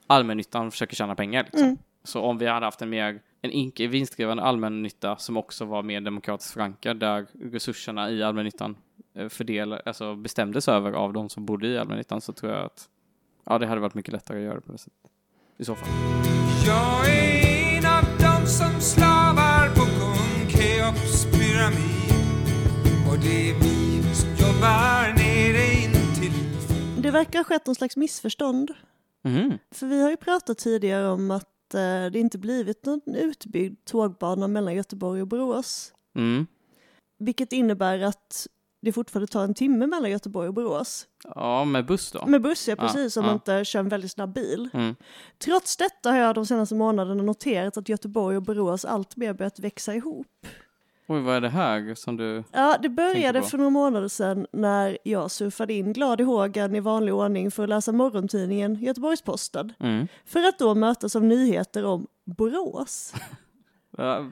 allmännyttan 0.08 0.72
försöker 0.72 0.96
tjäna 0.96 1.16
pengar. 1.16 1.44
Liksom. 1.44 1.78
Så 2.04 2.22
om 2.22 2.38
vi 2.38 2.48
hade 2.48 2.66
haft 2.66 2.82
en 2.82 2.90
mer 2.90 3.22
en 3.42 3.52
icke 3.52 3.88
vinstdrivande 3.88 4.44
allmännytta 4.44 5.18
som 5.18 5.38
också 5.38 5.66
var 5.66 5.84
mer 5.84 6.02
demokratiskt 6.02 6.54
förankrad 6.54 7.00
där 7.00 7.28
resurserna 7.42 8.12
i 8.12 8.24
allmännyttan 8.24 8.78
eh, 9.14 9.30
fördel, 9.30 9.74
alltså 9.74 10.16
bestämdes 10.16 10.68
över 10.68 10.92
av 10.92 11.14
de 11.14 11.30
som 11.30 11.46
bodde 11.46 11.68
i 11.68 11.78
allmännyttan 11.78 12.22
så 12.22 12.34
tror 12.34 12.52
jag 12.52 12.66
att 12.66 12.90
ja, 13.46 13.58
det 13.58 13.68
hade 13.68 13.82
varit 13.82 13.94
mycket 13.94 14.14
lättare 14.14 14.38
att 14.38 14.44
göra 14.44 14.62
på 14.62 14.72
det 14.72 14.78
sättet. 14.78 15.12
I 15.58 15.66
så 15.66 15.76
fall. 15.76 15.90
Jag 16.66 17.10
är 17.10 17.78
en 17.78 17.86
av 17.86 18.04
dem 18.20 18.46
som 18.46 18.82
slavar 18.82 19.70
på 19.70 19.82
kung 19.82 20.50
Keops 20.50 21.26
pyramid 21.26 22.12
Och 23.12 23.18
det 23.24 23.50
är 23.50 23.54
vi 23.54 24.16
som 24.16 24.30
jobbar 24.30 25.14
nere 25.18 25.74
intill 25.84 27.02
Det 27.02 27.12
verkar 27.12 27.40
ha 27.40 27.44
skett 27.44 27.66
någon 27.66 27.76
slags 27.76 27.98
missförstånd. 27.98 28.72
Mhm. 29.24 29.58
För 29.72 29.88
vi 29.88 30.02
har 30.02 30.10
ju 30.10 30.18
pratat 30.18 30.58
tidigare 30.58 31.08
om 31.08 31.32
att 31.32 31.57
eh, 31.74 32.06
det 32.12 32.20
inte 32.20 32.38
blivit 32.38 32.86
någon 32.86 33.16
utbyggd 33.16 33.86
tågbana 33.86 34.48
mellan 34.48 34.76
Göteborg 34.76 35.22
och 35.22 35.28
Borås. 35.28 35.94
Mm. 36.16 36.48
Vilket 37.20 37.54
innebär 37.54 38.00
att 38.00 38.48
det 38.82 38.92
fortfarande 38.92 39.28
tar 39.28 39.44
en 39.44 39.54
timme 39.54 39.88
mellan 39.88 40.12
Göteborg 40.12 40.48
och 40.48 40.54
Borås. 40.54 41.08
Ja, 41.24 41.66
med 41.66 41.86
buss 41.86 42.12
då? 42.12 42.26
Med 42.26 42.42
buss, 42.42 42.68
ja 42.68 42.76
precis, 42.76 43.18
om 43.18 43.24
ja. 43.24 43.28
man 43.28 43.36
inte 43.36 43.66
kör 43.66 43.80
en 43.80 43.90
väldigt 43.90 44.12
snabb 44.12 44.34
bil. 44.34 44.70
Mm. 44.74 44.96
Trots 45.38 45.78
detta 45.78 46.12
har 46.12 46.18
jag 46.18 46.36
de 46.36 46.46
senaste 46.46 46.76
månaderna 46.76 47.24
noterat 47.24 47.78
att 47.78 47.90
Göteborg 47.90 48.38
och 48.38 48.44
Borås 48.44 48.86
alltmer 48.86 49.34
börjat 49.34 49.60
växa 49.60 49.96
ihop. 49.96 50.48
Oj, 51.10 51.22
vad 51.22 51.36
är 51.36 51.42
det 51.42 51.50
här 51.50 51.96
som 51.96 52.18
du... 52.18 52.44
Ja, 52.52 52.78
det 52.82 52.90
började 52.90 53.42
för 53.42 53.58
några 53.58 53.70
månader 53.70 54.08
sedan 54.08 54.48
när 54.52 54.98
jag 55.04 55.32
surfade 55.32 55.74
in 55.74 55.94
glad 55.94 56.22
i 56.22 56.24
hågen 56.24 56.76
i 56.76 56.80
vanlig 56.80 57.14
ordning 57.14 57.52
för 57.52 57.64
att 57.64 57.70
läsa 57.70 57.92
morgontidningen 57.92 58.76
Göteborgs-Posten. 58.76 59.74
Mm. 59.80 60.08
För 60.26 60.44
att 60.44 60.60
då 60.60 60.76
mötas 60.76 61.16
av 61.16 61.24
nyheter 61.24 61.86
om 61.86 62.08
Borås. 62.26 63.14
Ja, 63.98 64.26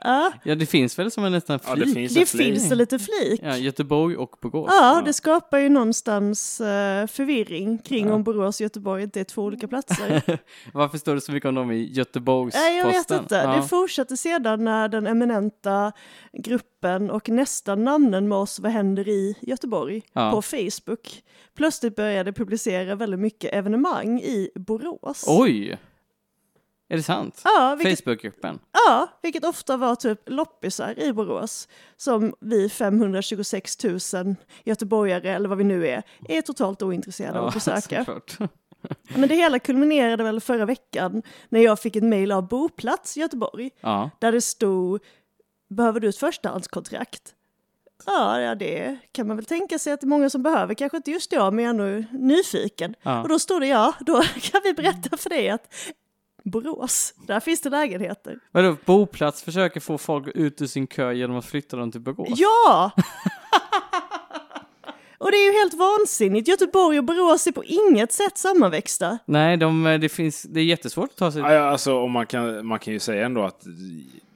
Ja, 0.00 0.32
ja, 0.44 0.54
det 0.54 0.66
finns 0.66 0.98
väl 0.98 1.10
som 1.10 1.24
en 1.24 1.32
nästan 1.32 1.58
Ja, 1.66 1.74
flik? 1.74 1.86
det 1.86 1.94
finns 1.94 2.14
det 2.14 2.20
en 2.20 2.26
flik. 2.26 2.46
finns 2.54 2.72
en 2.72 2.78
liten 2.78 2.98
flik. 2.98 3.40
Ja, 3.42 3.56
Göteborg 3.56 4.16
och 4.16 4.36
Borås. 4.42 4.70
Ja, 4.72 5.02
det 5.04 5.12
skapar 5.12 5.58
ju 5.58 5.68
någonstans 5.68 6.60
eh, 6.60 7.06
förvirring 7.06 7.78
kring 7.78 8.06
Ja. 8.08 8.14
om 8.14 8.22
Borås 8.24 8.56
och 8.60 8.60
Göteborg 8.60 9.02
inte 9.02 9.20
är 9.20 9.24
två 9.24 9.42
olika 9.42 9.68
platser. 9.68 10.22
Varför 10.72 10.98
står 10.98 11.14
det 11.14 11.20
så 11.20 11.32
mycket 11.32 11.48
om 11.48 11.54
dem 11.54 11.70
i 11.72 11.92
Göteborgs-Posten? 11.92 12.76
Jag 12.76 12.86
vet 12.86 13.10
inte. 13.10 13.34
Ja. 13.34 13.56
Det 13.56 13.62
fortsatte 13.62 14.16
sedan 14.16 14.64
när 14.64 14.88
den 14.88 15.06
eminenta 15.06 15.92
gruppen 16.32 17.10
och 17.10 17.28
nästan 17.28 17.84
namnen 17.84 18.28
med 18.28 18.38
oss 18.38 18.58
Vad 18.60 18.72
händer 18.72 19.08
i 19.08 19.36
Göteborg 19.40 20.02
Ja. 20.12 20.30
på 20.30 20.42
Facebook 20.42 21.22
plötsligt 21.56 21.96
började 21.96 22.32
publicera 22.32 22.94
väldigt 22.94 23.20
mycket 23.20 23.54
evenemang 23.54 24.20
i 24.20 24.50
Borås. 24.54 25.24
Oj! 25.28 25.78
Är 26.88 26.96
det 26.96 27.02
sant? 27.02 27.40
Ja, 27.44 27.76
vilket, 27.78 27.98
Facebookgruppen? 28.04 28.58
ja, 28.86 29.08
vilket 29.22 29.44
ofta 29.44 29.76
var 29.76 29.94
typ 29.94 30.20
loppisar 30.26 30.98
i 30.98 31.12
Borås 31.12 31.68
som 31.96 32.34
vi 32.40 32.68
526 32.68 33.84
000 33.84 34.36
göteborgare, 34.64 35.30
eller 35.30 35.48
vad 35.48 35.58
vi 35.58 35.64
nu 35.64 35.88
är, 35.88 36.02
är 36.28 36.42
totalt 36.42 36.82
ointresserade 36.82 37.38
av 37.40 37.46
att 37.46 37.54
besöka. 37.54 38.04
såklart. 38.04 38.38
Men 39.16 39.28
det 39.28 39.34
hela 39.34 39.58
kulminerade 39.58 40.24
väl 40.24 40.40
förra 40.40 40.64
veckan 40.64 41.22
när 41.48 41.60
jag 41.60 41.80
fick 41.80 41.96
ett 41.96 42.02
mejl 42.04 42.32
av 42.32 42.48
Boplats 42.48 43.16
Göteborg 43.16 43.70
Ja. 43.80 44.10
där 44.18 44.32
det 44.32 44.40
stod 44.40 45.02
Behöver 45.68 46.00
du 46.00 46.08
ett 46.08 46.16
förstahandskontrakt? 46.16 47.34
Ja, 48.06 48.40
ja, 48.40 48.54
det 48.54 48.96
kan 49.12 49.26
man 49.26 49.36
väl 49.36 49.44
tänka 49.46 49.78
sig 49.78 49.92
att 49.92 50.00
det 50.00 50.04
är 50.04 50.08
många 50.08 50.30
som 50.30 50.42
behöver. 50.42 50.74
Kanske 50.74 50.96
inte 50.96 51.10
just 51.10 51.32
jag, 51.32 51.54
men 51.54 51.64
jag 51.64 51.76
är 51.80 51.96
ändå 51.96 52.08
nyfiken. 52.18 52.94
Ja. 53.02 53.22
Och 53.22 53.28
då 53.28 53.38
stod 53.38 53.60
det 53.60 53.66
ja, 53.66 53.94
då 54.00 54.22
kan 54.40 54.60
vi 54.64 54.72
berätta 54.74 55.16
för 55.16 55.30
dig 55.30 55.50
att 55.50 55.74
Borås, 56.50 57.14
där 57.26 57.40
finns 57.40 57.60
det 57.60 57.70
lägenheter. 57.70 58.38
Vadå, 58.52 58.76
Boplats 58.84 59.42
försöker 59.42 59.80
få 59.80 59.98
folk 59.98 60.28
ut 60.34 60.62
ur 60.62 60.66
sin 60.66 60.86
kö 60.86 61.12
genom 61.12 61.36
att 61.36 61.44
flytta 61.44 61.76
dem 61.76 61.92
till 61.92 62.00
Borås? 62.00 62.28
Ja! 62.36 62.90
Och 65.18 65.30
det 65.30 65.36
är 65.36 65.52
ju 65.52 65.58
helt 65.58 65.74
vansinnigt. 65.74 66.48
Göteborg 66.48 66.98
och 66.98 67.04
Borås 67.04 67.46
är 67.46 67.52
på 67.52 67.64
inget 67.64 68.12
sätt 68.12 68.38
sammanväxta. 68.38 69.18
Nej, 69.24 69.56
de, 69.56 69.98
det, 70.00 70.08
finns, 70.08 70.42
det 70.42 70.60
är 70.60 70.64
jättesvårt 70.64 71.10
att 71.10 71.16
ta 71.16 71.32
sig... 71.32 71.42
Ja, 71.42 71.58
alltså, 71.58 71.94
och 71.94 72.10
man, 72.10 72.26
kan, 72.26 72.66
man 72.66 72.78
kan 72.78 72.92
ju 72.92 72.98
säga 72.98 73.26
ändå 73.26 73.42
att 73.42 73.66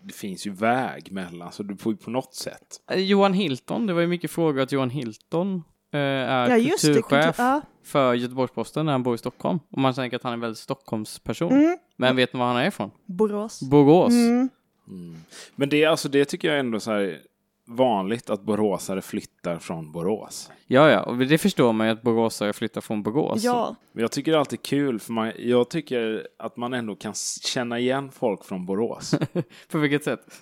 det 0.02 0.12
finns 0.14 0.46
ju 0.46 0.50
väg 0.50 1.12
mellan, 1.12 1.52
så 1.52 1.62
du 1.62 1.76
får 1.76 1.92
ju 1.92 1.96
på 1.98 2.10
något 2.10 2.34
sätt. 2.34 2.80
Eh, 2.90 2.98
Johan 2.98 3.34
Hilton, 3.34 3.86
det 3.86 3.92
var 3.92 4.00
ju 4.00 4.06
mycket 4.06 4.30
frågor 4.30 4.60
att 4.60 4.72
Johan 4.72 4.90
Hilton 4.90 5.62
eh, 5.92 6.00
är 6.00 6.48
Ja, 6.48 6.56
just 6.56 6.84
det. 6.84 6.92
kulturchef 6.92 7.36
Kultur, 7.36 7.44
ja. 7.44 7.60
för 7.84 8.14
Göteborgs-Posten 8.14 8.86
när 8.86 8.92
han 8.92 9.02
bor 9.02 9.14
i 9.14 9.18
Stockholm. 9.18 9.58
Och 9.70 9.78
man 9.78 9.94
tänker 9.94 10.16
att 10.16 10.22
han 10.22 10.32
är 10.32 10.34
en 10.34 10.40
väldigt 10.40 10.58
Stockholmsperson. 10.58 11.52
Mm. 11.52 11.78
Men 12.00 12.16
vet 12.16 12.32
ni 12.32 12.38
var 12.38 12.46
han 12.46 12.56
är 12.56 12.66
ifrån? 12.66 12.90
Borås. 13.06 13.60
Borås. 13.60 14.12
Mm. 14.12 15.16
Men 15.54 15.68
det, 15.68 15.84
alltså, 15.84 16.08
det 16.08 16.24
tycker 16.24 16.48
jag 16.48 16.60
ändå 16.60 16.80
så 16.80 16.90
här 16.90 17.20
vanligt 17.66 18.30
att 18.30 18.42
boråsare 18.42 19.02
flyttar 19.02 19.58
från 19.58 19.92
Borås. 19.92 20.50
Ja, 20.66 20.90
ja, 20.90 21.02
och 21.02 21.16
det 21.16 21.38
förstår 21.38 21.72
man 21.72 21.86
ju 21.86 21.92
att 21.92 22.02
boråsare 22.02 22.52
flyttar 22.52 22.80
från 22.80 23.02
Borås. 23.02 23.44
Ja, 23.44 23.76
Men 23.92 24.02
jag 24.02 24.12
tycker 24.12 24.32
det 24.32 24.36
är 24.36 24.40
alltid 24.40 24.62
kul, 24.62 25.00
för 25.00 25.12
man, 25.12 25.32
jag 25.38 25.70
tycker 25.70 26.28
att 26.38 26.56
man 26.56 26.74
ändå 26.74 26.96
kan 26.96 27.14
känna 27.42 27.78
igen 27.78 28.10
folk 28.10 28.44
från 28.44 28.66
Borås. 28.66 29.14
På 29.70 29.78
vilket 29.78 30.04
sätt? 30.04 30.40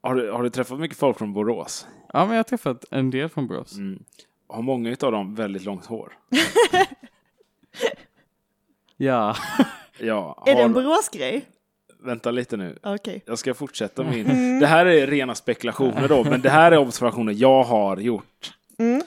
har, 0.00 0.14
du, 0.14 0.30
har 0.30 0.42
du 0.42 0.50
träffat 0.50 0.80
mycket 0.80 0.98
folk 0.98 1.18
från 1.18 1.32
Borås? 1.32 1.86
Ja, 2.12 2.18
men 2.18 2.30
jag 2.30 2.38
har 2.38 2.42
träffat 2.42 2.84
en 2.90 3.10
del 3.10 3.28
från 3.28 3.46
Borås. 3.46 3.76
Mm. 3.76 4.02
Har 4.48 4.62
många 4.62 4.96
av 5.00 5.12
dem 5.12 5.34
väldigt 5.34 5.64
långt 5.64 5.86
hår? 5.86 6.12
Ja. 9.00 9.36
Ja, 10.00 10.42
är 10.46 10.54
det 10.54 10.62
en 10.62 10.74
har, 10.74 10.82
Boråsgrej? 10.82 11.44
vänta 12.04 12.30
lite 12.30 12.56
nu. 12.56 12.78
Okej. 12.82 13.22
Jag 13.26 13.38
ska 13.38 13.54
fortsätta 13.54 14.02
min... 14.04 14.60
Det 14.60 14.66
här 14.66 14.86
är 14.86 15.06
rena 15.06 15.34
spekulationer 15.34 16.08
då, 16.08 16.24
men 16.24 16.40
det 16.40 16.50
här 16.50 16.72
är 16.72 16.76
observationer 16.78 17.32
jag 17.36 17.62
har 17.64 17.96
gjort. 17.96 18.50
Mm. 18.78 19.02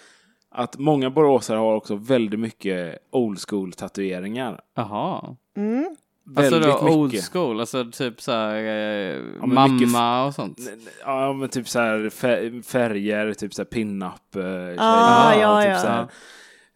Att 0.51 0.77
många 0.77 1.09
boråsare 1.09 1.57
har 1.57 1.75
också 1.75 1.95
väldigt 1.95 2.39
mycket 2.39 2.97
old 3.11 3.39
school 3.49 3.73
tatueringar. 3.73 4.59
Jaha. 4.75 5.35
Mm. 5.57 5.95
Alltså 6.37 6.51
Väldigt 6.59 6.71
då 6.81 6.89
old 6.89 7.13
mycket. 7.13 7.29
school, 7.31 7.59
alltså 7.59 7.85
typ 7.91 8.21
såhär 8.21 8.55
eh, 8.55 9.21
men 9.39 9.53
mamma 9.53 9.67
mycket 9.67 10.27
och 10.27 10.33
sånt. 10.35 10.59
Ja, 11.05 11.33
men 11.33 11.49
typ 11.49 11.69
så 11.69 11.79
här 11.79 11.97
fä- 11.97 12.61
färger, 12.63 13.33
typ 13.33 13.53
så 13.53 13.61
här 13.61 13.65
pin-up 13.67 14.35
eh, 14.35 14.43
Ah, 14.85 15.33
och 15.35 15.41
ja, 15.41 15.61
typ 15.61 15.85
ja. 15.89 16.07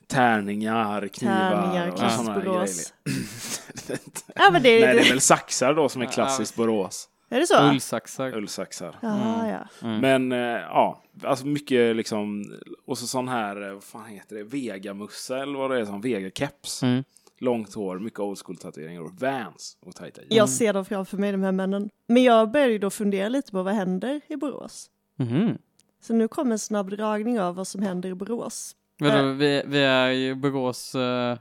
Tärningar, 0.08 1.08
knivar 1.08 1.52
Tärningar, 1.52 1.92
och 1.92 2.12
sådana 2.12 2.40
Borås. 2.40 2.94
grejer. 3.06 4.00
Ja, 4.36 4.50
men 4.52 4.64
det, 4.64 4.70
Nej, 4.86 4.96
det 4.96 5.02
är 5.02 5.10
väl 5.10 5.22
saxar 5.22 5.74
då 5.74 5.90
som 5.90 6.02
är 6.02 6.06
klassiskt 6.06 6.56
Borås. 6.56 7.10
är 7.30 7.40
det 7.40 7.48
så? 7.48 7.70
Ullsaxar. 7.70 8.36
Ullsaxar. 8.38 8.96
Jaha, 9.02 9.50
ja. 9.82 9.88
Mm. 9.88 10.00
Men 10.02 10.32
eh, 10.32 10.62
ja, 10.62 11.04
alltså 11.24 11.48
mycket 11.48 11.96
liksom, 11.96 12.46
och 12.88 12.98
så 12.98 13.08
sån 13.08 13.28
här, 13.28 13.68
eh, 13.68 13.74
vad 13.74 13.84
fan 13.84 14.06
heter 14.06 14.36
det, 14.36 14.44
vegamussa 14.44 15.42
eller 15.42 15.58
vad 15.58 15.72
det 15.72 15.80
är, 15.80 15.86
sån 15.86 16.02
vegakeps. 16.02 16.84
Mm. 16.84 17.04
Långt 17.40 17.74
hår, 17.74 18.00
mycket 18.00 18.20
old 18.20 18.38
school 18.46 18.58
tatueringar 18.58 19.02
och 19.02 19.12
vans 19.20 19.78
och 19.86 19.96
tajta 19.96 20.22
jeans. 20.22 20.36
Jag 20.36 20.50
ser 20.50 20.74
dem 20.74 20.86
framför 20.86 21.18
mig, 21.18 21.32
de 21.32 21.44
här 21.44 21.52
männen. 21.52 21.90
Men 22.08 22.24
jag 22.24 22.52
började 22.52 22.72
ju 22.72 22.80
då 22.80 22.90
fundera 22.90 23.30
lite 23.30 23.52
på 23.52 23.64
vad 23.64 23.74
händer 23.74 24.22
i 24.28 24.36
Borås. 24.36 24.90
Mhm. 25.20 25.58
Så 26.02 26.14
nu 26.14 26.28
kommer 26.28 26.52
en 26.52 26.60
snabb 26.60 26.90
dragning 26.90 27.40
av 27.40 27.56
vad 27.56 27.68
som 27.68 27.82
händer 27.82 28.10
i 28.10 28.16
Borås. 28.16 28.76
Vadå, 29.00 29.32
vi, 29.32 29.64
vi 29.66 29.80
är 29.80 30.10
ju 30.10 30.36
Borås... 30.36 30.96
eh, 30.96 31.38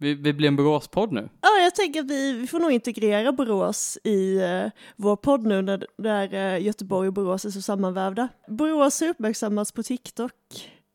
vi, 0.00 0.14
vi 0.14 0.32
blir 0.32 0.48
en 0.48 0.56
Boråspodd 0.56 1.12
nu. 1.12 1.28
Ja, 1.40 1.48
jag 1.62 1.74
tänker 1.74 2.00
att 2.00 2.10
vi, 2.10 2.32
vi 2.32 2.46
får 2.46 2.58
nog 2.60 2.72
integrera 2.72 3.32
Borås 3.32 3.98
i 4.04 4.36
eh, 4.40 4.66
vår 4.96 5.16
podd 5.16 5.46
nu 5.46 5.62
när, 5.62 5.86
där 5.98 6.34
eh, 6.34 6.62
Göteborg 6.62 7.08
och 7.08 7.14
Borås 7.14 7.44
är 7.44 7.50
så 7.50 7.62
sammanvävda. 7.62 8.28
Borås 8.48 9.00
har 9.00 9.08
uppmärksammats 9.08 9.72
på 9.72 9.82
TikTok 9.82 10.32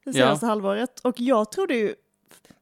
det 0.05 0.11
Ja. 0.11 0.13
senaste 0.13 0.45
halvåret 0.45 0.99
och 0.99 1.19
jag 1.19 1.51
trodde 1.51 1.73
ju 1.75 1.95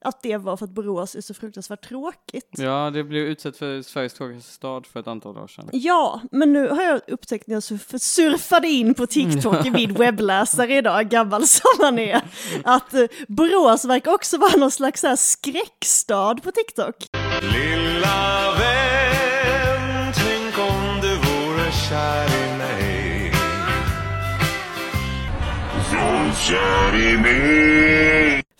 att 0.05 0.21
det 0.23 0.37
var 0.37 0.57
för 0.57 0.65
att 0.65 0.71
Borås 0.71 1.15
är 1.15 1.21
så 1.21 1.33
fruktansvärt 1.33 1.87
tråkigt. 1.89 2.49
Ja, 2.51 2.89
det 2.93 3.03
blev 3.03 3.23
utsett 3.23 3.57
för 3.57 3.81
Sveriges 3.81 4.13
tråkigaste 4.13 4.51
stad 4.51 4.85
för 4.85 4.99
ett 4.99 5.07
antal 5.07 5.37
år 5.37 5.47
sedan. 5.47 5.69
Ja, 5.71 6.21
men 6.31 6.53
nu 6.53 6.69
har 6.69 6.83
jag 6.83 7.01
upptäckt 7.07 7.47
när 7.47 7.55
jag 7.55 7.61
surf- 7.61 7.97
surfade 7.97 8.67
in 8.67 8.93
på 8.93 9.07
TikTok 9.07 9.65
i 9.65 9.71
min 9.71 9.93
webbläsare 9.97 10.75
idag, 10.75 11.09
gammal 11.09 11.47
som 11.47 11.69
man 11.79 11.99
är, 11.99 12.21
att 12.63 12.93
eh, 12.93 13.05
Borås 13.27 13.85
verkar 13.85 14.13
också 14.13 14.37
vara 14.37 14.57
någon 14.57 14.71
slags 14.71 15.01
så 15.01 15.07
här 15.07 15.15
skräckstad 15.15 16.35
på 16.43 16.51
TikTok. 16.51 16.95
Lilla 17.41 18.51
vän, 18.59 20.13
tänk 20.15 20.57
om 20.69 21.01
du 21.01 21.15
vore 21.15 21.71
kär 21.89 22.25
i 22.25 22.57
mig 22.57 23.33
Så 25.89 26.41
kär 26.41 26.95
i 26.95 27.17
mig 27.17 27.90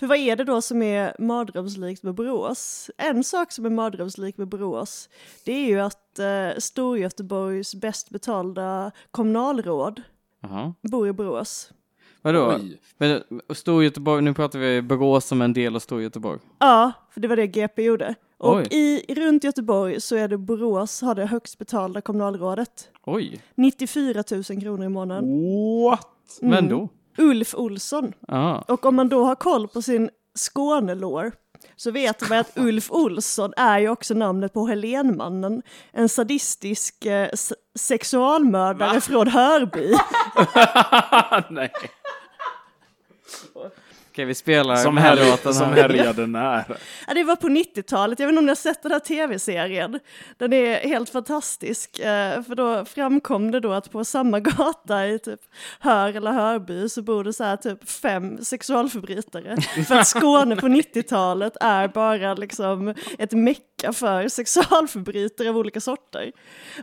För 0.02 0.08
vad 0.08 0.18
är 0.18 0.36
det 0.36 0.44
då 0.44 0.62
som 0.62 0.82
är 0.82 1.16
mardrömslikt 1.20 2.04
med 2.04 2.14
Borås? 2.14 2.92
En 2.98 3.24
sak 3.24 3.52
som 3.52 3.66
är 3.66 3.70
mardrömslik 3.70 4.38
med 4.38 4.48
Borås, 4.48 5.10
det 5.46 5.52
är 5.52 5.68
ju 5.68 5.80
att 5.80 6.20
eh, 6.20 6.50
Storgöteborgs 6.58 7.76
bäst 7.76 8.10
betalda 8.10 8.92
kommunalråd 9.12 10.02
Jaha. 10.42 10.74
bor 10.82 11.08
i 11.08 11.14
Borås. 11.14 11.72
Vadå? 12.22 12.60
Men, 12.98 13.22
Storgöteborg, 13.50 14.22
nu 14.24 14.34
pratar 14.34 14.60
vi 14.60 14.82
Borås 14.82 15.26
som 15.26 15.42
en 15.42 15.54
del 15.54 15.76
av 15.76 15.80
Storgöteborg. 15.80 16.40
Ja, 16.60 16.92
för 17.12 17.22
det 17.22 17.28
var 17.28 17.36
det 17.36 17.48
GP 17.48 17.84
gjorde. 17.84 18.16
Och 18.38 18.56
Oj. 18.56 18.68
i, 18.72 19.16
runt 19.16 19.44
Göteborg 19.44 20.02
så 20.02 20.16
är 20.16 20.28
det 20.28 20.38
Borås 20.38 21.02
har 21.02 21.16
det 21.16 21.26
högst 21.26 21.58
betalda 21.58 22.02
kommunalrådet. 22.02 22.90
Oj, 23.06 23.42
94 23.56 24.24
000 24.32 24.44
kronor 24.44 24.86
i 24.86 24.90
månaden. 24.90 25.26
What? 25.84 26.40
Mm. 26.42 26.52
men 26.52 26.70
då? 26.70 26.90
Ulf 27.18 27.56
Olsson. 27.56 28.14
Ja. 28.28 28.66
Och 28.68 28.86
om 28.86 28.96
man 28.96 29.10
då 29.10 29.26
har 29.26 29.36
koll 29.36 29.68
på 29.68 29.82
sin 29.82 30.10
Skånelår 30.36 31.32
så 31.76 31.92
vet 31.92 32.30
man 32.30 32.40
att 32.40 32.52
Ulf 32.58 32.92
Olsson 32.92 33.54
är 33.58 33.80
ju 33.80 33.90
också 33.90 34.14
namnet 34.14 34.54
på 34.54 34.68
Helenmannen, 34.68 35.62
en 35.92 36.10
sadistisk 36.10 37.06
eh, 37.06 37.30
sexualmördare 37.80 39.02
från 39.02 39.28
Hörby. 39.28 39.96
Nej. 41.50 41.72
Okej, 44.12 44.26
vi 44.26 44.36
spelar 44.36 44.76
Som, 44.76 44.96
den 44.96 45.04
här 45.04 45.18
här, 45.18 45.32
låten 45.32 45.54
som 45.54 45.68
här. 45.68 45.76
härjade 45.76 46.28
när. 46.28 46.78
Ja, 47.08 47.14
det 47.14 47.24
var 47.24 47.36
på 47.36 47.48
90-talet, 47.48 48.20
jag 48.20 48.28
vet 48.28 48.32
inte 48.32 48.40
om 48.40 48.46
ni 48.46 48.50
har 48.50 48.56
sett 48.56 48.84
den 48.84 48.92
här 48.92 49.00
tv-serien. 49.00 50.00
Den 50.38 50.54
är 50.54 50.76
helt 50.76 51.10
fantastisk, 51.10 52.00
eh, 52.00 52.44
för 52.44 52.56
då 52.56 52.86
framkom 52.86 53.52
det 53.52 53.60
då 53.60 53.72
att 53.72 53.92
på 53.92 54.06
samma 54.06 54.40
gata 54.58 55.08
i 55.08 55.20
typ 55.20 55.40
Hör 55.80 56.16
eller 56.16 56.32
Hörby 56.32 56.90
så 56.90 57.02
bor 57.02 57.24
det 57.24 57.34
så 57.34 57.44
här 57.44 57.58
typ 57.58 57.90
fem 57.90 58.44
sexualförbrytare. 58.44 59.58
För 59.88 59.96
att 59.96 60.08
Skåne 60.08 60.56
på 60.56 60.68
90-talet 60.68 61.58
är 61.62 61.88
bara 61.88 62.34
liksom 62.34 62.94
ett 63.18 63.32
mecka 63.32 63.94
för 63.94 64.28
sexualförbrytare 64.28 65.50
av 65.50 65.58
olika 65.58 65.80
sorter. 65.82 66.32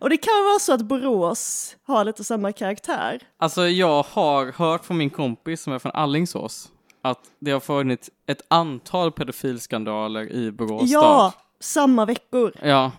Och 0.00 0.10
det 0.10 0.16
kan 0.16 0.44
vara 0.44 0.58
så 0.58 0.72
att 0.72 0.82
Borås 0.82 1.76
har 1.86 2.04
lite 2.04 2.24
samma 2.24 2.52
karaktär. 2.52 3.20
Alltså 3.38 3.68
jag 3.68 4.02
har 4.02 4.52
hört 4.52 4.84
från 4.84 4.96
min 4.96 5.10
kompis 5.10 5.62
som 5.62 5.72
är 5.72 5.78
från 5.78 5.92
Allingsås 5.92 6.68
att 7.10 7.30
det 7.38 7.50
har 7.50 7.60
funnits 7.60 8.10
ett 8.26 8.42
antal 8.48 9.12
pedofilskandaler 9.12 10.32
i 10.32 10.52
Borås 10.52 10.90
Ja, 10.90 11.32
stad. 11.32 11.42
samma 11.60 12.04
veckor. 12.04 12.52
Ja. 12.62 12.92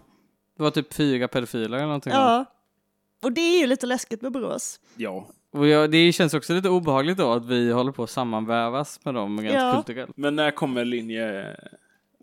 Det 0.57 0.63
var 0.63 0.71
typ 0.71 0.93
fyra 0.93 1.27
pedofiler 1.27 1.77
eller 1.77 1.85
någonting. 1.85 2.13
Ja. 2.13 2.45
Och 3.23 3.31
det 3.31 3.41
är 3.41 3.59
ju 3.61 3.67
lite 3.67 3.85
läskigt 3.87 4.21
med 4.21 4.31
Borås. 4.31 4.79
Ja. 4.95 5.27
Och 5.53 5.67
jag, 5.67 5.91
det 5.91 6.11
känns 6.11 6.33
också 6.33 6.53
lite 6.53 6.69
obehagligt 6.69 7.17
då 7.17 7.31
att 7.31 7.45
vi 7.45 7.71
håller 7.71 7.91
på 7.91 8.03
att 8.03 8.09
sammanvävas 8.09 8.99
med 9.05 9.13
dem 9.13 9.41
rent 9.41 9.53
Ja. 9.53 9.73
kulturellt. 9.75 10.17
Men 10.17 10.35
när 10.35 10.51
kommer 10.51 10.85
linje, 10.85 11.55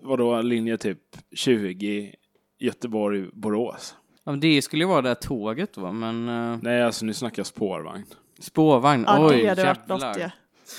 vadå, 0.03 0.43
linje 0.43 0.77
typ 0.79 0.99
20 1.35 2.15
Göteborg-Borås? 2.59 3.95
Ja, 4.25 4.31
men 4.33 4.41
det 4.41 4.63
skulle 4.63 4.85
ju 4.85 4.89
vara 4.89 5.03
det 5.03 5.09
här 5.09 5.15
tåget 5.15 5.73
då, 5.75 5.93
men 5.93 6.29
uh, 6.29 6.59
Nej, 6.63 6.83
alltså 6.83 7.05
nu 7.05 7.15
snackar 7.15 7.41
jag 7.41 7.47
spårvagn. 7.47 8.05
spårvagn, 8.41 9.05
Ja, 9.07 9.27
oj 9.29 9.43
det 9.43 9.49
hade 9.49 9.65
varit 9.65 9.79
jävlar. 9.79 10.09
något 10.09 10.19
ja. 10.21 10.31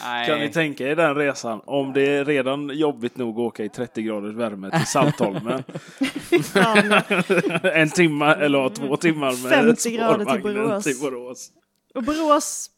Nej. 0.03 0.27
Kan 0.27 0.39
ni 0.39 0.49
tänka 0.49 0.87
er 0.87 0.95
den 0.95 1.15
resan? 1.15 1.61
Om 1.65 1.93
det 1.93 2.01
är 2.01 2.25
redan 2.25 2.69
jobbigt 2.77 3.17
nog 3.17 3.29
att 3.35 3.39
åka 3.39 3.63
i 3.63 3.69
30 3.69 4.01
graders 4.01 4.35
värme 4.35 4.71
till 4.71 4.85
Saltholmen. 4.87 5.63
En 7.73 7.89
timme 7.89 8.25
eller 8.33 8.69
två 8.69 8.97
timmar 8.97 9.43
med 9.43 9.51
50 9.51 9.91
grader 9.91 10.25
till 10.25 10.41
Borås. 10.43 10.83
till 10.83 10.99
Borås. 11.01 11.49
Och 11.95 12.03
Borås 12.03 12.69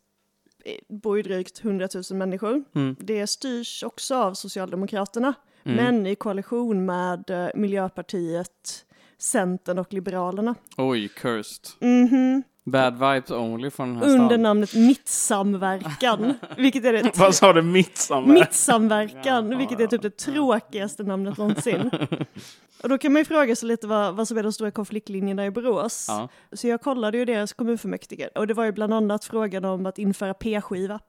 eh, 0.66 0.96
bor 1.02 1.18
ju 1.18 1.24
drygt 1.24 1.66
100 1.66 1.88
000 2.12 2.18
människor. 2.20 2.64
Mm. 2.76 2.96
Det 3.00 3.28
styrs 3.28 3.84
också 3.84 4.16
av 4.16 4.34
Socialdemokraterna, 4.34 5.34
men 5.64 6.08
i 6.08 6.16
koalition 6.16 6.86
med 6.86 7.30
eh, 7.30 7.48
Miljöpartiet, 7.56 8.86
Centern 9.18 9.80
och 9.80 9.94
Liberalerna. 9.94 10.56
Oj, 10.78 11.08
cursed. 11.08 11.66
Mhm. 11.80 12.44
Bad 12.72 12.94
vibes 12.94 13.32
only 13.32 13.70
från 13.70 13.88
den 13.90 13.98
här 13.98 14.10
Under 14.10 14.28
stan. 14.28 14.42
namnet 14.42 14.74
Mittsamverkan, 14.76 16.34
vilket 16.58 16.86
är 16.86 16.94
det 16.94 17.18
Vad 17.18 17.36
sa 17.36 17.54
du? 17.54 17.62
Mittsamma? 17.62 18.28
Mittsamverkan, 18.34 19.58
vilket 19.58 19.80
är 19.80 19.88
typ 19.88 20.02
det 20.02 20.18
tråkigaste 20.18 21.04
namnet 21.04 21.38
någonsin. 21.38 21.92
Och 22.84 22.90
då 22.90 22.98
kan 22.98 23.14
man 23.14 23.20
ju 23.20 23.26
fråga 23.26 23.56
sig 23.56 23.68
lite 23.68 23.88
vad, 23.88 24.16
vad 24.16 24.28
som 24.28 24.38
är 24.38 24.44
de 24.44 24.54
stora 24.54 24.72
konfliktlinjerna 24.72 25.46
i 25.46 25.52
Borås. 25.52 26.06
Ja. 26.10 26.30
Så 26.54 26.68
jag 26.68 26.82
kollade 26.82 27.18
ju 27.18 27.26
deras 27.26 27.54
kommunfullmäktige 27.54 28.30
och 28.36 28.48
det 28.48 28.54
var 28.54 28.66
ju 28.66 28.72
bland 28.72 28.94
annat 28.94 29.26
frågan 29.26 29.66
om 29.66 29.86
att 29.86 30.00
införa 30.00 30.34
p-skiva 30.34 31.00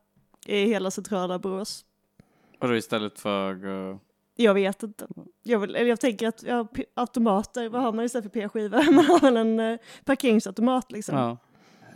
i 0.46 0.64
hela 0.66 0.90
centrala 0.90 1.38
Borås. 1.38 1.84
Och 2.60 2.68
då 2.68 2.76
istället 2.76 3.18
för... 3.20 3.90
eh, 3.90 3.96
Jag 4.36 4.54
vet 4.54 4.82
inte. 4.82 5.06
Jag, 5.42 5.58
vill, 5.58 5.76
eller 5.76 5.88
jag 5.88 6.00
tänker 6.00 6.28
att 6.28 6.42
ja, 6.42 6.66
automater, 6.94 7.68
vad 7.68 7.82
har 7.82 7.92
man 7.92 8.04
istället 8.04 8.32
för 8.32 8.40
p-skiva? 8.40 8.82
Man 8.90 9.04
har 9.04 9.20
väl 9.20 9.36
en 9.36 9.60
eh, 9.60 9.78
parkeringsautomat 10.04 10.92
liksom. 10.92 11.16
ja. 11.18 11.36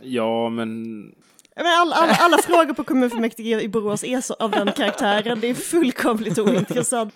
Ja, 0.01 0.49
men 0.49 0.93
Men 1.55 1.65
alla, 1.65 1.95
alla, 1.95 2.13
alla 2.13 2.37
frågor 2.37 2.73
på 2.73 2.83
kommunfullmäktige 2.83 3.61
i 3.61 3.67
Borås 3.69 4.03
är 4.03 4.21
så, 4.21 4.33
av 4.33 4.51
den 4.51 4.71
karaktären. 4.71 5.39
Det 5.39 5.47
är 5.49 5.53
fullkomligt 5.53 6.39
ointressant. 6.39 7.13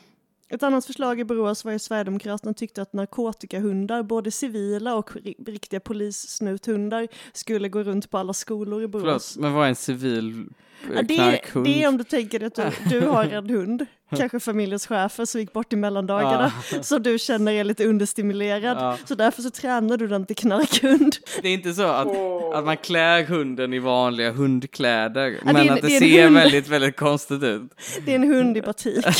Ett 0.49 0.63
annat 0.63 0.85
förslag 0.85 1.19
i 1.19 1.23
Borås 1.23 1.65
var 1.65 1.71
ju 1.71 1.79
Sverigedemokraterna 1.79 2.53
tyckte 2.53 2.81
att 2.81 2.93
narkotikahundar, 2.93 4.03
både 4.03 4.31
civila 4.31 4.95
och 4.95 5.09
ri- 5.15 5.45
riktiga 5.51 5.79
polissnuthundar, 5.79 7.07
skulle 7.33 7.69
gå 7.69 7.83
runt 7.83 8.09
på 8.09 8.17
alla 8.17 8.33
skolor 8.33 8.83
i 8.83 8.87
Förlåt, 8.91 9.03
Borås. 9.03 9.37
men 9.37 9.53
vad 9.53 9.65
är 9.65 9.69
en 9.69 9.75
civil 9.75 10.29
eh, 10.39 10.95
Ja, 10.95 11.01
det, 11.01 11.15
knarkhund? 11.15 11.65
det 11.65 11.83
är 11.83 11.87
om 11.87 11.97
du 11.97 12.03
tänker 12.03 12.43
att 12.43 12.55
du, 12.55 12.63
du 12.89 13.07
har 13.07 13.25
en 13.25 13.49
hund, 13.55 13.85
kanske 14.17 14.39
familjens 14.39 14.87
chefer 14.87 15.25
som 15.25 15.41
gick 15.41 15.53
bort 15.53 15.73
i 15.73 15.75
mellandagarna, 15.75 16.51
som 16.81 17.03
du 17.03 17.19
känner 17.19 17.51
är 17.51 17.63
lite 17.63 17.85
understimulerad. 17.85 18.77
Ja. 18.77 18.97
Så 19.05 19.15
därför 19.15 19.41
så 19.41 19.49
tränar 19.49 19.97
du 19.97 20.07
den 20.07 20.25
till 20.25 20.35
knarkhund. 20.35 21.15
Det 21.41 21.47
är 21.47 21.53
inte 21.53 21.73
så 21.73 21.83
att, 21.83 22.07
att 22.53 22.65
man 22.65 22.77
klär 22.77 23.23
hunden 23.23 23.73
i 23.73 23.79
vanliga 23.79 24.31
hundkläder, 24.31 25.29
det 25.31 25.39
men 25.45 25.55
är 25.55 25.61
en- 25.61 25.69
att 25.69 25.81
det, 25.81 25.87
det 25.87 25.95
är 25.95 25.99
ser 25.99 26.23
hund. 26.23 26.35
väldigt, 26.35 26.67
väldigt 26.67 26.95
konstigt 26.97 27.43
ut. 27.43 27.61
Det 28.05 28.11
är 28.11 28.15
en 28.15 28.33
hund 28.33 28.57
i 28.57 28.61
batik. 28.61 29.05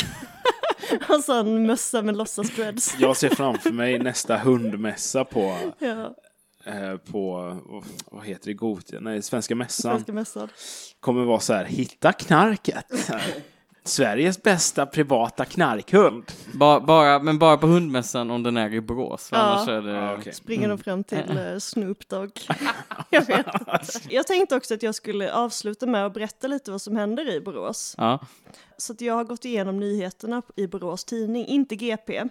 Och 1.10 1.24
så 1.24 1.40
en 1.40 1.66
mössa 1.68 2.02
med 2.02 2.16
låtsas-dreads. 2.18 2.96
jag 3.00 3.18
ser 3.18 3.30
framför 3.30 3.72
mig 3.72 4.00
nästa 4.00 4.38
hundmässa 4.38 5.26
på, 5.26 5.58
Ja, 5.80 6.16
eh, 6.66 6.98
på 6.98 7.58
vad 8.12 8.26
heter 8.26 8.46
det, 8.46 8.54
Gothia? 8.54 9.00
Nej, 9.00 9.22
Svenska 9.22 9.56
Mässan. 9.56 9.92
svenska 9.92 10.14
mässan. 10.14 10.50
Kommer 11.00 11.24
vara 11.26 11.40
så 11.40 11.54
här, 11.54 11.66
hitta 11.66 12.14
knarket. 12.14 12.86
Sveriges 13.90 14.44
bästa 14.44 14.86
privata 14.86 15.46
knarkhund. 15.46 16.24
Bara, 16.54 16.80
bara, 16.80 17.20
men 17.20 17.40
bara 17.40 17.58
på 17.58 17.68
hundmässan 17.68 18.32
om 18.32 18.44
den 18.44 18.58
är 18.58 18.74
i 18.74 18.82
Borås, 18.82 19.30
Ja. 19.32 19.38
annars 19.38 19.68
är 19.68 19.82
det... 19.82 19.92
Ja, 19.92 20.18
okej. 20.18 20.34
Springer 20.34 20.70
de 20.70 20.78
fram 20.78 21.04
till 21.04 21.38
eh, 21.38 21.58
Snoop 21.58 22.10
Dogg. 22.10 22.32
jag 23.10 23.26
vet 23.28 23.46
inte. 23.54 23.80
Jag 24.10 24.28
tänkte 24.28 24.56
också 24.56 24.74
att 24.74 24.84
jag 24.84 24.96
skulle 24.96 25.34
avsluta 25.34 25.86
med 25.86 26.06
att 26.06 26.14
berätta 26.14 26.48
lite 26.48 26.72
vad 26.72 26.82
som 26.82 26.96
händer 26.96 27.36
i 27.36 27.42
Borås. 27.42 27.96
Ja. 27.98 28.20
Så 28.78 28.94
att 28.94 29.02
jag 29.02 29.14
har 29.14 29.24
gått 29.24 29.46
igenom 29.46 29.80
nyheterna 29.80 30.42
i 30.56 30.68
Borås 30.68 31.06
tidning, 31.06 31.46
inte 31.46 31.76
GP. 31.76 32.24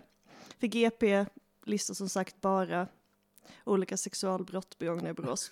För 0.61 0.67
GP 0.67 1.25
listar 1.67 1.95
som 1.95 2.09
sagt 2.09 2.41
bara 2.41 2.87
olika 3.65 3.97
sexualbrott 3.97 4.79
begångna 4.79 5.09
i 5.09 5.13
Borås. 5.13 5.51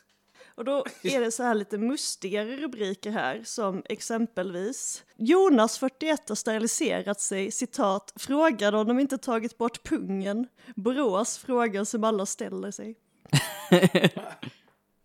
Och 0.56 0.64
då 0.64 0.84
är 1.02 1.20
det 1.20 1.30
så 1.30 1.42
här 1.42 1.54
lite 1.54 1.78
mustigare 1.78 2.56
rubriker 2.56 3.10
här 3.10 3.42
som 3.44 3.82
exempelvis 3.88 5.04
Jonas 5.16 5.78
41 5.78 6.28
har 6.28 6.36
steriliserat 6.36 7.20
sig, 7.20 7.50
citat, 7.50 8.12
frågade 8.16 8.78
om 8.78 8.88
de 8.88 8.98
inte 8.98 9.18
tagit 9.18 9.58
bort 9.58 9.82
pungen. 9.82 10.46
Borås 10.74 11.38
frågan 11.38 11.86
som 11.86 12.04
alla 12.04 12.26
ställer 12.26 12.70
sig. 12.70 12.94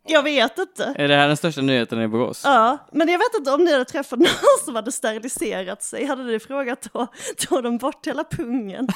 Jag 0.07 0.23
vet 0.23 0.57
inte. 0.57 0.93
Är 0.97 1.07
det 1.07 1.15
här 1.15 1.27
den 1.27 1.37
största 1.37 1.61
nyheten 1.61 2.01
i 2.01 2.07
Borås? 2.07 2.41
Ja, 2.43 2.77
men 2.91 3.07
jag 3.07 3.17
vet 3.19 3.35
inte 3.37 3.51
om 3.51 3.63
ni 3.63 3.71
hade 3.71 3.85
träffat 3.85 4.19
någon 4.19 4.65
som 4.65 4.75
hade 4.75 4.91
steriliserat 4.91 5.83
sig. 5.83 6.05
Hade 6.05 6.23
ni 6.23 6.39
frågat 6.39 6.87
då, 6.93 7.07
tog 7.37 7.63
de 7.63 7.77
bort 7.77 8.07
hela 8.07 8.23
pungen? 8.23 8.87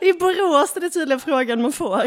I 0.00 0.12
Borås 0.12 0.76
är 0.76 0.80
det 0.80 0.90
tydligen 0.90 1.20
frågan 1.20 1.62
man 1.62 1.72
får. 1.72 2.04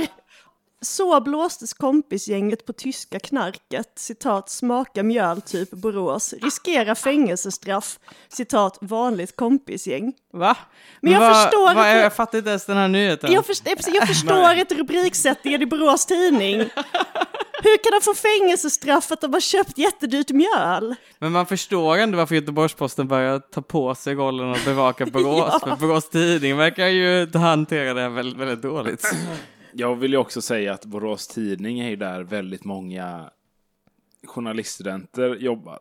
Så 0.86 1.22
blåstes 1.22 1.74
kompisgänget 1.74 2.66
på 2.66 2.74
tyska 2.74 3.20
knarket, 3.20 3.92
citat 3.96 4.50
smaka 4.50 5.04
mjöl 5.04 5.42
typ 5.42 5.72
Borås, 5.72 6.34
riskera 6.42 6.96
fängelsestraff, 6.96 8.00
citat 8.30 8.78
vanligt 8.82 9.36
kompisgäng. 9.36 10.14
Va? 10.34 10.58
Men 11.02 11.14
jag 11.14 11.20
vad, 11.20 11.44
förstår 11.44 11.68
är, 11.68 11.72
inte- 11.72 11.90
Jag 12.04 12.14
fattar 12.16 12.38
inte 12.38 12.50
ens 12.50 12.66
den 12.66 12.78
här 12.78 12.88
nyheten. 12.88 13.32
Jag, 13.32 13.46
först, 13.46 13.64
jag 13.94 14.08
förstår 14.08 14.54
inte 14.54 14.76
rubriksättningen 14.80 15.62
i 15.62 15.66
Borås 15.66 16.06
tidning. 16.06 16.58
Hur 17.64 17.78
kan 17.84 18.00
de 18.00 18.02
få 18.04 18.14
fängelsestraff 18.14 19.12
att 19.12 19.22
de 19.22 19.34
har 19.34 19.40
köpt 19.40 19.78
jättedyrt 19.78 20.30
mjöl? 20.30 20.96
Men 21.20 21.32
man 21.32 21.46
förstår 21.46 21.98
ändå 21.98 22.18
varför 22.18 22.36
Göteborgs-Posten 22.36 23.08
börjar 23.08 23.40
ta 23.40 23.62
på 23.62 23.96
sig 23.96 24.16
rollen 24.16 24.52
att 24.52 24.66
bevaka 24.66 25.06
Borås. 25.06 25.54
Ja. 25.62 25.68
För 25.70 25.76
Borås 25.88 26.10
Tidning 26.10 26.58
verkar 26.58 26.88
ju 26.88 27.30
hantera 27.38 27.94
det 27.94 28.02
här 28.02 28.10
väldigt, 28.10 28.40
väldigt 28.40 28.62
dåligt. 28.62 29.06
Jag 29.78 29.96
vill 29.96 30.12
ju 30.12 30.18
också 30.18 30.42
säga 30.42 30.74
att 30.74 30.86
Borås 30.86 31.28
Tidning 31.28 31.80
är 31.80 31.90
ju 31.90 31.96
där 31.96 32.24
väldigt 32.24 32.64
många 32.64 33.30
journaliststudenter 34.24 35.36
jobbar. 35.36 35.80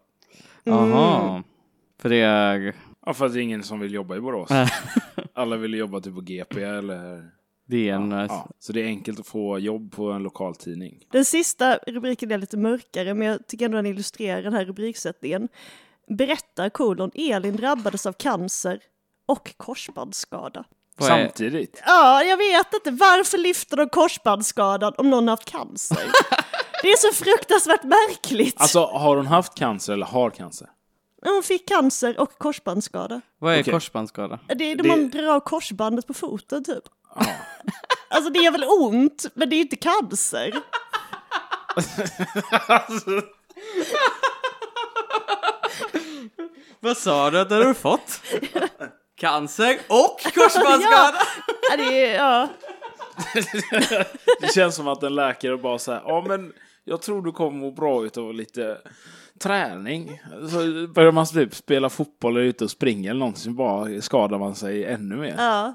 Jaha. 0.65 1.43
För 1.99 2.09
det 2.09 2.21
är, 2.21 2.75
Ja, 3.07 3.15
för 3.15 3.27
att 3.27 3.33
det 3.33 3.41
är 3.41 3.43
ingen 3.43 3.63
som 3.63 3.81
vill 3.81 3.95
jobba 3.95 4.17
i 4.17 4.21
Borås. 4.21 4.51
Alla 5.33 5.57
vill 5.57 5.75
jobba 5.75 6.01
typ 6.01 6.15
på 6.15 6.21
GP 6.21 6.63
eller... 6.63 7.31
det 7.67 7.89
är 7.89 7.95
en... 7.95 8.11
Ja, 8.11 8.27
ja. 8.29 8.49
Så 8.59 8.73
det 8.73 8.83
är 8.83 8.87
enkelt 8.87 9.21
att 9.21 9.27
få 9.27 9.59
jobb 9.59 9.93
på 9.93 10.11
en 10.11 10.23
lokaltidning. 10.23 11.05
Den 11.11 11.25
sista 11.25 11.77
rubriken 11.87 12.31
är 12.31 12.39
lite 12.39 12.57
mörkare, 12.57 13.15
men 13.15 13.29
jag 13.29 13.47
tycker 13.47 13.65
ändå 13.65 13.77
den 13.77 13.87
illustrerar 13.87 14.43
den 14.43 14.53
här 14.53 14.65
rubriksättningen. 14.65 15.49
Berättar 16.09 16.69
kolon 16.69 17.11
Elin 17.15 17.57
drabbades 17.57 18.07
av 18.07 18.13
cancer 18.13 18.81
och 19.27 19.57
korsbandsskada. 19.57 20.65
Vad 20.99 21.11
är- 21.11 21.25
Samtidigt. 21.27 21.83
Ja, 21.87 22.23
jag 22.23 22.37
vet 22.37 22.75
inte. 22.75 22.91
Varför 22.91 23.39
lyfter 23.39 23.77
de 23.77 23.89
korsbandsskadan 23.89 24.95
om 24.99 25.11
någon 25.11 25.29
har 25.29 25.33
haft 25.33 25.51
cancer? 25.51 25.99
Det 26.83 26.89
är 26.93 26.97
så 26.97 27.25
fruktansvärt 27.25 27.83
märkligt. 27.85 28.61
Alltså, 28.61 28.85
har 28.85 29.17
hon 29.17 29.27
haft 29.27 29.55
cancer 29.55 29.93
eller 29.93 30.07
har 30.07 30.31
cancer? 30.31 30.69
Hon 31.23 31.43
fick 31.43 31.69
cancer 31.69 32.21
och 32.21 32.39
korsbandsskada. 32.39 33.21
Vad 33.39 33.55
är 33.55 33.61
Okej. 33.63 33.73
korsbandsskada? 33.73 34.39
Det 34.49 34.65
är 34.73 34.77
när 34.77 34.83
Det- 34.83 34.89
man 34.89 35.11
drar 35.11 35.41
korsbandet 35.41 36.07
på 36.07 36.15
foten 36.15 36.65
typ. 36.65 36.85
Ja. 37.17 37.27
Alltså 38.11 38.31
det 38.33 38.39
gör 38.39 38.51
väl 38.53 38.65
ont, 38.65 39.27
men 39.35 39.51
det 39.51 39.57
är 39.57 39.61
inte 39.61 39.77
cancer. 39.77 40.55
Vad 46.81 46.97
sa 46.97 47.31
du 47.31 47.41
att 47.41 47.49
du 47.49 47.55
hade 47.55 47.75
fått? 47.75 48.21
Cancer 49.17 49.79
och 49.89 50.21
korsbandsskada? 50.35 51.15
Ja, 51.71 51.77
det 51.77 52.07
är, 52.07 52.15
ja. 52.15 52.49
Det 54.41 54.55
känns 54.55 54.75
som 54.77 54.89
att 54.89 55.03
en 55.03 55.15
läkare 55.15 55.57
bara 55.57 55.79
säger 55.79 56.03
ja 56.07 56.25
men 56.29 56.53
jag 56.85 57.03
tror 57.03 57.23
du 57.23 57.33
kommer 57.33 57.59
må 57.59 57.71
bra 57.71 58.05
utav 58.05 58.35
lite 58.35 58.79
träning. 59.41 60.21
Så 60.51 60.87
börjar 60.95 61.12
man 61.12 61.27
typ 61.27 61.55
spela 61.55 61.91
fotboll 61.91 62.37
eller 62.37 62.47
ute 62.47 62.65
och 62.65 62.71
springa 62.71 63.11
eller 63.11 63.19
någonting 63.21 63.43
så 63.43 63.51
bara 63.51 64.01
skadar 64.03 64.39
man 64.39 64.55
sig 64.55 64.85
ännu 64.85 65.17
mer. 65.17 65.35
ja. 65.39 65.75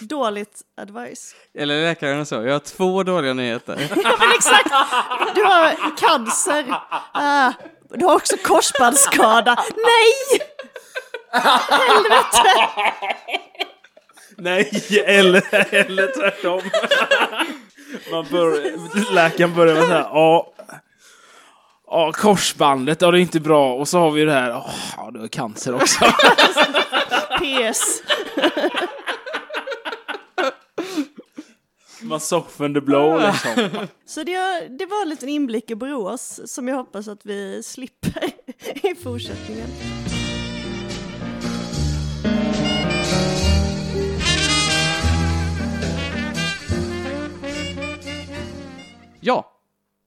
Dåligt 0.00 0.60
advice. 0.80 1.34
Eller 1.54 1.82
läkaren 1.82 2.26
sa, 2.26 2.42
jag 2.42 2.52
har 2.52 2.58
två 2.58 3.02
dåliga 3.02 3.34
nyheter. 3.34 3.76
Ja 4.04 4.16
men 4.18 4.28
exakt! 4.34 4.70
Du 5.34 5.42
har 5.44 5.96
cancer. 5.96 6.64
Ah, 7.12 7.52
du 7.90 8.04
har 8.04 8.14
också 8.14 8.36
korsbandsskada. 8.36 9.54
Nej! 9.76 10.40
Helvete! 11.32 12.94
Nej, 14.36 14.70
eller, 15.06 15.74
eller 15.74 16.06
tvärtom. 16.20 16.60
Man 18.10 18.26
bör, 18.30 18.72
läkaren 19.14 19.54
börjar 19.54 19.74
med 19.74 19.84
så 19.84 19.90
här, 19.90 20.00
ja, 20.00 20.52
ja, 21.86 22.12
korsbandet, 22.12 23.02
ja 23.02 23.10
det 23.10 23.18
är 23.18 23.20
inte 23.20 23.40
bra. 23.40 23.74
Och 23.74 23.88
så 23.88 23.98
har 23.98 24.10
vi 24.10 24.24
det 24.24 24.32
här, 24.32 24.56
"Åh, 24.56 24.74
ja 24.96 25.10
du 25.12 25.20
har 25.20 25.28
cancer 25.28 25.74
också. 25.74 26.04
PS. 27.38 28.02
Man 32.02 32.20
soften 32.20 32.74
the 32.74 32.80
blow 32.80 33.20
liksom. 33.20 33.70
Så 34.06 34.22
det, 34.22 34.68
det 34.78 34.86
var 34.86 35.02
en 35.02 35.08
liten 35.08 35.28
inblick 35.28 35.70
i 35.70 35.74
Borås 35.74 36.40
som 36.46 36.68
jag 36.68 36.76
hoppas 36.76 37.08
att 37.08 37.20
vi 37.26 37.62
slipper 37.62 38.24
i 38.82 38.94
fortsättningen. 38.94 39.68
Ja, 49.20 49.52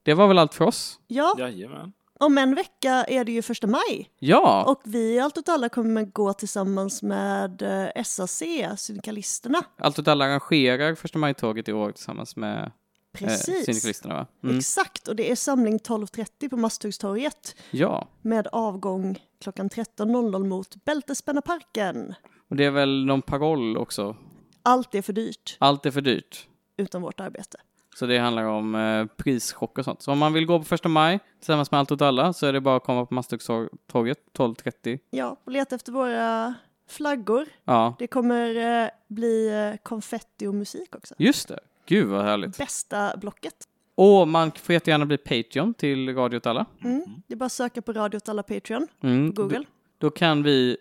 det 0.02 0.14
var 0.14 0.28
väl 0.28 0.38
allt 0.38 0.54
för 0.54 0.64
oss. 0.64 0.98
Ja, 1.06 1.34
Jajamän. 1.38 1.92
om 2.20 2.38
en 2.38 2.54
vecka 2.54 2.90
är 3.04 3.24
det 3.24 3.32
ju 3.32 3.42
första 3.42 3.66
maj. 3.66 4.10
Ja, 4.18 4.64
Och 4.68 4.80
vi 4.84 5.14
i 5.14 5.20
Allt 5.20 5.38
åt 5.38 5.48
alla 5.48 5.68
kommer 5.68 6.02
gå 6.04 6.32
tillsammans 6.32 7.02
med 7.02 7.62
eh, 7.96 8.02
SAC, 8.04 8.42
Syndikalisterna. 8.76 9.58
Allt 9.78 9.98
åt 9.98 10.08
alla 10.08 10.24
arrangerar 10.24 10.94
första 10.94 11.18
maj-tåget 11.18 11.68
i 11.68 11.72
år 11.72 11.92
tillsammans 11.92 12.36
med 12.36 12.62
eh, 12.64 12.70
Precis. 13.12 13.64
syndikalisterna 13.64 14.14
va? 14.14 14.26
Mm. 14.44 14.58
Exakt, 14.58 15.08
och 15.08 15.16
det 15.16 15.30
är 15.30 15.36
samling 15.36 15.78
12.30 15.78 16.48
på 16.50 16.56
Masthuggstorget 16.56 17.56
Ja, 17.70 18.08
med 18.22 18.46
avgång 18.52 19.18
klockan 19.42 19.68
13.00 19.70 20.44
mot 20.46 20.84
Bältespännarparken. 20.84 22.14
och 22.50 22.56
det 22.56 22.64
är 22.64 22.70
väl 22.70 23.04
någon 23.06 23.22
paroll 23.22 23.76
också. 23.76 24.16
Allt 24.62 24.94
är 24.94 25.02
för 25.02 25.12
dyrt 25.12 25.56
Allt 25.58 25.86
är 25.86 25.90
för 25.90 26.00
dyrt. 26.00 26.48
utan 26.76 27.02
vårt 27.02 27.20
arbete. 27.20 27.58
Så 27.94 28.06
det 28.06 28.18
handlar 28.18 28.44
om 28.44 28.74
eh, 28.74 29.06
prischock 29.16 29.78
och 29.78 29.84
sånt. 29.84 30.02
Så 30.02 30.12
om 30.12 30.18
man 30.18 30.32
vill 30.32 30.46
gå 30.46 30.58
på 30.58 30.64
första 30.64 30.88
maj 30.88 31.18
tillsammans 31.38 31.70
med 31.70 31.78
Allt 31.80 31.92
åt 31.92 32.02
alla 32.02 32.32
så 32.32 32.46
är 32.46 32.52
det 32.52 32.60
bara 32.60 32.76
att 32.76 32.84
komma 32.84 33.06
på 33.06 33.14
Masthuggstorget 33.14 34.18
12.30. 34.32 34.98
Ja, 35.10 35.36
och 35.44 35.52
leta 35.52 35.74
efter 35.74 35.92
våra 35.92 36.54
flaggor. 36.88 37.46
Ja, 37.64 37.94
Det 37.98 38.06
kommer 38.06 38.56
eh, 38.84 38.88
bli 39.08 39.48
eh, 39.72 39.78
konfetti 39.82 40.46
och 40.46 40.54
musik 40.54 40.94
också. 40.96 41.14
just 41.18 41.48
det. 41.48 41.58
Gud 41.86 42.08
vad 42.08 42.24
härligt. 42.24 42.58
Bästa 42.58 43.16
blocket. 43.16 43.54
Och 43.94 44.28
man 44.28 44.52
får 44.52 44.72
jättegärna 44.72 45.06
bli 45.06 45.18
Patreon 45.18 45.74
till 45.74 46.14
Radio 46.14 46.36
åt 46.36 46.46
alla. 46.46 46.66
Mm. 46.84 47.04
Det 47.26 47.34
är 47.34 47.36
bara 47.36 47.46
att 47.46 47.52
söka 47.52 47.82
på 47.82 47.92
Radio 47.92 48.16
åt 48.16 48.28
alla 48.28 48.42
Patreon 48.42 48.88
Mm. 49.02 49.32
på 49.32 49.42
Google. 49.42 49.58
Då, 49.58 49.64
då 49.98 50.10
kan 50.10 50.42
vi 50.42 50.76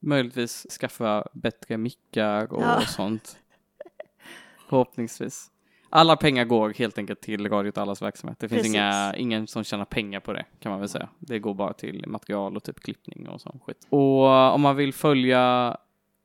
möjligtvis 0.00 0.66
skaffa 0.80 1.26
bättre 1.32 1.76
mickar 1.76 2.52
och 2.52 2.62
Ja. 2.62 2.80
sånt. 2.80 3.36
Förhoppningsvis. 4.68 5.50
Alla 5.94 6.16
pengar 6.16 6.44
går 6.44 6.70
helt 6.70 6.98
enkelt 6.98 7.20
till 7.20 7.48
Radio 7.48 7.68
åt 7.68 7.78
allas 7.78 8.02
verksamhet. 8.02 8.38
Det 8.40 8.48
finns 8.48 8.58
Precis. 8.58 8.74
inga, 8.74 9.14
ingen 9.16 9.46
som 9.46 9.64
tjänar 9.64 9.84
pengar 9.84 10.20
på 10.20 10.32
det 10.32 10.44
kan 10.60 10.70
man 10.70 10.80
väl 10.80 10.88
säga. 10.88 11.08
Det 11.18 11.38
går 11.38 11.54
bara 11.54 11.72
till 11.72 12.04
material 12.06 12.56
och 12.56 12.62
typ 12.62 12.80
klippning 12.80 13.28
och 13.28 13.40
sån 13.40 13.60
skit. 13.66 13.86
Och 13.88 14.54
om 14.54 14.60
man 14.60 14.76
vill 14.76 14.92
följa 14.92 15.76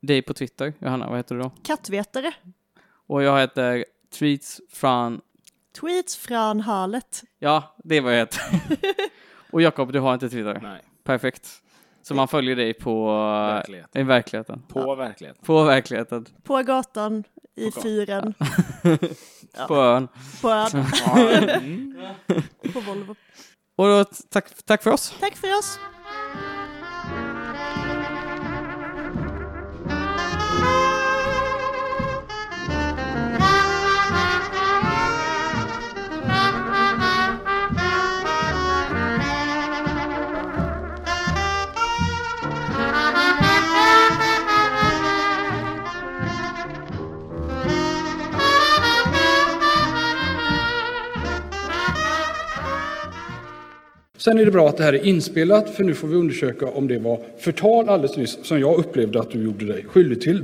dig 0.02 0.22
på 0.22 0.34
Twitter, 0.34 0.74
Johanna, 0.80 1.10
vad 1.10 1.18
heter 1.18 1.36
du 1.36 1.42
då? 1.42 1.52
Kattvetare. 1.64 2.32
Och 3.08 3.24
jag 3.24 3.40
heter 3.40 3.86
Tweets 4.20 4.62
från... 4.72 5.22
Tweets 5.82 6.18
från 6.18 6.60
halet. 6.60 7.24
Ja, 7.40 7.76
det 7.84 7.98
är 7.98 8.02
vad 8.02 8.14
jag 8.14 8.20
heter. 8.20 8.42
och 9.52 9.62
Jakob, 9.62 9.94
du 9.94 10.00
har 10.00 10.14
inte 10.14 10.30
Twitter? 10.30 10.60
Nej, 10.62 10.82
Perfekt. 11.04 11.48
Så 12.02 12.16
man 12.16 12.28
följer 12.28 12.56
dig 12.56 12.74
på... 12.74 13.08
verklighet. 13.08 13.90
I 13.94 14.04
verkligheten. 14.04 14.62
På 14.68 14.96
verkligheten. 14.96 15.46
På 15.46 15.64
verkligheten. 15.64 16.26
På 16.44 16.62
gatan, 16.64 17.24
i 17.56 17.72
På 17.72 17.82
gatan. 17.82 18.34
fyren, 19.56 19.68
På 19.68 19.76
ön. 19.76 20.08
på, 20.42 20.50
ön, 20.50 21.96
Ja, 22.30 22.36
på 22.74 22.80
Volvo. 22.80 23.16
Och 23.78 23.88
då, 23.88 24.06
tack, 24.30 24.46
tack 24.66 24.84
för 24.84 24.92
oss. 24.92 25.14
Tack 25.20 25.36
för 25.36 25.58
oss. 25.60 25.80
Sen 54.28 54.40
är 54.40 54.46
det 54.46 54.52
bra 54.52 54.70
att 54.70 54.78
det 54.78 54.84
här 54.84 54.94
är 54.94 55.06
inspelat, 55.06 55.70
för 55.70 55.84
nu 55.84 55.94
får 55.94 56.08
vi 56.08 56.16
undersöka 56.16 56.66
om 56.66 56.88
det 56.88 57.00
var 57.00 57.20
förtal 57.38 57.90
alldeles 57.90 58.18
nyss, 58.18 58.40
som 58.44 58.60
jag 58.60 58.80
upplevde 58.80 59.20
att 59.20 59.32
du 59.32 59.44
gjorde 59.44 59.66
dig 59.66 59.86
skyldig 59.88 60.22
till. 60.22 60.36